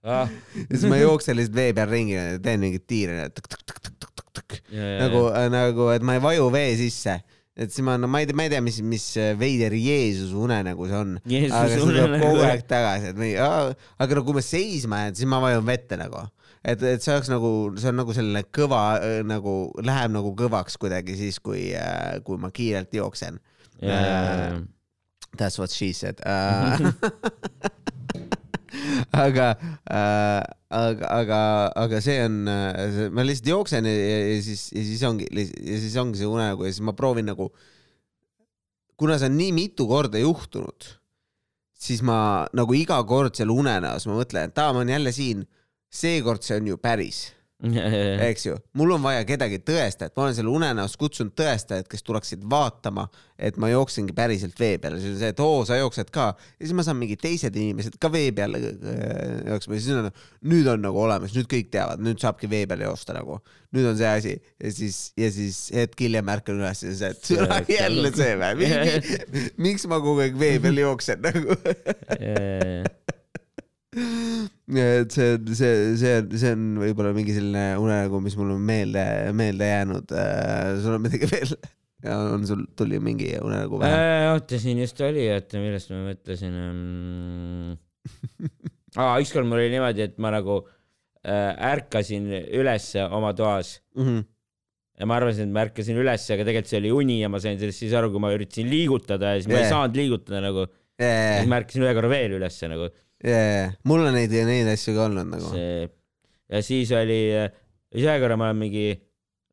ah. 0.06 0.30
ja 0.68 0.70
siis 0.70 0.88
ma 0.90 1.00
jooksen 1.02 1.38
lihtsalt 1.40 1.58
vee 1.58 1.76
peal 1.76 1.90
ringi 1.90 2.16
ja 2.16 2.26
teen 2.42 2.62
mingit 2.62 2.86
tiiri 2.86 3.24
nagu, 5.02 5.28
nagu, 5.52 5.88
et 5.94 6.04
ma 6.06 6.18
ei 6.18 6.22
vaju 6.22 6.50
vee 6.54 6.74
sisse 6.78 7.18
et 7.54 7.70
siis 7.70 7.84
ma, 7.86 7.94
no 8.00 8.08
ma 8.10 8.22
ei 8.22 8.26
tea, 8.26 8.36
ma 8.36 8.46
ei 8.48 8.50
tea, 8.50 8.62
mis, 8.64 8.80
mis 8.82 9.04
veider 9.38 9.74
Jeesuse 9.78 10.34
unenägu 10.34 10.88
see 10.90 10.98
on. 10.98 11.12
aga 11.22 11.66
see 11.70 11.82
tuleb 11.82 12.16
kogu 12.22 12.42
aeg 12.48 12.64
tagasi, 12.70 13.12
et 13.12 13.20
või, 13.20 13.34
aga 13.38 14.18
no 14.18 14.24
kui 14.26 14.38
ma 14.38 14.42
seisma 14.42 15.04
jään, 15.04 15.18
siis 15.20 15.30
ma 15.30 15.38
vajun 15.44 15.68
vette 15.68 15.98
nagu. 16.00 16.24
Et, 16.64 16.82
et 16.82 17.04
see 17.04 17.12
oleks 17.14 17.30
nagu, 17.32 17.50
see 17.78 17.92
on 17.92 18.00
nagu 18.00 18.16
selline 18.16 18.44
kõva 18.54 18.82
nagu, 19.28 19.56
läheb 19.84 20.14
nagu 20.16 20.34
kõvaks 20.38 20.78
kuidagi 20.80 21.16
siis, 21.20 21.40
kui, 21.44 21.68
kui 22.24 22.40
ma 22.40 22.52
kiirelt 22.54 22.94
jooksen. 22.96 23.40
Yeah.. 23.82 24.58
Uh, 24.58 24.64
that's 25.36 25.58
what 25.58 25.70
she 25.70 25.92
said. 25.92 26.20
Uh, 26.24 26.92
aga 29.24 29.54
äh,, 29.90 30.42
aga, 30.74 31.06
aga, 31.10 31.38
aga 31.84 32.00
see 32.02 32.18
on, 32.24 32.42
äh, 32.50 33.06
ma 33.14 33.24
lihtsalt 33.26 33.50
jooksen 33.52 33.86
ja, 33.88 33.94
ja 33.94 34.42
siis, 34.42 34.66
ja 34.74 34.84
siis 34.86 35.04
ongi, 35.06 35.28
ja 35.30 35.78
siis 35.80 35.96
ongi 36.00 36.20
see 36.20 36.28
unenägu 36.30 36.66
ja 36.66 36.74
siis 36.74 36.84
ma 36.86 36.94
proovin 36.96 37.28
nagu, 37.30 37.50
kuna 39.00 39.18
see 39.20 39.30
on 39.30 39.38
nii 39.38 39.54
mitu 39.56 39.86
korda 39.90 40.22
juhtunud, 40.22 40.88
siis 41.86 42.02
ma 42.06 42.18
nagu 42.56 42.76
iga 42.78 42.98
kord 43.08 43.36
seal 43.38 43.52
unenäos 43.54 44.08
ma 44.10 44.18
mõtlen, 44.18 44.50
et 44.50 44.62
aa, 44.62 44.72
ma 44.74 44.82
olen 44.82 44.94
jälle 44.96 45.14
siin, 45.14 45.44
seekord 45.94 46.44
see 46.44 46.58
on 46.60 46.72
ju 46.72 46.80
päris 46.82 47.26
eks 48.28 48.46
ju, 48.46 48.56
mul 48.76 48.92
on 48.96 49.02
vaja 49.04 49.22
kedagi 49.26 49.60
tõestajat, 49.64 50.12
ma 50.16 50.26
olen 50.26 50.36
selle 50.36 50.50
unenäos 50.52 50.96
kutsunud 51.00 51.32
tõestajad, 51.38 51.86
kes 51.88 52.04
tuleksid 52.04 52.42
vaatama, 52.50 53.06
et 53.38 53.56
ma 53.60 53.70
jooksengi 53.70 54.14
päriselt 54.16 54.58
vee 54.60 54.76
peal, 54.82 54.98
siis 55.00 55.14
on 55.14 55.20
see, 55.22 55.30
et 55.32 55.42
oo, 55.42 55.62
sa 55.68 55.78
jooksed 55.78 56.10
ka. 56.14 56.26
Ja 56.58 56.66
siis 56.66 56.74
ma 56.76 56.84
saan 56.86 56.98
mingid 57.00 57.22
teised 57.22 57.56
inimesed 57.56 57.96
ka 58.02 58.10
vee 58.12 58.34
peal 58.36 58.58
äh, 58.58 58.66
jooksma. 59.48 59.78
Ja 59.78 59.84
siis 59.86 59.96
on, 59.96 60.10
nüüd 60.50 60.68
on 60.74 60.84
nagu 60.84 61.00
olemas, 61.06 61.34
nüüd 61.36 61.48
kõik 61.50 61.72
teavad, 61.74 62.02
nüüd 62.04 62.20
saabki 62.22 62.50
vee 62.52 62.66
peal 62.70 62.84
joosta 62.84 63.16
nagu. 63.16 63.40
nüüd 63.74 63.88
on 63.90 63.96
see 63.98 64.10
asi. 64.10 64.36
Ja 64.62 64.74
siis, 64.74 65.00
ja 65.18 65.30
siis 65.34 65.64
hetk 65.74 66.04
hiljem 66.04 66.28
ärkan 66.36 66.60
üles 66.60 66.84
ja 66.84 66.92
siis, 66.92 67.02
et 67.02 67.70
jälle 67.78 68.12
see 68.14 68.36
või, 68.38 68.70
miks 69.66 69.88
ma 69.90 70.02
kogu 70.04 70.26
aeg 70.26 70.38
vee 70.38 70.60
peal 70.62 70.84
jooksen 70.84 71.24
nagu 71.24 71.58
et 74.84 75.14
see, 75.14 75.38
see, 75.54 75.94
see, 76.00 76.18
see 76.40 76.52
on 76.56 76.66
võib-olla 76.82 77.14
mingi 77.16 77.36
selline 77.36 77.78
unenägu, 77.80 78.20
mis 78.24 78.36
mul 78.40 78.54
on 78.56 78.66
meelde, 78.66 79.06
meelde 79.36 79.70
jäänud. 79.70 80.14
Äh, 80.18 80.74
sul 80.82 80.98
on 80.98 81.04
midagi 81.06 81.30
veel? 81.30 81.56
on 82.12 82.42
sul, 82.44 82.66
tuli 82.76 82.98
mingi 83.00 83.30
unenägu 83.40 83.78
pähe 83.80 83.96
äh,? 83.96 84.26
oota, 84.34 84.58
siin 84.60 84.82
just 84.82 84.98
oli, 85.00 85.24
oota, 85.32 85.56
millest 85.62 85.88
ma 85.94 86.02
mõtlesin 86.10 86.58
um.... 86.60 87.78
aa, 89.00 89.14
ükskord 89.22 89.48
mul 89.48 89.62
oli 89.62 89.72
niimoodi, 89.72 90.04
et 90.04 90.20
ma 90.20 90.34
nagu 90.34 90.58
äh, 90.60 91.54
ärkasin 91.72 92.28
ülesse 92.60 93.06
oma 93.08 93.32
toas 93.36 93.78
mm. 93.96 94.04
-hmm 94.06 94.30
ja 94.94 95.08
ma 95.10 95.16
arvasin, 95.18 95.48
et 95.48 95.54
ma 95.54 95.64
ärkasin 95.66 95.96
üles, 95.98 96.24
aga 96.30 96.44
tegelikult 96.46 96.70
see 96.70 96.78
oli 96.78 96.90
uni 96.94 97.16
ja 97.18 97.30
ma 97.32 97.40
sain 97.42 97.58
sellest 97.58 97.82
siis 97.82 97.94
aru, 97.98 98.12
kui 98.14 98.22
ma 98.22 98.30
üritasin 98.34 98.68
liigutada 98.70 99.32
ja 99.32 99.40
siis 99.40 99.48
yeah. 99.48 99.56
ma 99.56 99.64
ei 99.64 99.72
saanud 99.72 99.98
liigutada 99.98 100.42
nagu 100.44 100.66
yeah.. 101.02 101.40
siis 101.40 101.50
ma 101.50 101.58
ärkasin 101.58 101.86
ühe 101.86 101.94
korra 101.98 102.10
veel 102.12 102.36
ülesse 102.38 102.70
nagu 102.70 102.86
yeah,. 103.24 103.74
mul 103.88 104.04
on 104.04 104.16
neid, 104.16 104.32
neid 104.48 104.70
asju 104.74 104.94
ka 104.96 105.08
olnud 105.08 105.32
nagu. 105.32 105.50
see 105.54 105.88
ja 106.52 106.62
siis 106.64 106.92
oli, 106.96 107.18
ühe 107.96 108.14
korra 108.22 108.38
ma 108.38 108.50
olen 108.50 108.62
mingi 108.64 108.86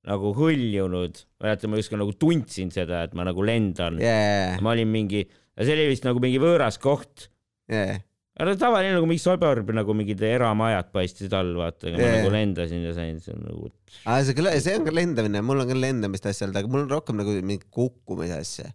nagu 0.09 0.32
hõljunud, 0.34 1.19
mäletan, 1.43 1.69
ma 1.69 1.82
ükskord 1.82 2.01
nagu 2.01 2.13
tundsin 2.17 2.72
seda, 2.74 3.03
et 3.05 3.11
ma 3.17 3.26
nagu 3.28 3.43
lendan 3.45 3.99
yeah.. 4.01 4.57
ma 4.63 4.74
olin 4.74 4.89
mingi, 4.89 5.28
see 5.59 5.76
oli 5.76 5.91
vist 5.91 6.07
nagu 6.07 6.22
mingi 6.24 6.41
võõras 6.41 6.80
koht 6.82 7.28
yeah.. 7.69 8.01
aga 8.41 8.55
tavaline 8.63 8.95
nagu 8.97 9.09
mingi 9.09 9.22
suburb 9.22 9.69
nagu 9.78 9.95
mingid 9.97 10.24
eramajad 10.26 10.89
paistsid 10.95 11.34
all, 11.38 11.53
vaata, 11.59 11.91
aga 11.91 12.01
yeah. 12.01 12.17
ma 12.17 12.24
nagu 12.24 12.34
lendasin 12.34 12.86
ja 12.88 12.95
sain 12.97 13.22
seal 13.22 13.39
nagu. 13.45 13.69
aa, 14.07 14.24
see, 14.26 14.53
see 14.65 14.78
on 14.80 14.89
ka 14.89 14.95
lendamine, 14.97 15.45
mul 15.45 15.61
on 15.61 15.69
ka 15.69 15.78
lendamist 15.78 16.30
asja 16.32 16.47
olnud, 16.47 16.61
aga 16.63 16.74
mul 16.74 16.88
on 16.88 16.93
rohkem 16.97 17.22
nagu 17.22 17.38
mingi 17.45 17.69
kukkumise 17.69 18.41
asja. 18.41 18.72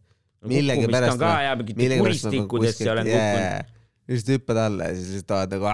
millegipärast. 0.47 1.19
ka 1.19 1.39
ja 1.43 1.59
mingid 1.59 1.99
kuristikudesse 2.05 2.93
olen 2.95 3.11
kukkunud 3.11 3.75
lihtsalt 4.07 4.37
hüppad 4.37 4.61
alla 4.63 4.91
ja 4.91 4.99
siis 4.99 5.25
tahad 5.27 5.55
nagu. 5.57 5.71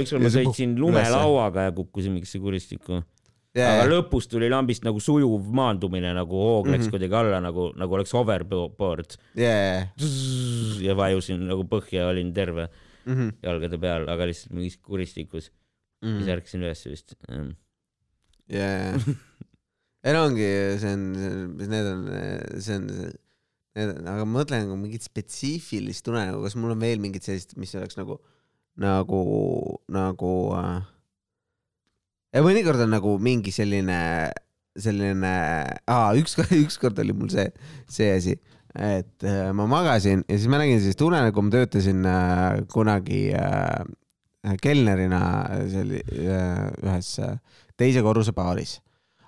ükskord 0.00 0.24
ma 0.24 0.30
sõitsin 0.32 0.78
lumelauaga 0.80 1.68
ja 1.68 1.74
kukkusin 1.76 2.16
mingisse 2.16 2.40
kuristikku 2.40 3.02
yeah.. 3.54 3.74
aga 3.74 3.88
lõpus 3.90 4.28
tuli 4.30 4.48
lambist 4.52 4.84
nagu 4.86 5.00
sujuv 5.02 5.50
maandumine, 5.54 6.14
nagu 6.16 6.40
hoog 6.40 6.68
läks 6.68 6.86
mm 6.86 6.86
-hmm. 6.86 6.94
kuidagi 6.96 7.18
alla 7.20 7.40
nagu, 7.44 7.68
nagu 7.78 7.98
oleks 7.98 8.14
hoverboard 8.16 9.18
yeah.. 9.38 9.90
ja 10.82 10.96
vajusin 10.96 11.44
nagu 11.50 11.66
põhja, 11.68 12.08
olin 12.10 12.32
terve 12.34 12.68
mm 13.04 13.14
-hmm. 13.14 13.36
jalgade 13.42 13.78
peal, 13.78 14.08
aga 14.08 14.26
lihtsalt 14.30 14.56
mingis 14.56 14.78
kuristikus 14.78 15.50
mm. 15.50 16.08
-hmm. 16.08 16.16
siis 16.18 16.28
ärkasin 16.36 16.64
üles 16.64 16.86
vist. 16.86 17.14
jaa, 18.48 18.98
ei 20.04 20.12
no 20.12 20.24
ongi, 20.24 20.48
see 20.80 20.92
on, 20.92 21.04
need 21.58 21.86
on, 21.92 22.08
see 22.60 22.76
on 22.76 22.88
aga 23.74 24.22
ma 24.22 24.38
mõtlen 24.38 24.66
nagu 24.68 24.78
mingit 24.78 25.04
spetsiifilist 25.06 26.06
unenägu, 26.10 26.42
kas 26.44 26.56
mul 26.58 26.74
on 26.76 26.82
veel 26.82 27.02
mingit 27.02 27.26
sellist, 27.26 27.56
mis 27.58 27.74
oleks 27.78 27.98
nagu, 27.98 28.20
nagu, 28.80 29.22
nagu 29.94 30.34
äh.... 30.60 32.44
mõnikord 32.44 32.84
on 32.86 32.94
nagu 32.94 33.16
mingi 33.22 33.54
selline, 33.54 33.98
selline, 34.78 35.34
ükskord, 36.20 36.54
ükskord 36.64 37.02
oli 37.02 37.16
mul 37.16 37.32
see, 37.34 37.48
see 37.90 38.12
asi, 38.14 38.38
et 38.74 39.26
äh, 39.26 39.50
ma 39.54 39.66
magasin 39.70 40.24
ja 40.28 40.38
siis 40.38 40.50
ma 40.50 40.62
nägin 40.62 40.80
sellist 40.82 41.02
unenägu, 41.06 41.42
ma 41.42 41.54
töötasin 41.54 42.06
äh, 42.06 42.62
kunagi 42.70 43.26
äh, 43.38 43.84
kelnerina 44.62 45.20
seal 45.70 45.94
äh, 45.98 46.70
ühes 46.82 47.14
äh, 47.22 47.38
teise 47.80 48.02
korruse 48.06 48.34
baaris 48.36 48.78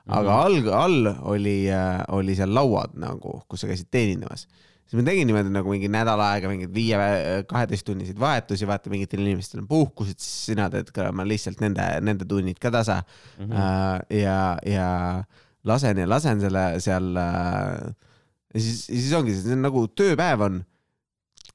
aga 0.06 0.30
mhm. 0.30 0.38
all, 0.38 0.68
all 0.70 1.32
oli, 1.34 1.58
äh, 1.72 2.04
oli 2.14 2.36
seal 2.38 2.52
lauad 2.54 2.94
nagu, 3.00 3.40
kus 3.50 3.64
sa 3.64 3.70
käisid 3.70 3.88
teenindamas. 3.90 4.46
siis 4.86 5.00
ma 5.00 5.02
tegin 5.08 5.26
niimoodi 5.26 5.50
nagu 5.50 5.72
mingi 5.72 5.88
nädal 5.90 6.20
aega 6.22 6.50
mingeid 6.50 6.70
viie, 6.74 6.98
kaheteisttunniseid 7.50 8.20
vahetusi, 8.22 8.68
vaata 8.70 8.92
mingitel 8.92 9.24
inimestel 9.24 9.64
on 9.64 9.68
puhkused, 9.70 10.20
siis 10.22 10.52
sina 10.52 10.68
teed 10.70 10.92
ka 10.94 11.08
ma 11.10 11.26
lihtsalt 11.26 11.58
nende, 11.64 11.88
nende 12.06 12.28
tunnid 12.28 12.60
ka 12.62 12.70
tasa 12.70 13.00
mm. 13.02 13.50
-hmm. 13.50 14.06
ja, 14.20 14.38
ja 14.62 14.88
lasen 15.66 15.98
ja 15.98 16.06
lasen 16.08 16.40
selle 16.40 16.64
seal. 16.78 17.10
Äh, 17.16 17.90
ja 18.54 18.60
siis, 18.62 18.86
siis 18.86 19.12
ongi, 19.12 19.34
see 19.34 19.58
on 19.58 19.66
nagu 19.66 19.86
tööpäev 19.90 20.46
on. 20.46 20.64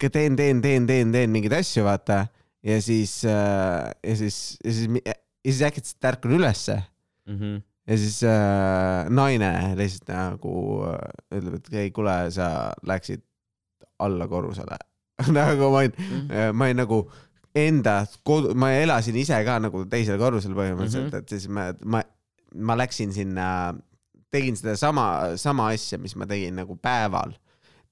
teen, 0.01 0.35
teen, 0.35 0.61
teen, 0.61 0.87
teen, 0.87 1.11
teen 1.11 1.29
mingeid 1.31 1.53
asju, 1.53 1.85
vaata 1.85 2.25
ja 2.63 2.81
siis, 2.81 3.23
ja 3.23 4.15
siis, 4.15 4.57
ja 4.65 4.73
siis, 4.73 5.01
ja 5.05 5.13
siis 5.45 5.61
äkitselt 5.61 6.05
ärkan 6.05 6.31
ülesse 6.35 6.81
mm. 7.25 7.37
-hmm 7.37 7.61
ja 7.91 7.97
siis 7.99 8.21
äh, 8.23 9.09
naine 9.11 9.51
lihtsalt 9.79 10.13
nagu 10.13 10.53
äh, 10.87 11.03
ütleb, 11.37 11.59
et 11.59 11.73
ei 11.83 11.91
kuule, 11.91 12.15
sa 12.31 12.71
läksid 12.87 13.23
alla 14.01 14.27
korrusele 14.31 14.79
nagu 15.37 15.69
ma 15.69 15.83
olin 15.83 15.93
mm, 15.97 16.23
-hmm. 16.29 16.55
ma 16.55 16.69
olin 16.69 16.81
nagu 16.81 17.01
enda 17.55 18.05
kodu, 18.23 18.55
ma 18.55 18.71
elasin 18.71 19.15
ise 19.19 19.43
ka 19.45 19.59
nagu 19.59 19.85
teisel 19.91 20.17
korrusel 20.17 20.55
põhimõtteliselt 20.55 21.09
mm, 21.09 21.11
-hmm. 21.11 21.19
et 21.19 21.29
siis 21.29 21.47
ma, 21.47 21.67
ma, 21.85 22.03
ma 22.55 22.77
läksin 22.79 23.13
sinna, 23.13 23.75
tegin 24.31 24.55
sedasama, 24.55 25.35
sama 25.35 25.67
asja, 25.75 25.99
mis 25.99 26.15
ma 26.15 26.25
tegin 26.25 26.55
nagu 26.55 26.75
päeval 26.75 27.35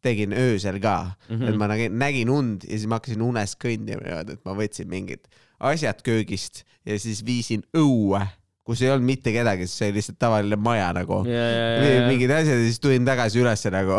tegin 0.01 0.33
öösel 0.33 0.79
ka 0.79 1.11
mm, 1.29 1.35
-hmm. 1.35 1.49
et 1.49 1.57
ma 1.57 1.67
nägin, 1.67 1.99
nägin 1.99 2.29
und 2.29 2.63
ja 2.63 2.77
siis 2.77 2.87
ma 2.87 2.95
hakkasin 2.95 3.21
unes 3.21 3.55
kõndima 3.59 4.03
niimoodi, 4.03 4.37
et 4.39 4.45
ma 4.45 4.55
võtsin 4.55 4.87
mingid 4.87 5.27
asjad 5.59 6.01
köögist 6.03 6.63
ja 6.85 6.99
siis 6.99 7.25
viisin 7.25 7.63
õue 7.75 8.23
kus 8.69 8.83
ei 8.85 8.91
olnud 8.93 9.07
mitte 9.09 9.33
kedagi, 9.33 9.65
siis 9.65 9.81
see 9.81 9.89
oli 9.89 9.97
lihtsalt 9.97 10.19
tavaline 10.21 10.59
maja 10.61 10.91
nagu. 10.93 11.23
mingid 11.25 12.29
asjad 12.29 12.59
ja 12.59 12.67
siis 12.67 12.79
tulin 12.83 13.07
tagasi 13.07 13.41
ülesse 13.41 13.73
nagu 13.73 13.97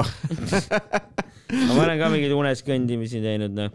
ma 1.50 1.82
olen 1.82 1.98
ka 1.98 2.10
mingeid 2.12 2.34
unes 2.36 2.62
kõndimisi 2.66 3.20
teinud, 3.24 3.54
noh. 3.56 3.74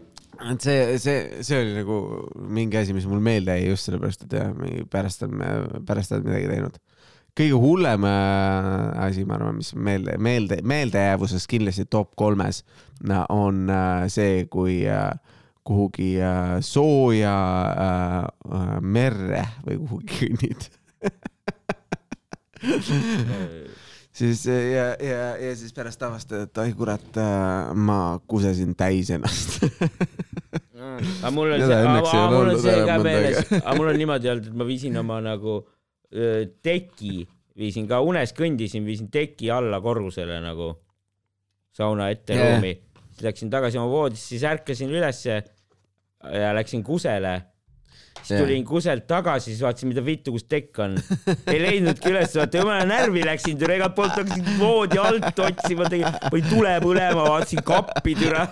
et 0.52 0.64
see, 0.64 0.96
see, 1.02 1.44
see 1.44 1.60
oli 1.60 1.76
nagu 1.76 2.00
mingi 2.56 2.80
asi, 2.80 2.96
mis 2.96 3.06
mul 3.10 3.22
meelde 3.24 3.56
jäi 3.58 3.70
just 3.70 3.88
sellepärast, 3.90 4.26
et 4.26 4.36
jah, 4.38 4.52
pärast 4.92 5.24
on, 5.26 5.40
pärast 5.88 6.14
oled 6.16 6.28
midagi 6.28 6.50
teinud. 6.54 6.80
kõige 7.36 7.60
hullem 7.60 8.08
äh, 8.08 8.80
asi, 9.06 9.26
ma 9.28 9.36
arvan, 9.36 9.60
mis 9.60 9.74
meelde, 9.76 10.16
meelde, 10.22 10.62
meeldejäävuses 10.64 11.48
kindlasti 11.50 11.84
top 11.90 12.14
kolmes 12.16 12.62
on 13.28 13.66
äh, 13.68 14.06
see, 14.12 14.46
kui 14.52 14.82
äh, 14.88 15.10
kuhugi 15.66 16.12
sooja 16.62 17.36
merre 18.86 19.40
või 19.66 19.80
kuhugi 19.82 20.12
kõnnid 20.20 20.68
siis 24.16 24.46
ja, 24.46 24.96
ja, 25.02 25.36
ja 25.40 25.56
siis 25.58 25.72
pärast 25.76 26.02
avastad, 26.06 26.40
et 26.48 26.58
oi 26.62 26.72
kurat, 26.78 27.10
äh, 27.20 27.74
ma 27.74 28.18
kusesin 28.28 28.74
täis 28.78 29.10
ennast 29.14 29.50
aga 31.22 31.30
mul 31.34 31.52
on 31.56 31.62
see, 31.62 31.76
aga 31.76 32.24
mul 32.32 32.48
on 32.52 32.60
see 32.62 32.76
ka 32.88 32.96
meeles, 33.04 33.36
aga 33.62 33.74
mul 33.78 33.88
on 33.92 33.98
niimoodi 34.00 34.26
olnud, 34.32 34.46
et 34.50 34.56
ma 34.56 34.64
viisin 34.68 34.94
oma 35.02 35.16
nagu 35.24 35.54
teki, 36.62 37.14
viisin 37.58 37.86
ka 37.90 37.96
unes 38.06 38.30
kõndisin, 38.36 38.84
viisin 38.86 39.08
teki 39.12 39.50
alla 39.52 39.78
korrusele 39.82 40.38
nagu 40.40 40.68
sauna 41.76 42.08
ette 42.14 42.32
yeah. 42.36 42.54
ruumi. 42.54 42.72
siis 43.10 43.22
läksin 43.26 43.50
tagasi 43.52 43.76
oma 43.80 43.90
voodisse, 43.90 44.26
siis 44.30 44.44
ärkasin 44.46 44.90
ülesse 44.94 45.34
ja 46.32 46.50
läksin 46.56 46.82
kusele 46.86 47.34
siis 48.26 48.42
tulin 48.42 48.64
kuselt 48.66 49.06
tagasi, 49.08 49.52
siis 49.52 49.62
vaatasin, 49.62 49.90
mida 49.92 50.02
vittu, 50.04 50.34
kus 50.34 50.46
tekk 50.50 50.80
on. 50.84 50.96
ei 51.52 51.60
leidnudki 51.62 52.10
üles, 52.10 52.34
vaata 52.38 52.62
jumala 52.62 52.86
närvi 52.88 53.24
läksin, 53.26 53.58
türa 53.60 53.78
igalt 53.78 53.96
poolt 53.98 54.16
hakkasin 54.18 54.60
voodi 54.60 55.00
alt 55.02 55.42
otsima, 55.46 55.88
panin 55.88 56.50
tule 56.50 56.76
põlema, 56.84 57.28
vaatasin 57.30 57.64
kappi, 57.66 58.16
türa. 58.18 58.46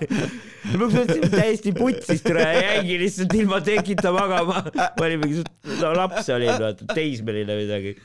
lõpuks 0.73 0.99
mõtlesin, 1.01 1.29
täiesti 1.35 1.75
putsis, 1.77 2.25
türa, 2.25 2.49
jäingi 2.57 2.99
lihtsalt 3.03 3.39
ilma 3.39 3.61
tekita 3.65 4.15
magama. 4.15 4.65
ma 4.75 5.07
olin 5.09 5.23
mingi, 5.25 5.47
no 5.81 5.95
laps 5.99 6.31
olin, 6.35 6.55
vaata, 6.63 6.91
teismeline 6.95 7.63
midagi 7.65 7.97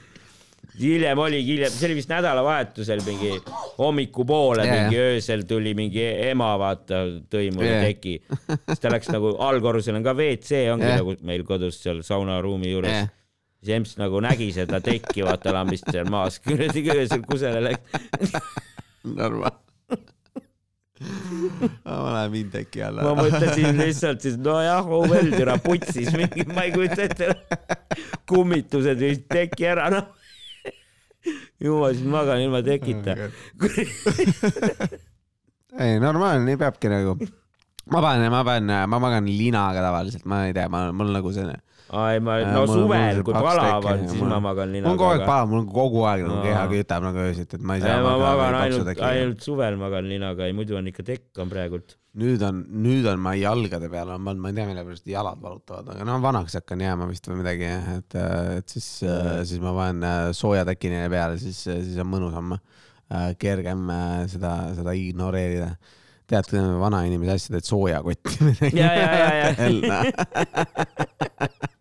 hiljem 0.80 1.20
oligi, 1.20 1.54
hiljem, 1.56 1.74
see 1.74 1.88
oli 1.90 1.98
vist 1.98 2.12
nädalavahetusel 2.12 3.04
mingi 3.06 3.32
hommikupoole 3.78 4.66
yeah., 4.66 4.76
mingi 4.76 5.00
öösel 5.02 5.46
tuli 5.50 5.74
mingi 5.78 6.04
ema, 6.30 6.52
vaata, 6.62 7.06
tõi 7.32 7.50
mulle 7.56 7.72
yeah. 7.72 7.88
teki. 7.90 8.18
siis 8.70 8.84
ta 8.84 8.92
läks 8.94 9.12
nagu, 9.14 9.34
allkorrusel 9.50 9.98
on 10.00 10.06
ka 10.06 10.16
WC 10.18 10.66
ongi 10.74 10.88
yeah. 10.88 11.00
nagu 11.02 11.16
meil 11.26 11.46
kodus 11.48 11.82
seal 11.84 12.04
saunaruumi 12.06 12.76
juures 12.76 12.96
yeah 12.96 13.16
siis 13.60 13.76
emps 13.76 13.98
nagu 14.00 14.22
nägi 14.24 14.46
seda 14.56 14.80
tekki, 14.80 15.20
vaata 15.28 15.52
lambist 15.52 15.90
seal 15.92 16.08
maas, 16.08 16.38
kuradi 16.46 16.86
öösel 16.94 17.26
kusele 17.28 17.60
läks. 17.66 18.38
Norma 19.20 19.52
ma 21.00 22.14
lähen 22.14 22.32
Vindeki 22.32 22.82
alla. 22.84 23.04
ma 23.08 23.24
mõtlesin 23.24 23.78
lihtsalt 23.80 24.24
siis 24.24 24.36
nojah, 24.40 24.88
oh 24.88 25.06
well, 25.08 25.32
türa 25.32 25.56
putsis 25.64 26.12
mingi, 26.16 26.44
ma 26.52 26.66
ei 26.68 26.74
kujuta 26.76 27.06
ette. 27.08 27.30
kummitused 28.30 29.00
viisid 29.00 29.28
teki 29.32 29.70
ära, 29.72 29.88
noh 29.94 30.19
jumal, 31.64 31.94
siis 31.96 32.08
magan 32.08 32.42
ilma 32.44 32.62
tekita 32.66 33.16
ei, 35.84 36.00
normaalne, 36.02 36.46
nii 36.48 36.60
peabki 36.60 36.92
nagu. 36.92 37.18
ma 37.94 38.02
panen, 38.04 38.32
ma 38.32 38.44
panen, 38.48 38.90
ma 38.90 39.02
magan 39.02 39.28
linaga 39.28 39.84
tavaliselt, 39.86 40.26
ma 40.30 40.46
ei 40.48 40.54
tea, 40.56 40.70
ma, 40.72 40.88
mul 40.96 41.12
nagu 41.16 41.34
selline 41.36 41.60
ai, 41.90 42.20
ma, 42.22 42.38
no 42.46 42.66
mul, 42.68 42.84
suvel, 42.84 43.22
kui 43.26 43.34
palav 43.34 43.86
on, 43.90 44.04
siis 44.12 44.22
ma 44.22 44.38
magan 44.44 44.74
linaga. 44.74 44.90
mul 44.90 44.94
on 44.94 45.00
kogu 45.00 45.14
aeg 45.16 45.24
palav, 45.26 45.48
mul 45.50 45.62
on 45.64 45.70
kogu 45.74 46.04
aeg 46.10 46.26
nagu 46.28 46.42
keha 46.46 46.66
kütab 46.74 47.06
nagu 47.08 47.24
öösiti, 47.24 47.58
et 47.58 47.66
ma 47.66 47.78
ei 47.78 47.84
saa. 47.84 48.02
ma 48.06 48.14
magan 48.22 48.58
ainult, 48.60 48.92
ainult 49.10 49.46
suvel 49.46 49.80
magan 49.82 50.10
linaga 50.12 50.50
ja 50.50 50.56
muidu 50.58 50.78
on 50.78 50.90
ikka 50.92 51.06
tekk 51.08 51.42
on 51.42 51.50
praegult. 51.52 51.96
nüüd 52.20 52.44
on, 52.46 52.62
nüüd 52.86 53.08
on 53.10 53.22
ma 53.26 53.34
jalgade 53.38 53.90
peal 53.90 54.14
on 54.14 54.30
pannud, 54.30 54.44
ma 54.44 54.52
ei 54.52 54.60
tea, 54.60 54.68
mille 54.70 54.84
pärast 54.86 55.10
jalad 55.10 55.42
valutavad, 55.42 55.94
aga 55.96 56.10
noh, 56.10 56.20
vanaks 56.24 56.58
hakkan 56.60 56.84
jääma 56.86 57.10
vist 57.10 57.30
või 57.30 57.40
midagi, 57.42 57.70
et, 57.98 58.20
et 58.60 58.76
siis, 58.76 58.90
siis 59.50 59.64
ma 59.64 59.74
panen 59.78 60.06
äh, 60.10 60.26
sooja 60.38 60.66
teki 60.70 60.94
neile 60.94 61.10
peale, 61.14 61.40
siis, 61.42 61.64
siis 61.70 61.98
on 62.02 62.10
mõnusam, 62.12 62.58
äh, 62.58 63.32
kergem 63.42 63.88
äh, 63.94 64.20
seda, 64.30 64.58
seda 64.78 64.98
ignoreerida 64.98 65.74
tead 66.30 66.54
vanainimese 66.54 67.34
asja, 67.34 67.56
teed 67.56 67.66
soojakotti. 67.66 68.54
ja, 68.80 68.94
ja, 68.94 69.10
ja, 69.18 69.58
ja 69.58 70.04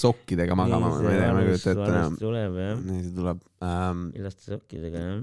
sokkidega 0.00 0.56
magama, 0.58 0.92
ma 0.96 1.12
ei 1.12 1.18
tea, 1.20 1.32
ma 1.32 1.42
ei 1.42 1.50
kujuta 1.50 1.74
ette 1.74 1.88
enam. 1.88 2.16
tuleb 2.20 2.60
jah. 2.60 2.78
nii 2.86 3.02
see 3.02 3.16
tuleb 3.16 3.42
ähm.... 3.66 4.06
illaste 4.18 4.54
sokkidega 4.54 5.02
jah 5.04 5.20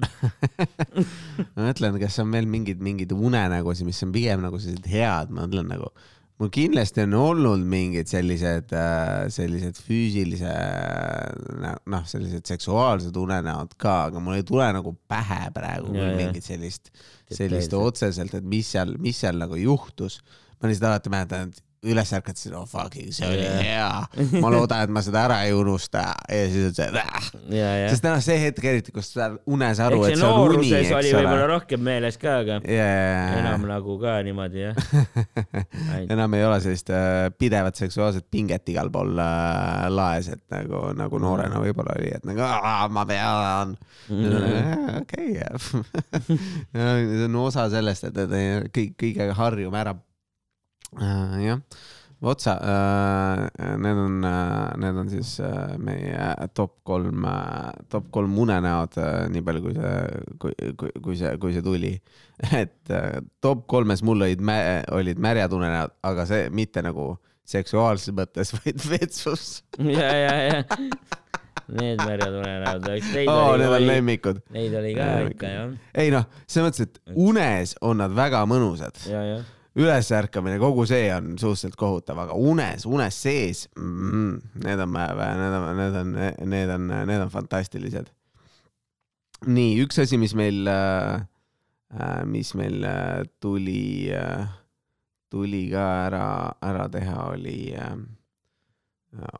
ma 1.56 1.70
mõtlen, 1.70 1.98
kas 2.04 2.20
on 2.24 2.36
veel 2.36 2.50
mingeid, 2.52 2.84
mingeid 2.84 3.16
unenägusid, 3.16 3.88
mis 3.88 4.04
on 4.06 4.14
pigem 4.16 4.46
nagu 4.46 4.62
sellised 4.62 4.88
head, 4.92 5.34
ma 5.34 5.46
mõtlen 5.46 5.70
nagu, 5.74 5.92
mul 6.38 6.52
kindlasti 6.54 7.02
on 7.06 7.16
olnud 7.18 7.64
mingid 7.70 8.10
sellised, 8.10 8.74
äh, 8.78 9.28
sellised 9.34 9.80
füüsilise, 9.82 10.54
noh, 11.90 12.04
sellised 12.10 12.46
seksuaalsed 12.50 13.16
unenäod 13.18 13.74
ka, 13.82 14.00
aga 14.12 14.22
mul 14.24 14.38
ei 14.38 14.46
tule 14.48 14.68
nagu 14.76 14.94
pähe 15.10 15.48
praegu 15.56 15.96
ja, 15.98 16.12
mingit 16.18 16.46
sellist, 16.46 16.92
sellist 17.34 17.74
otseselt, 17.78 18.38
et 18.38 18.46
mis 18.46 18.70
seal, 18.76 18.94
mis 19.02 19.24
seal 19.24 19.40
nagu 19.42 19.58
juhtus. 19.60 20.22
ma 20.58 20.70
lihtsalt 20.70 20.90
alati 20.90 21.14
mäletan, 21.14 21.50
et 21.50 21.67
üles 21.86 22.14
ärkad, 22.18 22.40
siis 22.40 22.54
oh 22.58 22.66
fucking, 22.68 23.12
see 23.14 23.28
oli 23.30 23.46
hea. 23.46 23.90
ma 24.42 24.52
loodan, 24.52 24.88
et 24.88 24.94
ma 24.94 25.04
seda 25.06 25.26
ära 25.28 25.42
ei 25.46 25.54
unusta 25.54 26.08
ja 26.26 26.48
siis 26.50 26.72
on 26.72 26.78
see 26.78 26.88
äh.. 27.04 27.84
sest 27.92 28.08
noh, 28.08 28.18
see 28.24 28.40
hetk 28.42 28.66
eriti, 28.72 28.94
kus 28.96 29.12
sa 29.14 29.30
unes 29.46 29.82
aru, 29.84 30.02
et 30.08 30.18
see 30.18 30.26
on 30.26 30.58
uni, 30.58 30.72
eks 30.74 30.92
ole. 30.92 31.02
oli 31.02 31.14
võib-olla 31.20 31.50
rohkem 31.54 31.84
meeles 31.86 32.18
ka, 32.22 32.40
aga 32.44 32.60
yeah. 32.66 33.38
enam 33.42 33.68
nagu 33.70 33.98
ka 34.02 34.18
niimoodi 34.26 34.66
jah 34.66 34.82
enam 36.14 36.38
ei 36.38 36.48
ole 36.48 36.60
sellist 36.66 36.90
äh, 36.94 37.28
pidevat 37.38 37.78
seksuaalset 37.80 38.26
pinget 38.32 38.74
igal 38.74 38.90
pool 38.94 39.14
äh, 39.22 39.86
laes, 39.94 40.32
et 40.34 40.44
nagu, 40.54 40.88
nagu 40.98 41.22
noorena 41.22 41.62
võib-olla 41.62 41.96
oli, 41.98 42.12
et 42.18 42.26
nagu 42.28 42.48
ma 42.94 43.06
pean. 43.08 43.76
okei, 45.02 45.38
see 46.74 47.24
on 47.28 47.40
osa 47.42 47.68
sellest, 47.72 48.10
et, 48.10 48.20
et 48.26 48.72
kõik, 48.74 48.96
kõigega 49.00 49.38
harjume 49.38 49.82
ära. 49.82 49.96
Jah, 50.96 51.60
otsa 52.22 52.54
äh,, 52.62 53.78
need 53.78 53.98
on 53.98 54.24
äh,, 54.24 54.78
need 54.78 54.98
on 54.98 55.10
siis 55.10 55.40
äh, 55.40 55.78
meie 55.78 56.48
top 56.54 56.80
kolm 56.84 57.26
äh,, 57.26 57.72
top 57.90 58.10
kolm 58.12 58.38
unenäod 58.40 58.98
äh,, 58.98 59.28
nii 59.30 59.44
palju 59.46 59.62
kui 59.62 59.76
see, 59.76 60.24
kui, 60.42 60.56
kui, 60.80 60.92
kui 61.04 61.20
see, 61.20 61.36
kui 61.38 61.54
see 61.54 61.66
tuli. 61.66 61.94
et 62.64 62.90
äh, 62.94 63.20
top 63.42 63.68
kolmes 63.70 64.04
mul 64.06 64.26
olid, 64.26 64.42
olid 64.98 65.22
märjad 65.22 65.54
unenäod, 65.54 65.94
aga 66.10 66.26
see 66.30 66.50
mitte 66.50 66.82
nagu 66.86 67.16
seksuaalses 67.48 68.16
mõttes, 68.16 68.54
vaid 68.58 68.82
vetsus. 68.90 69.48
ja, 69.78 70.12
ja, 70.24 70.36
ja 70.48 70.64
Need 71.68 72.00
märjad 72.00 72.32
unenäod, 72.32 72.86
eks 72.96 73.10
neid 73.12 73.28
oh, 73.28 73.50
oli. 73.52 73.66
Need 73.66 73.74
on 73.76 73.86
lemmikud. 73.90 74.38
Neid 74.56 74.76
oli 74.80 74.94
ka 74.96 75.08
ikka 75.28 75.50
jah. 75.52 75.76
ei 76.00 76.14
noh, 76.14 76.24
selles 76.48 76.70
mõttes, 76.70 76.88
et 76.88 77.20
unes 77.28 77.76
on 77.84 78.00
nad 78.00 78.16
väga 78.16 78.46
mõnusad. 78.48 79.04
ja, 79.12 79.22
jah 79.36 79.46
ülesärkamine, 79.78 80.58
kogu 80.60 80.86
see 80.90 81.10
on 81.14 81.36
suhteliselt 81.38 81.78
kohutav, 81.78 82.22
aga 82.24 82.36
unes, 82.38 82.86
unes 82.90 83.18
sees 83.22 83.68
mm,, 83.78 84.38
need 84.64 84.82
on, 84.84 84.96
need 84.98 85.58
on, 85.58 85.68
need 85.78 85.98
on, 86.02 86.14
need 86.50 86.74
on, 86.74 86.88
need 87.10 87.22
on 87.22 87.34
fantastilised. 87.34 88.10
nii, 89.46 89.76
üks 89.86 90.02
asi, 90.02 90.18
mis 90.18 90.34
meil, 90.38 90.66
äh, 90.72 91.22
mis 92.26 92.56
meil 92.58 92.82
äh, 92.90 93.22
tuli, 93.44 94.10
äh, 94.18 94.50
tuli 95.30 95.68
ka 95.70 95.86
ära, 96.08 96.26
ära 96.66 96.90
teha, 96.90 97.30
oli, 97.36 97.60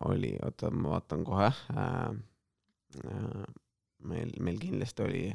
oli, 0.06 0.36
oota, 0.46 0.70
ma 0.72 0.98
vaatan 0.98 1.26
kohe. 1.26 1.52
meil, 4.08 4.32
meil 4.40 4.62
kindlasti 4.62 5.04
oli, 5.04 5.28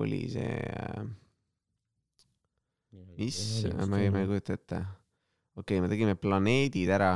oli 0.00 0.24
see 0.32 0.54
mis, 2.90 3.66
ma 3.86 4.00
ei, 4.00 4.10
ma 4.10 4.22
ei 4.22 4.30
kujuta 4.30 4.56
ette. 4.56 4.80
okei 5.56 5.78
okay,, 5.78 5.84
me 5.84 5.90
tegime 5.92 6.16
planeedid 6.18 6.90
ära, 6.94 7.12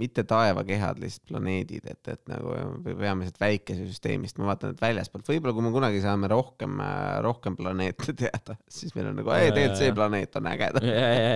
mitte 0.00 0.24
taevakehad, 0.24 1.00
lihtsalt 1.02 1.28
planeedid, 1.28 1.84
et, 1.90 2.00
et 2.08 2.30
nagu 2.30 2.54
peamiselt 2.86 3.36
väikesesüsteemist, 3.40 4.38
ma 4.40 4.48
vaatan, 4.50 4.72
et 4.72 4.80
väljaspoolt, 4.80 5.26
võib-olla 5.28 5.56
kui 5.56 5.66
me 5.66 5.72
kunagi 5.74 6.00
saame 6.04 6.30
rohkem, 6.32 6.78
rohkem 7.26 7.56
planeete 7.58 8.14
teada, 8.22 8.56
siis 8.70 8.94
meil 8.96 9.10
on 9.10 9.20
nagu, 9.20 9.32
ei 9.36 9.52
tegelikult 9.52 9.82
see 9.82 9.96
planeet 9.96 10.40
on 10.40 10.48
äge. 10.52 10.70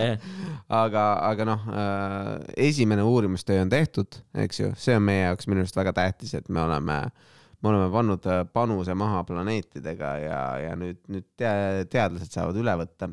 aga, 0.83 1.05
aga 1.33 1.49
noh, 1.51 1.69
äh, 1.75 2.31
esimene 2.71 3.05
uurimustöö 3.05 3.61
on 3.67 3.73
tehtud, 3.73 4.21
eks 4.47 4.63
ju, 4.63 4.73
see 4.81 4.97
on 4.97 5.05
meie 5.11 5.27
jaoks 5.27 5.51
minu 5.51 5.65
arust 5.65 5.81
väga 5.81 5.97
tähtis, 6.01 6.37
et 6.39 6.49
me 6.49 6.65
oleme 6.65 7.03
me 7.65 7.71
oleme 7.71 7.89
pannud 7.93 8.27
panuse 8.53 8.93
maha 8.97 9.23
planeetidega 9.25 10.09
ja, 10.21 10.41
ja 10.61 10.73
nüüd, 10.77 10.99
nüüd 11.09 11.29
teadlased 11.41 12.33
saavad 12.33 12.59
üle 12.61 12.75
võtta 12.77 13.09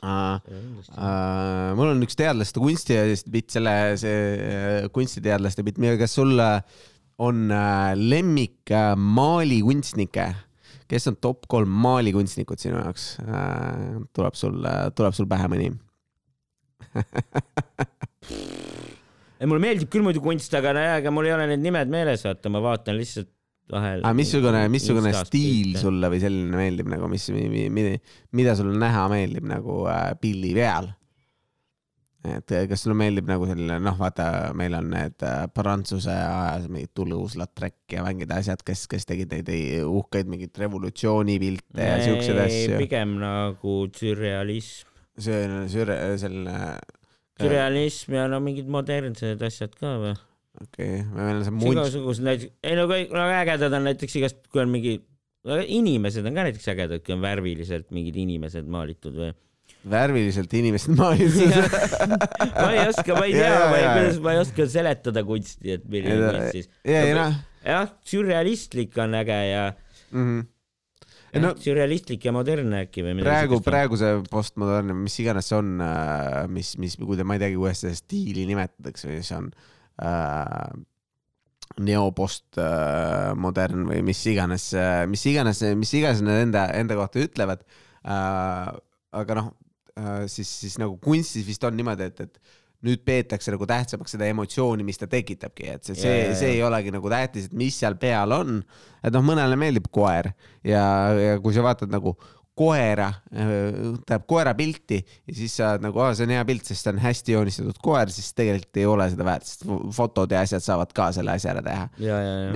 Uh, 0.00 1.74
mul 1.76 1.90
on 1.92 2.04
üks 2.06 2.16
teadlaste 2.16 2.62
kunstibitt, 2.62 3.50
selle, 3.52 3.74
see 4.00 4.14
äh, 4.38 4.86
kunstiteadlaste 4.94 5.64
bitt, 5.66 5.80
kas 6.00 6.14
sul 6.16 6.32
on 6.40 7.50
uh, 7.50 7.90
lemmik 7.98 8.70
maalikunstnikke, 8.96 10.28
kes 10.90 11.10
on 11.10 11.18
top 11.20 11.50
kolm 11.50 11.74
maalikunstnikud 11.84 12.62
sinu 12.62 12.78
jaoks? 12.80 13.12
Uh,? 13.26 14.06
tuleb 14.16 14.38
sul 14.38 14.62
tuleb 14.96 15.16
sul 15.16 15.28
pähe 15.30 15.50
mõni. 15.52 15.72
Ei, 19.40 19.48
mulle 19.48 19.62
meeldib 19.62 19.88
küll 19.88 20.04
muidu 20.04 20.20
kunst, 20.20 20.52
aga, 20.52 20.74
aga 20.98 21.12
mul 21.14 21.24
ei 21.24 21.32
ole 21.32 21.46
need 21.48 21.62
nimed 21.64 21.88
meeles, 21.92 22.26
vaata, 22.26 22.50
ma 22.52 22.60
vaatan 22.60 22.98
lihtsalt 22.98 23.30
vahel. 23.72 24.04
aga 24.04 24.14
missugune, 24.16 24.62
missugune 24.72 25.12
stiil 25.16 25.72
pilte. 25.72 25.82
sulle 25.84 26.10
või 26.12 26.22
selline 26.22 26.62
meeldib 26.62 26.88
nagu, 26.92 27.10
mis, 27.10 27.28
mida 28.36 28.56
sulle 28.58 28.78
näha 28.78 29.04
meeldib 29.12 29.46
nagu 29.50 29.84
äh, 29.90 30.10
pilli 30.20 30.54
peal? 30.56 30.90
et 32.28 32.52
kas 32.68 32.82
sulle 32.84 32.96
meeldib 33.00 33.28
nagu 33.30 33.46
selline 33.48 33.78
noh, 33.80 33.96
vaata, 33.96 34.26
meil 34.56 34.74
on 34.76 34.90
need 34.92 35.24
äh, 35.24 35.46
Prantsuse 35.56 36.12
ajas 36.12 36.66
mingid 36.68 36.92
Toulouse-Lautrec 36.98 37.94
ja 37.94 38.04
mingid 38.04 38.32
asjad, 38.36 38.60
kes, 38.66 38.84
kes 38.92 39.08
tegid 39.08 39.32
neid 39.32 39.48
uhkeid 39.88 40.28
mingeid 40.28 40.60
revolutsioonipilte 40.60 41.86
ja 41.86 41.96
siukseid 42.04 42.42
asju. 42.44 42.80
pigem 42.82 43.16
nagu 43.22 43.76
sürrealism. 43.96 44.90
see 45.20 45.44
on 45.48 45.68
sürre-, 45.72 46.00
selline. 46.20 46.58
sürrealism 47.40 48.18
ja 48.18 48.26
no 48.28 48.42
mingid 48.44 48.68
modernsed 48.68 49.40
asjad 49.48 49.72
ka 49.80 49.96
või? 50.04 50.18
Okei 50.64 51.00
okay., 51.00 51.04
meil 51.16 51.36
on 51.38 51.44
see 51.46 51.56
munts. 51.56 51.74
igasugused 51.74 52.26
näiteks, 52.26 52.56
ei 52.66 52.78
no 52.78 52.88
kõik 52.90 53.14
no, 53.16 53.28
ägedad 53.40 53.76
on 53.78 53.86
näiteks 53.88 54.18
igast, 54.20 54.42
kui 54.52 54.62
on 54.62 54.72
mingi, 54.72 54.96
inimesed 55.80 56.26
on 56.28 56.36
ka 56.36 56.48
näiteks 56.48 56.68
ägedad, 56.74 57.04
kui 57.06 57.16
on 57.16 57.24
värviliselt 57.24 57.88
mingid 57.96 58.18
inimesed 58.20 58.68
maalitud 58.70 59.16
või 59.16 59.32
värviliselt 59.90 60.52
inimesed 60.58 60.96
maailmas 60.98 61.36
ma 62.62 62.70
ei 62.74 62.82
oska, 62.84 63.16
ma 63.16 63.26
ei 63.26 63.36
tea, 63.36 63.58
ma 63.72 63.80
ei, 63.80 64.14
ma 64.20 64.36
ei 64.36 64.42
oska 64.42 64.66
seletada 64.68 65.24
kunsti, 65.26 65.76
et 65.78 65.86
milline 65.88 66.20
kunst 66.26 66.56
siis. 66.58 66.70
Noh. 67.16 67.36
jah, 67.64 67.92
sürrealistlik 68.12 68.98
on 69.00 69.16
äge 69.22 69.42
ja 69.50 69.68
mm. 69.72 70.24
-hmm. 70.24 70.48
Ja, 71.30 71.38
no, 71.44 71.52
sürrealistlik 71.62 72.24
ja 72.26 72.32
modernne 72.34 72.80
äkki 72.88 73.04
või 73.06 73.12
midagi 73.20 73.30
praegu, 73.30 73.60
praegu 73.62 73.98
see 74.00 74.16
postmodernne, 74.32 74.96
mis 74.98 75.14
iganes 75.22 75.46
see 75.46 75.60
on, 75.60 75.76
äh, 75.84 76.48
mis, 76.50 76.72
mis, 76.82 76.96
kui 76.98 77.14
te, 77.14 77.22
ma 77.22 77.36
ei 77.36 77.42
teagi, 77.44 77.58
kuidas 77.60 77.84
seda 77.84 77.94
stiili 77.94 78.48
nimetatakse 78.48 79.12
või 79.12 79.20
see 79.22 79.36
on 79.38 79.46
äh, 80.02 80.70
neopostmodern 81.80 83.86
äh, 83.86 83.88
või 83.92 84.00
mis 84.10 84.20
iganes, 84.28 84.72
äh, 84.74 85.06
mis 85.10 85.24
iganes, 85.30 85.62
mis 85.78 85.94
iganes 85.96 86.20
nad 86.26 86.42
enda, 86.44 86.66
enda 86.76 86.98
kohta 86.98 87.22
ütlevad 87.24 87.64
äh,. 88.04 88.68
aga 89.10 89.34
noh, 89.34 89.48
Äh, 90.00 90.26
siis, 90.30 90.50
siis 90.62 90.78
nagu 90.80 90.96
kunstis 91.02 91.46
vist 91.46 91.64
on 91.66 91.76
niimoodi, 91.76 92.08
et, 92.10 92.26
et 92.26 92.58
nüüd 92.86 93.02
peetakse 93.04 93.52
nagu 93.52 93.66
tähtsamaks 93.68 94.14
seda 94.14 94.28
emotsiooni, 94.30 94.84
mis 94.86 95.00
ta 95.00 95.08
tekitabki, 95.10 95.66
et 95.74 95.88
see, 95.88 95.96
see, 95.98 96.20
see 96.38 96.54
ei 96.54 96.62
olegi 96.64 96.92
nagu 96.94 97.10
tähtis, 97.12 97.50
et 97.50 97.56
mis 97.58 97.76
seal 97.76 97.98
peal 98.00 98.32
on. 98.32 98.60
et 99.04 99.12
noh, 99.12 99.24
mõnele 99.24 99.58
meeldib 99.60 99.90
koer 99.92 100.30
ja, 100.64 100.84
ja 101.16 101.34
kui 101.42 101.56
sa 101.56 101.64
vaatad 101.66 101.92
nagu 101.92 102.14
koera, 102.60 103.08
äh, 103.32 103.50
tähendab 104.04 104.28
koera 104.30 104.54
pilti 104.58 105.00
ja 105.00 105.36
siis 105.36 105.58
sa 105.58 105.74
oled 105.74 105.88
nagu, 105.88 106.06
see 106.14 106.28
on 106.28 106.34
hea 106.36 106.46
pilt, 106.52 106.70
sest 106.70 106.86
see 106.86 106.94
on 106.94 107.02
hästi 107.02 107.36
joonistatud 107.36 107.82
koer, 107.82 108.12
siis 108.12 108.32
tegelikult 108.36 108.82
ei 108.82 108.88
ole 108.88 109.10
seda 109.12 109.28
väärt, 109.28 109.48
sest 109.48 109.68
fotod 109.96 110.36
ja 110.36 110.44
asjad 110.46 110.66
saavad 110.66 110.96
ka 110.96 111.10
selle 111.16 111.36
asja 111.36 111.54
ära 111.56 111.64
teha. 111.66 111.86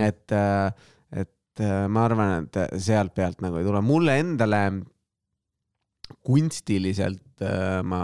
et, 0.08 0.26
äh, 0.36 0.90
et 1.24 1.64
ma 1.88 2.08
arvan, 2.08 2.48
et 2.48 2.82
sealt 2.82 3.14
pealt 3.14 3.40
nagu 3.44 3.60
ei 3.60 3.66
tule. 3.66 3.80
mulle 3.84 4.18
endale 4.20 4.64
kunstiliselt 6.24 7.42
äh, 7.42 7.82
ma 7.82 8.02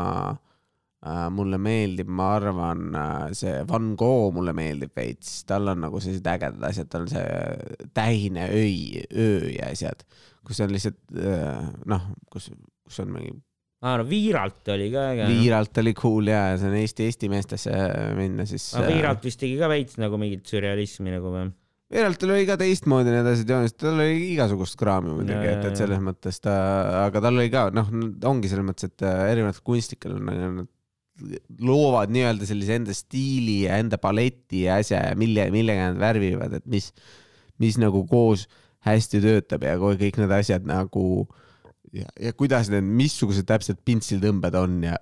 äh,, 1.04 1.28
mulle 1.32 1.58
meeldib, 1.62 2.08
ma 2.08 2.34
arvan, 2.36 2.88
äh, 2.96 3.28
see 3.36 3.54
Van 3.68 3.94
Gogh 3.98 4.34
mulle 4.36 4.54
meeldib 4.56 4.94
veits, 4.96 5.40
tal 5.48 5.72
on 5.72 5.84
nagu 5.86 6.00
sellised 6.02 6.28
ägedad 6.32 6.66
asjad, 6.70 6.90
tal 6.92 7.06
on 7.06 7.12
see 7.12 7.88
tähine 7.96 8.48
öi, 8.56 9.04
öö 9.10 9.52
ja 9.54 9.70
asjad, 9.72 10.04
kus 10.46 10.60
on 10.64 10.74
lihtsalt 10.74 11.00
äh, 11.20 11.70
noh, 11.90 12.10
kus, 12.32 12.50
kus 12.86 13.00
on 13.04 13.14
mingi 13.14 13.36
aa 13.80 13.94
ah, 13.94 14.00
no 14.02 14.04
Viiralt 14.04 14.68
oli 14.74 14.90
ka 14.92 15.06
äge. 15.14 15.26
Viiralt 15.30 15.78
oli 15.80 15.94
cool 15.96 16.28
ja 16.28 16.42
see 16.60 16.68
on 16.68 16.76
Eesti, 16.82 17.06
Eesti 17.08 17.30
meestesse 17.32 17.72
minna 18.18 18.44
siis. 18.48 18.66
aga 18.76 18.92
Viiralt 18.92 19.24
vist 19.24 19.40
tegi 19.40 19.56
ka 19.60 19.70
veits 19.72 19.96
nagu 20.00 20.20
mingit 20.20 20.44
sürrealismi 20.48 21.16
nagu 21.16 21.32
või? 21.32 21.48
Veeraltil 21.90 22.30
oli 22.30 22.44
ka 22.46 22.54
teistmoodi 22.60 23.10
need 23.10 23.26
asjad 23.26 23.48
joonistada, 23.50 23.88
tal 23.88 23.96
oli 24.04 24.26
igasugust 24.30 24.76
kraami 24.78 25.10
muidugi, 25.10 25.48
et, 25.50 25.64
et 25.66 25.80
selles 25.80 25.98
mõttes 26.06 26.36
ta, 26.38 26.52
aga 27.00 27.22
tal 27.24 27.40
oli 27.40 27.50
ka 27.50 27.64
noh, 27.74 27.88
ongi 28.30 28.50
selles 28.50 28.66
mõttes, 28.68 28.92
et 28.92 29.02
äh, 29.02 29.24
erinevatel 29.32 29.64
kunstnikel 29.66 30.14
on 30.14 30.28
nagu 30.30 30.66
loovad 31.66 32.12
nii-öelda 32.14 32.46
sellise 32.48 32.78
enda 32.78 32.94
stiili 32.96 33.64
ja 33.64 33.80
enda 33.82 33.98
paleti 34.00 34.62
ja 34.68 34.78
asja 34.80 35.02
ja 35.08 35.18
mille, 35.18 35.48
millega 35.52 35.90
nad 35.90 35.98
värvivad, 36.00 36.54
et 36.60 36.68
mis, 36.70 36.92
mis 37.60 37.76
nagu 37.82 38.04
koos 38.08 38.46
hästi 38.86 39.20
töötab 39.20 39.64
ja 39.66 39.76
kõik 39.78 40.18
need 40.20 40.32
asjad 40.32 40.66
nagu 40.68 41.04
ja, 41.92 42.06
ja 42.20 42.32
kuidas 42.36 42.70
need, 42.72 42.86
missugused 42.86 43.48
täpselt 43.48 43.80
pintslitõmbed 43.86 44.56
on 44.58 44.78
ja, 44.86 44.96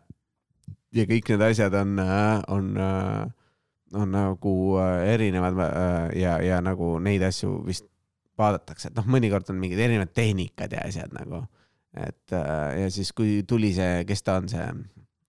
ja 0.94 1.04
kõik 1.08 1.30
need 1.32 1.44
asjad 1.50 1.76
on, 1.78 1.98
äh, 2.02 2.40
on, 2.54 2.72
on 2.76 2.86
äh, 2.86 3.34
on 3.98 4.10
nagu 4.12 4.54
äh, 4.82 5.06
erinevad 5.14 5.60
ja, 6.16 6.34
ja 6.44 6.58
nagu 6.64 6.98
neid 7.00 7.22
asju 7.24 7.62
vist 7.64 7.86
vaadatakse, 8.38 8.90
et 8.90 8.98
noh, 8.98 9.06
mõnikord 9.10 9.48
on 9.50 9.56
mingid 9.58 9.80
erinevad 9.82 10.12
tehnikad 10.14 10.74
ja 10.76 10.84
asjad 10.86 11.14
nagu, 11.16 11.40
et 11.98 12.30
ja 12.30 12.90
siis, 12.94 13.10
kui 13.16 13.40
tuli 13.48 13.72
see, 13.74 14.04
kes 14.06 14.22
ta 14.22 14.36
on, 14.38 14.46
see, 14.52 14.66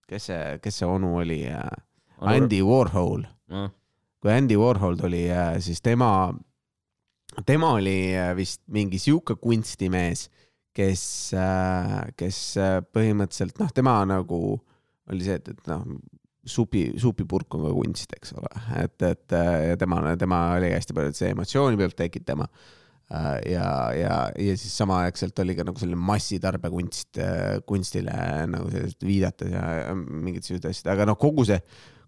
kes 0.06 0.28
see, 0.28 0.44
kes 0.62 0.78
see 0.78 0.86
onu 0.86 1.16
oli, 1.18 1.40
Andy 2.20 2.60
Warhol. 2.62 3.24
Kui 4.20 4.30
Andy 4.30 4.54
Warhol 4.60 5.00
tuli, 5.00 5.24
siis 5.64 5.82
tema, 5.82 6.30
tema 7.46 7.74
oli 7.76 8.12
vist 8.38 8.62
mingi 8.72 9.00
sihuke 9.00 9.36
kunstimees, 9.40 10.28
kes, 10.76 11.04
kes 12.18 12.40
põhimõtteliselt 12.94 13.60
noh, 13.62 13.70
tema 13.74 13.98
nagu 14.08 14.40
oli 15.10 15.26
see, 15.26 15.38
et, 15.40 15.48
et 15.50 15.70
noh, 15.70 15.86
supi, 16.46 16.86
supipurk 17.00 17.56
on 17.58 17.66
ka 17.66 17.72
kunst, 17.76 18.12
eks 18.16 18.34
ole, 18.38 18.50
et, 18.80 19.06
et 19.06 19.36
ja 19.70 19.78
tema, 19.80 20.02
tema 20.20 20.42
oli 20.56 20.70
hästi 20.72 20.96
palju, 20.96 21.12
et 21.12 21.18
see 21.18 21.32
emotsiooni 21.34 21.80
peab 21.80 21.96
tekitama. 21.98 22.46
ja, 23.50 23.68
ja, 23.98 24.16
ja 24.38 24.52
siis 24.54 24.76
samaaegselt 24.78 25.38
oli 25.42 25.56
ka 25.58 25.64
nagu 25.66 25.80
selline 25.82 25.98
massitarbekunst 25.98 27.18
kunstile 27.66 28.12
nagu 28.46 28.70
sellest 28.70 29.02
viidates 29.02 29.50
ja 29.50 29.96
mingid 29.96 30.46
sellised 30.46 30.68
asjad, 30.70 30.92
aga 30.94 31.08
noh, 31.10 31.18
kogu 31.18 31.46
see 31.48 31.58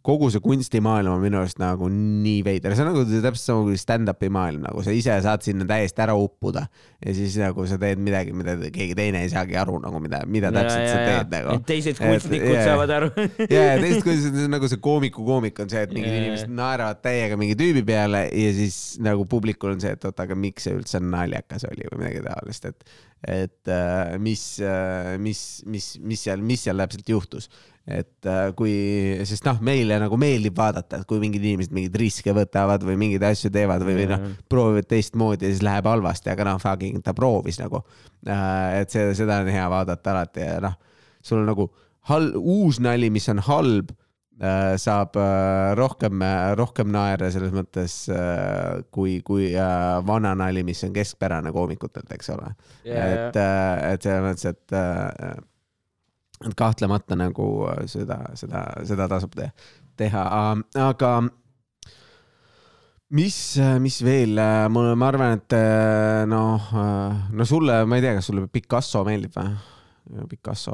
kogu 0.07 0.29
see 0.35 0.43
kunstimaailm 0.43 1.15
on 1.15 1.21
minu 1.23 1.39
arust 1.39 1.61
nagu 1.63 1.87
nii 1.93 2.41
veider, 2.47 2.75
see 2.75 2.83
on 2.85 2.91
nagu 2.91 3.05
täpselt 3.07 3.45
sama 3.45 3.67
kui 3.69 3.79
stand-up'i 3.79 4.31
maailm, 4.35 4.65
nagu 4.67 4.83
sa 4.83 4.95
ise 4.95 5.15
saad 5.23 5.45
sinna 5.47 5.67
täiesti 5.69 6.03
ära 6.03 6.17
uppuda 6.19 6.65
ja 6.99 7.15
siis 7.15 7.37
nagu 7.39 7.67
sa 7.71 7.79
teed 7.83 8.03
midagi, 8.03 8.35
mida 8.37 8.57
keegi 8.75 8.97
teine 8.99 9.23
ei 9.23 9.31
saagi 9.33 9.57
aru 9.59 9.79
nagu 9.83 10.03
mida, 10.03 10.23
mida 10.27 10.51
täpselt 10.55 10.83
ja, 10.83 10.91
sa 10.91 11.05
teed 11.07 11.37
nagu. 11.37 11.57
teised 11.71 12.01
kunstnikud 12.03 12.57
et, 12.57 12.65
saavad 12.67 12.95
aru. 12.99 13.13
Ja, 13.47 13.63
ja 13.71 13.79
teised 13.79 14.03
kunstnikud, 14.07 14.51
nagu 14.57 14.73
see 14.73 14.83
koomiku 14.89 15.27
koomik 15.29 15.63
on 15.63 15.71
see, 15.71 15.85
et 15.87 15.95
mingid 15.95 16.19
inimesed 16.19 16.51
naeravad 16.51 17.03
täiega 17.05 17.39
mingi 17.39 17.59
tüübi 17.59 17.87
peale 17.87 18.27
ja 18.27 18.53
siis 18.59 18.83
nagu 19.03 19.29
publikul 19.31 19.77
on 19.77 19.85
see, 19.85 19.95
et 19.95 20.11
oota, 20.11 20.27
aga 20.27 20.39
miks 20.39 20.67
see 20.67 20.77
üldse 20.79 21.03
naljakas 21.03 21.69
oli 21.71 21.87
või 21.93 22.05
midagi 22.05 22.27
taolist, 22.27 22.71
et 22.73 22.93
et 23.23 23.69
äh, 23.71 24.19
mis, 24.19 24.59
äh, 24.59 25.15
mis, 25.23 25.63
mis, 25.71 25.93
mis 26.03 26.25
seal, 26.27 26.43
mis 26.43 26.65
seal 26.67 26.83
täpselt 26.83 27.07
juhtus 27.07 27.47
et 27.83 28.29
äh, 28.31 28.53
kui, 28.55 28.73
sest 29.27 29.47
noh, 29.49 29.59
meile 29.65 29.97
nagu 29.99 30.17
meeldib 30.21 30.55
vaadata, 30.59 31.01
et 31.01 31.09
kui 31.09 31.19
mingid 31.23 31.43
inimesed 31.43 31.75
mingeid 31.75 31.97
riske 31.99 32.35
võtavad 32.37 32.85
või 32.87 32.99
mingeid 33.01 33.25
asju 33.27 33.51
teevad 33.55 33.83
või, 33.87 33.97
või 33.99 34.11
noh, 34.13 34.29
proovivad 34.51 34.87
teistmoodi 34.91 35.49
ja 35.49 35.55
siis 35.55 35.65
läheb 35.67 35.89
halvasti, 35.91 36.31
aga 36.31 36.47
noh, 36.47 36.61
fucking 36.63 37.03
ta 37.03 37.15
proovis 37.17 37.59
nagu. 37.63 37.83
Äh, 38.23 38.83
et 38.85 38.95
see, 38.95 39.11
seda 39.19 39.41
on 39.43 39.51
hea 39.51 39.67
vaadata 39.73 40.15
alati 40.15 40.47
ja 40.47 40.61
noh, 40.63 40.79
sul 41.27 41.43
on 41.43 41.51
nagu 41.51 41.69
hal-, 42.13 42.33
uus 42.39 42.79
nali, 42.83 43.11
mis 43.11 43.27
on 43.35 43.43
halb, 43.51 43.91
äh, 44.39 44.79
saab 44.79 45.19
rohkem, 45.79 46.23
rohkem 46.63 46.95
naera 46.95 47.35
selles 47.35 47.51
mõttes 47.57 48.05
kui, 48.95 49.19
kui 49.27 49.51
vana 50.07 50.37
nali, 50.39 50.63
mis 50.67 50.87
on 50.87 50.95
keskpärane 50.95 51.51
koomikutelt, 51.51 52.15
eks 52.15 52.31
ole 52.37 52.55
yeah,. 52.87 53.27
et, 53.27 53.43
et 53.91 54.07
selles 54.07 54.29
mõttes, 54.31 54.53
et 54.55 55.51
et 56.49 56.57
kahtlemata 56.59 57.19
nagu 57.19 57.49
äh, 57.71 57.85
seda, 57.91 58.23
seda, 58.39 58.65
seda 58.89 59.09
tasub 59.11 59.37
te 59.39 59.51
teha, 60.01 60.23
aga 60.81 61.11
mis, 63.13 63.37
mis 63.83 64.01
veel, 64.05 64.41
mul, 64.73 64.95
ma 64.99 65.11
arvan, 65.13 65.37
et 65.41 65.59
äh, 65.59 66.25
noh, 66.31 66.73
äh, 66.73 67.21
no 67.37 67.47
sulle, 67.49 67.83
ma 67.85 68.01
ei 68.01 68.05
tea, 68.05 68.17
kas 68.19 68.33
sulle 68.33 68.49
Picasso 68.53 69.05
meeldib 69.09 69.37
või? 69.37 69.53
Picasso, 70.29 70.73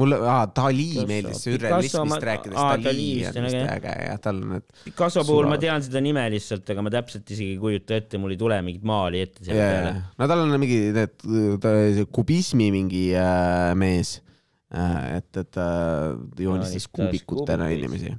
mulle 0.00 0.16
ah,, 0.24 0.46
Dali 0.48 1.02
meeldis, 1.06 1.42
sürrealismist 1.44 2.24
rääkides 2.24 2.56
ah,, 2.56 2.72
Dali 2.80 3.20
on 3.28 3.44
vist 3.44 3.58
äge 3.60 3.92
jah, 4.08 4.16
tal 4.24 4.40
on 4.40 4.54
need. 4.56 4.64
Picasso 4.86 5.26
puhul 5.28 5.50
ma 5.50 5.58
tean 5.60 5.84
seda 5.84 6.00
nime 6.02 6.24
lihtsalt, 6.32 6.64
aga 6.72 6.86
ma 6.86 6.90
täpselt 6.94 7.28
isegi 7.28 7.52
ei 7.52 7.60
kujuta 7.60 7.98
ette, 8.00 8.18
mul 8.22 8.32
ei 8.32 8.40
tule 8.40 8.58
mingit 8.64 8.86
maali 8.88 9.20
ette 9.26 9.44
selle 9.44 9.60
yeah. 9.60 9.76
peale. 9.76 9.94
no 10.16 10.30
tal 10.32 10.44
on 10.46 10.56
mingi 10.62 10.80
need, 10.96 12.08
kubismi 12.16 12.72
mingi 12.74 13.10
äh, 13.12 13.74
mees 13.78 14.16
Äh, 14.22 14.31
et, 14.72 15.36
et 15.36 15.50
ta 15.52 15.66
joonistas 16.38 16.88
kuubikutena 16.88 17.68
inimesi. 17.74 18.14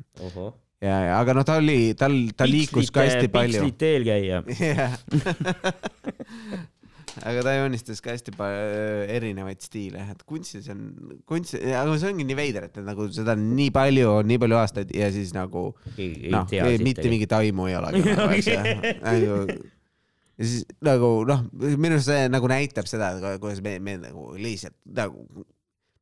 ja, 0.83 0.99
ja 1.07 1.19
aga 1.19 1.33
noh, 1.37 1.45
ta 1.47 1.57
oli, 1.61 1.93
tal, 1.97 2.13
ta 2.37 2.45
liikus 2.49 2.91
ka 2.93 2.99
hästi 3.07 3.27
palju. 3.33 3.61
pikslit 3.65 3.81
eelkäija. 3.89 4.37
aga 7.21 7.43
ta 7.45 7.53
joonistas 7.57 8.01
ka 8.03 8.13
hästi 8.13 8.33
palju 8.37 9.05
erinevaid 9.13 9.61
stiile, 9.63 10.01
et 10.13 10.23
kunstis 10.27 10.69
on, 10.73 10.81
kunst, 11.29 11.55
aga 11.59 11.97
see 12.01 12.09
ongi 12.09 12.25
nii 12.27 12.37
veider, 12.37 12.67
et 12.69 12.79
nagu 12.85 13.07
seda 13.13 13.35
on 13.37 13.45
nii 13.57 13.69
palju, 13.75 14.15
nii 14.29 14.41
palju 14.41 14.59
aastaid 14.59 14.93
ja 14.97 15.09
siis 15.13 15.33
nagu 15.35 15.69
noh, 15.93 16.53
mitte 16.81 17.07
mingit 17.11 17.37
aimu 17.37 17.69
ei 17.69 17.77
olegi 17.79 18.03
nagu, 18.09 18.29
eks 18.33 18.51
ju 18.53 18.59
nagu, 18.63 19.39
ja 20.33 20.49
siis 20.49 20.65
nagu 20.85 21.11
noh, 21.29 21.45
minu 21.61 21.97
arust 21.97 22.09
see 22.09 22.29
nagu 22.33 22.49
näitab 22.51 22.89
seda, 22.89 23.13
kuidas 23.41 23.61
me, 23.65 23.77
me 23.83 23.99
nagu 24.07 24.31
lihtsalt 24.39 24.77
nagu 24.97 25.45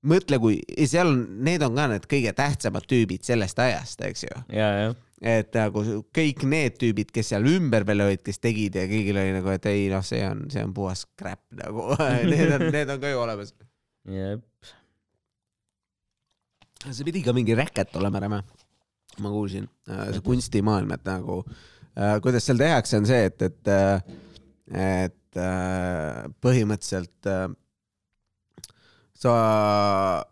mõtle, 0.08 0.40
kui 0.42 0.58
seal 0.90 1.12
on, 1.12 1.22
need 1.46 1.64
on 1.66 1.78
ka 1.78 1.88
need 1.92 2.06
kõige 2.10 2.34
tähtsamad 2.38 2.88
tüübid 2.90 3.26
sellest 3.26 3.60
ajast, 3.62 4.02
eks 4.08 4.26
ju. 4.26 4.42
et 5.22 5.58
nagu 5.58 5.84
kõik 6.16 6.46
need 6.50 6.78
tüübid, 6.82 7.12
kes 7.14 7.34
seal 7.34 7.46
ümber 7.52 7.86
veel 7.88 8.06
olid, 8.08 8.24
kes 8.26 8.42
tegid 8.42 8.80
ja 8.80 8.88
kõigil 8.90 9.20
oli 9.22 9.36
nagu, 9.36 9.52
et 9.54 9.68
ei 9.70 9.88
noh, 9.92 10.06
see 10.06 10.24
on, 10.26 10.48
see 10.54 10.64
on 10.66 10.74
puhas 10.78 11.06
crap 11.20 11.44
nagu 11.58 11.92
need 12.32 12.56
on, 12.58 12.68
need 12.74 12.96
on 12.96 13.04
ka 13.04 13.14
ju 13.14 13.22
olemas. 13.22 13.54
jep. 14.10 14.74
see 16.88 17.06
pidi 17.06 17.24
ka 17.26 17.36
mingi 17.38 17.58
räket 17.58 17.96
olema, 18.02 18.24
Räme. 18.24 18.42
ma 19.22 19.30
kuulsin, 19.30 19.70
äh, 19.92 20.08
see 20.16 20.26
kunstimaailm, 20.26 20.98
et 20.98 21.06
nagu 21.06 21.44
äh, 21.46 22.18
kuidas 22.26 22.50
seal 22.50 22.62
tehakse, 22.62 22.98
on 22.98 23.10
see, 23.10 23.26
et, 23.30 23.50
et, 23.52 23.74
et 24.82 25.18
põhimõtteliselt 26.42 27.30
sa 29.22 30.26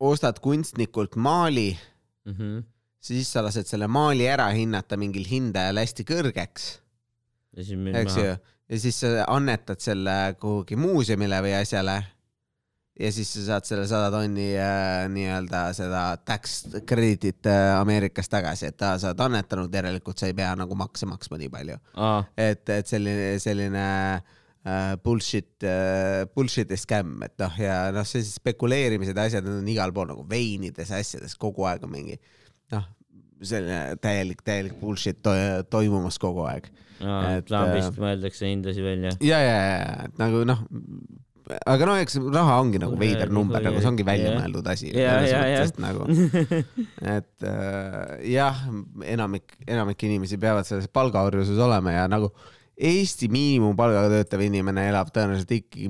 ostad 0.00 0.38
kunstnikult 0.44 1.16
maali 1.16 1.70
mm. 2.24 2.32
-hmm 2.32 2.64
siis 3.06 3.30
sa 3.32 3.44
lased 3.44 3.68
selle 3.70 3.88
maali 3.90 4.26
ära 4.28 4.48
hinnata 4.54 4.98
mingil 5.00 5.26
hindajal 5.28 5.80
hästi 5.82 6.06
kõrgeks. 6.08 6.66
eks 7.56 8.18
ju, 8.18 8.34
ja 8.68 8.82
siis 8.82 9.00
sa 9.00 9.24
annetad 9.32 9.80
selle 9.82 10.36
kuhugi 10.40 10.78
muuseumile 10.80 11.40
või 11.44 11.56
asjale. 11.60 11.96
ja 13.00 13.10
siis 13.12 13.28
sa 13.34 13.42
saad 13.50 13.68
selle 13.68 13.84
sada 13.88 14.08
tonni 14.10 14.48
äh, 14.56 15.04
nii-öelda 15.12 15.66
seda 15.76 16.04
tax 16.16 16.62
credit'it 16.88 17.46
äh, 17.46 17.74
Ameerikast 17.76 18.32
tagasi, 18.32 18.70
et 18.72 18.80
sa 18.80 19.10
oled 19.10 19.20
annetanud, 19.20 19.74
järelikult 19.74 20.18
sa 20.18 20.30
ei 20.30 20.34
pea 20.34 20.54
nagu 20.56 20.74
makse 20.74 21.06
maksma 21.06 21.38
nii 21.38 21.52
palju. 21.52 21.78
et, 22.36 22.68
et 22.68 22.88
selline, 22.88 23.36
selline 23.42 23.86
äh, 23.86 24.34
bullshit 25.02 25.62
uh,, 25.62 26.24
bullshit 26.34 26.72
ja 26.72 26.78
skämm, 26.80 27.20
et 27.26 27.36
noh, 27.42 27.58
ja 27.60 27.78
noh, 27.94 28.06
sellised 28.08 28.40
spekuleerimised 28.40 29.16
ja 29.16 29.26
asjad, 29.28 29.46
on 29.50 29.68
igal 29.70 29.94
pool 29.94 30.08
nagu 30.10 30.24
veinides, 30.28 30.90
asjades 30.94 31.36
kogu 31.40 31.68
aeg 31.70 31.84
on 31.86 31.92
mingi 31.92 32.18
noh, 32.74 32.88
selline 33.44 33.98
täielik, 34.02 34.42
täielik 34.46 34.80
bullshit 34.80 35.20
to 35.24 35.34
toimumas 35.70 36.18
kogu 36.22 36.46
aeg. 36.48 36.68
lambist 37.52 37.92
äh, 37.92 38.00
mõeldakse 38.00 38.48
hindasid 38.48 38.86
välja. 38.86 39.14
ja, 39.20 39.38
ja, 39.44 39.56
ja, 39.60 39.94
et 40.08 40.18
nagu 40.20 40.42
noh, 40.48 40.64
aga 41.68 41.86
no 41.86 41.94
eks 42.00 42.18
raha 42.24 42.58
ongi 42.62 42.80
nagu 42.82 42.96
veider 42.98 43.30
number, 43.32 43.62
nagu 43.62 43.78
see 43.82 43.90
ongi 43.90 44.06
välja 44.06 44.32
mõeldud 44.34 44.66
asi. 44.72 44.90
Nagu, 45.82 46.08
et 47.16 47.46
äh, 47.46 48.16
jah, 48.32 48.66
enamik, 49.14 49.58
enamik 49.68 50.06
inimesi 50.08 50.40
peavad 50.42 50.66
selles 50.68 50.90
palgaorjuses 50.90 51.60
olema 51.68 51.94
ja 51.94 52.06
nagu 52.10 52.32
Eesti 52.76 53.30
miinimumpalgaga 53.32 54.10
töötav 54.12 54.42
inimene 54.44 54.88
elab 54.90 55.08
tõenäoliselt 55.14 55.54
ikkagi 55.56 55.88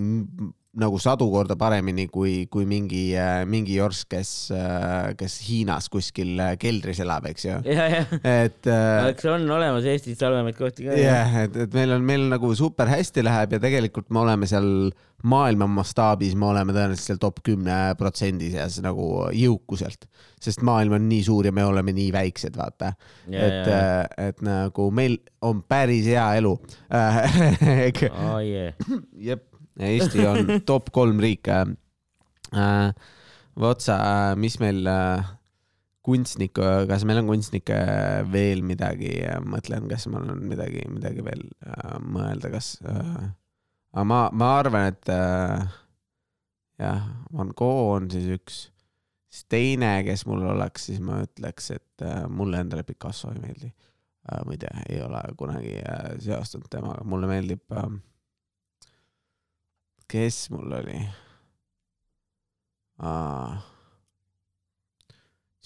nagu 0.81 0.99
sadu 1.01 1.29
korda 1.33 1.57
paremini 1.59 2.07
kui, 2.13 2.35
kui 2.53 2.67
mingi, 2.69 3.09
äh, 3.17 3.45
mingi 3.49 3.79
jorss, 3.79 4.05
kes, 4.09 4.33
äh, 4.55 5.15
kes 5.19 5.39
Hiinas 5.47 5.89
kuskil 5.93 6.37
äh, 6.43 6.55
keldris 6.61 7.01
elab, 7.05 7.29
eks 7.31 7.49
ju. 7.49 7.57
et 7.67 8.69
äh,. 8.69 9.09
eks 9.11 9.29
on 9.33 9.49
olemas 9.57 9.89
Eestis 9.89 10.21
halvemaid 10.25 10.59
kohti 10.59 10.89
ka. 10.89 10.99
jah, 11.01 11.41
et, 11.47 11.57
et 11.65 11.77
meil 11.77 11.97
on, 11.97 12.05
meil 12.07 12.29
nagu 12.33 12.53
super 12.59 12.93
hästi 12.93 13.25
läheb 13.25 13.57
ja 13.57 13.63
tegelikult 13.63 14.13
me 14.13 14.23
oleme 14.27 14.49
seal 14.51 14.69
maailma 15.27 15.67
mastaabis, 15.79 16.37
me 16.37 16.51
oleme 16.51 16.77
tõenäoliselt 16.77 17.09
seal 17.09 17.23
top 17.23 17.41
kümne 17.47 17.79
protsendi 17.99 18.53
seas 18.53 18.77
nagu 18.85 19.09
jõukuselt, 19.35 20.05
sest 20.43 20.61
maailm 20.67 20.99
on 20.99 21.09
nii 21.09 21.25
suur 21.25 21.49
ja 21.49 21.57
me 21.57 21.65
oleme 21.65 21.97
nii 21.97 22.13
väiksed, 22.15 22.55
vaata. 22.61 22.93
et, 23.33 23.73
et 24.29 24.45
nagu 24.45 24.91
meil 24.95 25.17
on 25.47 25.65
päris 25.65 26.05
hea 26.13 26.29
elu 26.43 26.53
oh, 28.13 28.41
yeah. 28.45 28.77
jep 29.33 29.56
Eesti 29.77 30.27
on 30.27 30.53
top 30.71 30.93
kolm 30.95 31.21
riike 31.23 31.65
äh,. 32.53 32.91
Votsa 33.57 33.97
äh,, 33.97 34.35
mis 34.37 34.59
meil 34.61 34.85
äh, 34.85 35.25
kunstniku, 36.05 36.63
kas 36.91 37.07
meil 37.09 37.23
on 37.23 37.31
kunstnikke 37.31 37.79
veel 38.31 38.61
midagi, 38.63 39.15
mõtlen, 39.49 39.89
kas 39.91 40.05
mul 40.13 40.29
on 40.35 40.45
midagi, 40.47 40.85
midagi 40.93 41.25
veel 41.25 41.43
mõelda, 42.05 42.53
kas 42.53 42.77
äh,, 42.85 43.25
aga 43.97 44.05
ma, 44.07 44.21
ma 44.37 44.51
arvan, 44.61 44.93
et 44.93 45.11
äh, 45.11 45.65
jah, 46.79 47.03
Van 47.33 47.53
Gogh 47.57 47.95
on 47.97 48.11
siis 48.13 48.29
üks, 48.37 48.61
siis 49.33 49.49
teine, 49.53 49.91
kes 50.07 50.27
mul 50.29 50.45
oleks, 50.53 50.91
siis 50.91 51.01
ma 51.05 51.23
ütleks, 51.25 51.73
et 51.75 52.05
äh, 52.05 52.27
mulle 52.29 52.61
endale 52.65 52.85
Picasso 52.87 53.33
ei 53.33 53.41
meeldi 53.43 53.71
äh,. 53.73 54.43
ma 54.45 54.53
ei 54.53 54.61
tea, 54.63 54.85
ei 54.91 55.01
ole 55.05 55.23
kunagi 55.41 55.79
äh, 55.81 56.13
seostunud 56.23 56.69
temaga, 56.73 57.05
mulle 57.09 57.31
meeldib 57.31 57.65
äh, 57.73 57.89
kes 60.11 60.51
mul 60.55 60.73
oli? 60.79 60.99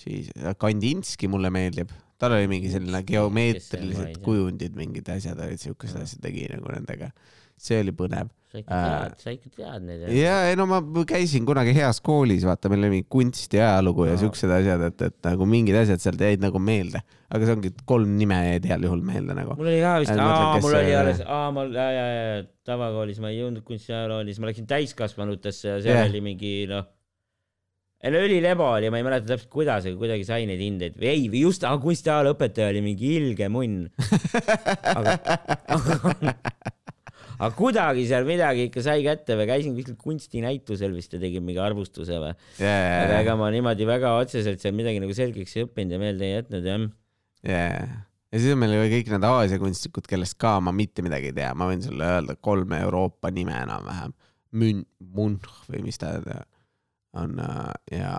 Siis 0.01 0.31
Kandinski 0.59 1.29
mulle 1.29 1.51
meeldib, 1.53 1.93
tal 2.19 2.35
oli 2.39 2.49
mingi 2.51 2.71
selline 2.73 3.03
geomeetrilised 3.07 4.21
kujundid, 4.25 4.77
mingid 4.79 5.09
asjad 5.13 5.41
olid 5.45 5.61
siukesed 5.61 6.01
asjad 6.03 6.25
tegi 6.25 6.47
nagu 6.51 6.73
nendega. 6.73 7.11
See 7.61 7.81
oli 7.85 7.95
põnev 7.97 8.31
sa 8.51 8.59
ikka 8.59 8.79
tead, 8.83 9.15
sa 9.23 9.33
ikka 9.35 9.51
tead 9.55 9.85
neid. 9.87 10.05
ja, 10.17 10.35
ei 10.51 10.57
no 10.59 10.67
ma 10.67 10.81
käisin 11.07 11.47
kunagi 11.47 11.75
heas 11.77 12.01
koolis, 12.03 12.43
vaata, 12.49 12.71
meil 12.73 12.83
oli 12.83 12.93
mingi 12.97 13.09
kunst 13.13 13.55
ja 13.55 13.69
ajalugu 13.77 14.09
ja 14.09 14.17
no. 14.17 14.23
siuksed 14.25 14.55
asjad, 14.57 14.83
et, 14.89 15.05
et 15.07 15.19
nagu 15.29 15.47
mingid 15.47 15.79
asjad 15.79 16.03
sealt 16.03 16.25
jäid 16.27 16.43
nagu 16.43 16.63
meelde, 16.63 17.03
aga 17.31 17.47
see 17.47 17.57
ongi 17.59 17.73
kolm 17.87 18.17
nime 18.19 18.39
jäid 18.49 18.67
heal 18.73 18.87
juhul 18.89 19.05
meelde 19.07 19.37
nagu. 19.39 19.55
mul 19.59 19.71
oli 19.71 19.83
ka 19.85 19.97
vist, 20.03 20.15
aa, 20.17 20.55
mul 20.59 20.79
oli 20.81 20.95
alles, 20.99 21.23
aa, 21.27 21.51
mul, 21.55 21.75
ja, 21.79 21.91
ja, 21.95 22.07
ja 22.17 22.41
tavakoolis 22.67 23.23
ma 23.23 23.31
ei 23.31 23.39
jõudnud 23.39 23.67
kunsti 23.67 23.95
ja 23.95 24.01
ajaloo, 24.03 24.25
siis 24.27 24.43
ma 24.43 24.51
läksin 24.51 24.71
täiskasvanutesse 24.71 25.77
ja 25.77 25.77
seal 25.85 26.01
yeah. 26.01 26.11
oli 26.11 26.25
mingi 26.33 26.55
noh 26.71 26.89
ei 28.01 28.15
no 28.15 28.21
ülilebo 28.25 28.65
oli, 28.65 28.89
ma 28.89 28.97
ei 28.97 29.05
mäleta 29.05 29.29
täpselt 29.29 29.51
kuidas, 29.53 29.85
aga 29.85 29.99
kuidagi 30.01 30.25
sai 30.25 30.47
neid 30.49 30.63
hindeid 30.65 30.95
või 30.97 31.11
ei, 31.13 31.27
just, 31.43 31.67
kunsti 31.85 32.11
ajaloo 32.11 32.33
õpetaja 32.33 32.73
oli 32.73 32.81
mingi 32.81 33.11
ilge 33.19 33.51
munn. 33.53 33.91
aga, 34.97 35.19
aga 35.77 36.15
aga 37.41 37.57
kuidagi 37.57 38.05
seal 38.11 38.27
midagi 38.29 38.67
ikka 38.69 38.85
sai 38.85 39.01
kätte 39.07 39.37
või 39.39 39.49
käisin 39.49 39.77
kuskil 39.79 39.97
kunstinäitusel 40.01 40.93
vist 40.97 41.17
ja 41.17 41.23
tegin 41.23 41.45
mingi 41.47 41.63
arvustuse 41.63 42.21
või? 42.21 42.35
Yeah.. 42.61 43.07
aga 43.07 43.23
ega 43.25 43.37
ma 43.41 43.49
niimoodi 43.55 43.89
väga 43.89 44.13
otseselt 44.21 44.63
seal 44.63 44.77
midagi 44.77 45.03
nagu 45.03 45.17
selgeks 45.17 45.57
ei 45.57 45.67
õppinud 45.67 45.97
ja 45.97 46.03
meelde 46.03 46.29
ei 46.29 46.37
jätnud 46.37 46.71
jah. 46.71 46.87
Yeah.. 47.47 47.97
ja 48.29 48.43
siis 48.43 48.55
on 48.55 48.61
meil 48.63 48.77
ju 48.77 48.85
kõik 48.93 49.13
need 49.15 49.29
Aasia 49.31 49.63
kunstnikud, 49.63 50.11
kellest 50.11 50.37
ka 50.41 50.59
ma 50.65 50.75
mitte 50.77 51.05
midagi 51.07 51.33
ei 51.33 51.39
tea, 51.41 51.55
ma 51.57 51.71
võin 51.71 51.83
sulle 51.85 52.13
öelda 52.19 52.37
kolme 52.41 52.83
Euroopa 52.85 53.33
nime 53.35 53.57
enam-vähem. 53.65 54.15
Mün-, 54.61 54.87
Munch 55.15 55.65
või 55.71 55.85
mis 55.87 56.01
ta 56.01 56.17
on 57.17 57.39
äh, 57.43 57.73
ja 57.97 58.15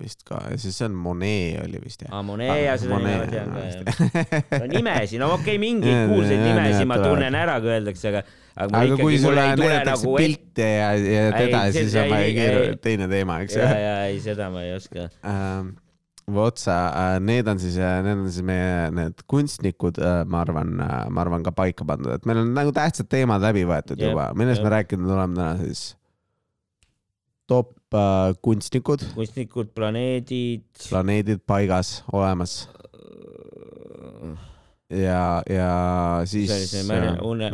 vist 0.00 0.22
ka, 0.28 0.40
siis 0.60 0.76
see 0.78 0.86
on 0.88 0.96
Monet 0.98 1.60
oli 1.64 1.80
vist 1.82 2.04
jah. 2.04 2.12
aa, 2.14 2.22
Monet 2.26 2.62
ja 2.62 2.76
seda 2.80 3.00
nime 3.00 3.16
ma 3.20 3.26
tean 3.30 3.52
ka 3.54 3.64
jah. 3.66 4.62
no 4.62 4.70
nimesid, 4.74 5.20
no 5.22 5.32
okei 5.34 5.56
okay,, 5.56 5.58
mingeid 5.62 6.06
kuulsaid 6.12 6.44
nimesid 6.44 6.90
ma 6.90 7.00
tunnen 7.02 7.38
ära, 7.40 7.58
kui 7.62 7.74
öeldakse, 7.74 8.12
aga 8.12 8.24
aga, 8.54 8.82
aga 8.84 8.98
kui 9.00 9.20
sulle 9.22 9.44
näidatakse 9.52 10.06
nagu 10.06 10.16
pilte 10.18 10.72
ja, 10.72 10.88
ja 10.96 11.28
teda, 11.36 11.62
siis 11.76 11.94
on 12.00 12.10
väga 12.14 12.50
teine 12.84 13.10
teema, 13.12 13.38
eks 13.44 13.58
ju. 13.58 13.62
ja, 13.64 13.78
ja 13.84 13.94
ei, 14.08 14.18
seda 14.24 14.50
ma 14.54 14.64
ei 14.66 14.74
oska 14.78 15.08
ähm, 15.20 15.72
Votsa, 16.30 16.76
äh, 16.94 17.20
need 17.20 17.48
on 17.50 17.58
siis, 17.58 17.76
äh, 17.78 18.02
need 18.06 18.20
on 18.20 18.28
siis 18.30 18.44
meie 18.46 18.90
need 18.94 19.24
kunstnikud, 19.30 19.98
äh, 19.98 20.20
ma 20.30 20.44
arvan, 20.44 20.76
ma 20.78 21.24
arvan 21.24 21.42
ka 21.46 21.52
paika 21.56 21.86
pandud, 21.88 22.12
et 22.14 22.28
meil 22.28 22.42
on 22.44 22.52
nagu 22.54 22.74
tähtsad 22.76 23.10
teemad 23.10 23.42
läbi 23.42 23.64
võetud 23.68 24.00
juba, 24.00 24.30
millest 24.38 24.62
me 24.62 24.72
rääkinud 24.76 25.10
oleme 25.10 25.38
täna 25.38 25.56
siis? 25.64 25.88
top 27.50 27.72
äh, 27.96 28.34
kunstnikud. 28.42 29.06
kunstnikud, 29.14 29.72
planeedid. 29.74 30.66
planeedid 30.88 31.42
paigas, 31.46 32.00
olemas 32.12 32.68
ja, 34.90 35.42
ja 35.50 36.22
siis 36.24 36.74
une, 36.74 37.18
une, 37.22 37.50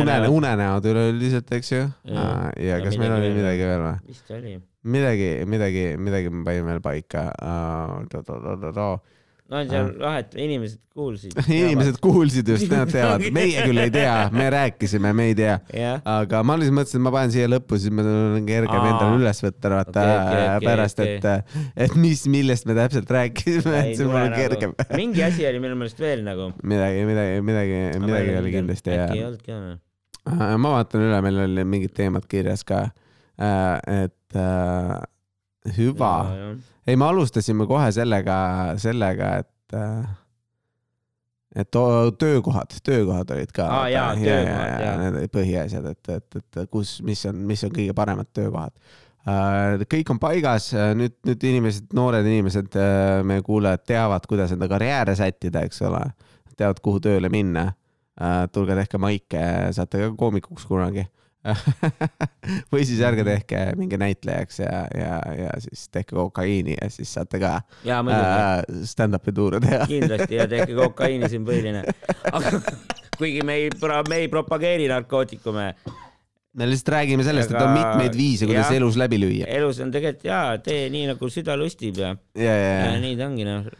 une, 0.00 0.28
unenäod 0.28 0.84
üleüldiselt, 0.84 1.52
eks 1.54 1.72
ju. 1.72 1.84
ja, 2.04 2.26
ja 2.58 2.80
kas 2.82 2.98
meil 2.98 3.14
oli 3.14 3.30
midagi 3.36 3.66
veel 3.68 3.84
või? 3.86 3.94
vist 4.10 4.34
oli. 4.34 4.56
midagi, 4.82 5.30
midagi, 5.46 5.84
midagi 5.98 6.32
me 6.32 6.44
panime 6.48 6.74
veel 6.74 6.82
paika 6.84 7.28
uh, 7.38 8.98
no 9.52 9.60
on 9.60 9.68
seal 9.70 9.90
vahet, 10.00 10.32
inimesed 10.40 10.80
kuulsid 10.96 11.36
inimesed 11.52 11.98
kuulsid 12.02 12.48
just, 12.54 12.68
nad 12.72 12.90
teavad, 12.92 13.24
meie 13.36 13.66
küll 13.66 13.82
ei 13.82 13.92
tea, 13.92 14.14
me 14.34 14.48
rääkisime, 14.54 15.12
me 15.16 15.28
ei 15.30 15.36
tea. 15.38 15.58
aga 16.14 16.42
ma 16.46 16.56
lihtsalt 16.60 16.78
mõtlesin, 16.78 17.02
et 17.02 17.06
ma 17.06 17.14
panen 17.14 17.34
siia 17.34 17.50
lõppu, 17.52 17.78
siis 17.82 17.94
meil 17.94 18.08
on 18.08 18.48
kergem 18.48 18.88
endale 18.88 19.20
üles 19.20 19.44
võtta, 19.44 19.74
vaata 19.76 20.06
okay, 20.06 20.16
okay, 20.16 20.42
okay, 20.48 20.66
pärast 20.66 21.04
okay., 21.04 21.20
et, 21.20 21.62
et 21.86 21.96
mis, 22.00 22.24
millest 22.32 22.68
me 22.70 22.76
täpselt 22.80 23.14
rääkisime, 23.18 23.78
et 23.84 24.00
see 24.00 24.08
mul 24.08 24.20
on 24.24 24.36
kergem 24.36 24.76
mingi 24.96 25.24
asi 25.28 25.46
oli 25.48 25.62
minu 25.62 25.78
meelest 25.78 26.02
veel 26.02 26.26
nagu. 26.26 26.50
midagi, 26.62 27.06
midagi, 27.08 27.40
midagi, 27.46 27.80
midagi 28.02 28.36
oli 28.42 28.58
kindlasti 28.58 28.94
ja. 28.96 29.08
äkki 29.08 29.20
ei 29.20 29.26
olnud 29.28 29.46
ka 29.46 29.62
või? 29.62 29.80
ma 30.62 30.76
vaatan 30.76 31.08
üle, 31.08 31.22
meil 31.24 31.40
oli 31.46 31.64
mingid 31.66 31.94
teemad 31.96 32.28
kirjas 32.30 32.62
ka. 32.66 32.84
Äh, 33.42 34.04
et 34.04 34.36
äh, 34.38 35.00
hüva 35.76 36.12
ei, 36.86 36.96
me 36.96 37.06
alustasime 37.06 37.66
kohe 37.70 37.92
sellega, 37.94 38.34
sellega, 38.82 39.36
et 39.42 39.78
äh, 39.78 40.10
et 41.56 41.68
töökohad, 42.18 42.72
töökohad 42.84 43.30
olid 43.34 43.52
ka. 43.52 43.66
aa 43.68 43.88
jaa, 43.92 44.10
töökohad, 44.16 44.84
jaa. 44.86 44.94
Need 45.18 45.32
põhiasjad, 45.34 45.88
et, 45.92 46.12
et, 46.16 46.36
et 46.40 46.70
kus, 46.72 46.96
mis 47.04 47.26
on, 47.28 47.42
mis 47.48 47.64
on 47.66 47.72
kõige 47.74 47.92
paremad 47.96 48.30
töökohad. 48.32 48.72
kõik 49.92 50.10
on 50.10 50.18
paigas, 50.18 50.70
nüüd, 50.96 51.18
nüüd 51.28 51.44
inimesed, 51.50 51.92
noored 51.94 52.26
inimesed, 52.26 52.78
meie 53.28 53.44
kuulajad 53.44 53.84
teavad, 53.86 54.26
kuidas 54.28 54.56
enda 54.56 54.68
karjääre 54.72 55.14
sättida, 55.18 55.66
eks 55.68 55.84
ole. 55.88 56.02
teavad, 56.56 56.80
kuhu 56.80 57.00
tööle 57.04 57.28
minna. 57.32 57.72
tulge 58.52 58.74
tehke 58.76 58.98
maike, 59.00 59.44
saate 59.76 60.00
ka 60.06 60.14
koomikuks 60.16 60.64
kunagi 60.68 61.04
või 62.72 62.84
siis 62.86 63.00
ärge 63.02 63.24
tehke, 63.26 63.62
minge 63.78 63.98
näitlejaks 63.98 64.60
ja, 64.62 64.84
ja, 64.94 65.16
ja 65.38 65.50
siis 65.62 65.88
tehke 65.92 66.14
kokaiini 66.14 66.76
ja 66.76 66.88
siis 66.92 67.10
saate 67.16 67.40
ka 67.42 67.56
äh, 67.58 68.62
stand-up'i 68.86 69.34
tuure 69.34 69.60
teha. 69.62 69.86
kindlasti 69.90 70.38
ja 70.38 70.46
tehke 70.50 70.76
kokaiini, 70.78 71.30
see 71.30 71.42
on 71.42 71.48
põhiline. 71.48 71.82
aga 72.36 72.54
kuigi 73.18 73.42
me 73.46 73.58
ei, 73.58 73.70
me 74.08 74.22
ei 74.22 74.30
propageeri 74.30 74.88
narkootikume. 74.92 75.68
me 76.52 76.68
lihtsalt 76.68 76.94
räägime 76.94 77.26
sellest, 77.26 77.50
et 77.50 77.62
on 77.62 77.74
mitmeid 77.74 78.18
viise, 78.18 78.46
kuidas 78.46 78.70
ja, 78.70 78.78
elus 78.78 78.98
läbi 79.00 79.18
lüüa. 79.22 79.48
elus 79.50 79.80
on 79.82 79.90
tegelikult 79.94 80.28
jaa, 80.28 80.58
tee 80.62 80.84
nii 80.94 81.08
nagu 81.14 81.30
süda 81.32 81.56
lustib 81.58 81.98
ja, 82.02 82.14
ja, 82.38 82.52
ja, 82.58 82.76
ja 82.92 83.00
nii 83.02 83.16
ta 83.18 83.26
ongi 83.30 83.48
noh 83.48 83.72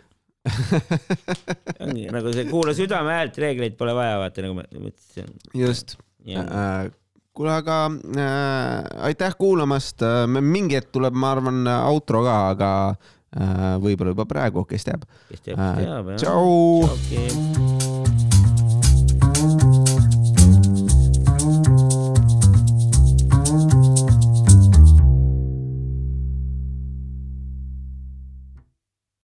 ongi 1.84 2.08
nagu 2.10 2.32
see 2.34 2.48
kuula 2.50 2.74
südame 2.74 3.14
häält, 3.14 3.38
reegleid 3.38 3.76
pole 3.78 3.94
vaja, 3.94 4.16
vaata 4.18 4.42
nagu 4.42 4.56
ma 4.58 4.66
ütlesin. 4.66 5.30
just. 5.54 5.94
Äh, 6.26 6.90
kuule, 7.34 7.54
aga 7.56 7.78
äh, 8.16 9.06
aitäh 9.08 9.36
kuulamast 9.38 10.02
äh,. 10.02 10.26
mingi 10.40 10.78
hetk 10.78 10.92
tuleb, 10.92 11.16
ma 11.16 11.32
arvan, 11.36 11.64
outro 11.88 12.24
ka, 12.26 12.36
aga 12.52 12.72
äh, 12.92 13.78
võib-olla 13.82 14.16
juba 14.16 14.28
praegu, 14.28 14.66
kes 14.68 14.88
teab. 14.90 15.08
kes 15.30 15.40
teab, 15.48 15.56
kes 15.56 15.86
teab 15.86 16.12
äh,. 16.12 16.20
tšau. 16.20 17.81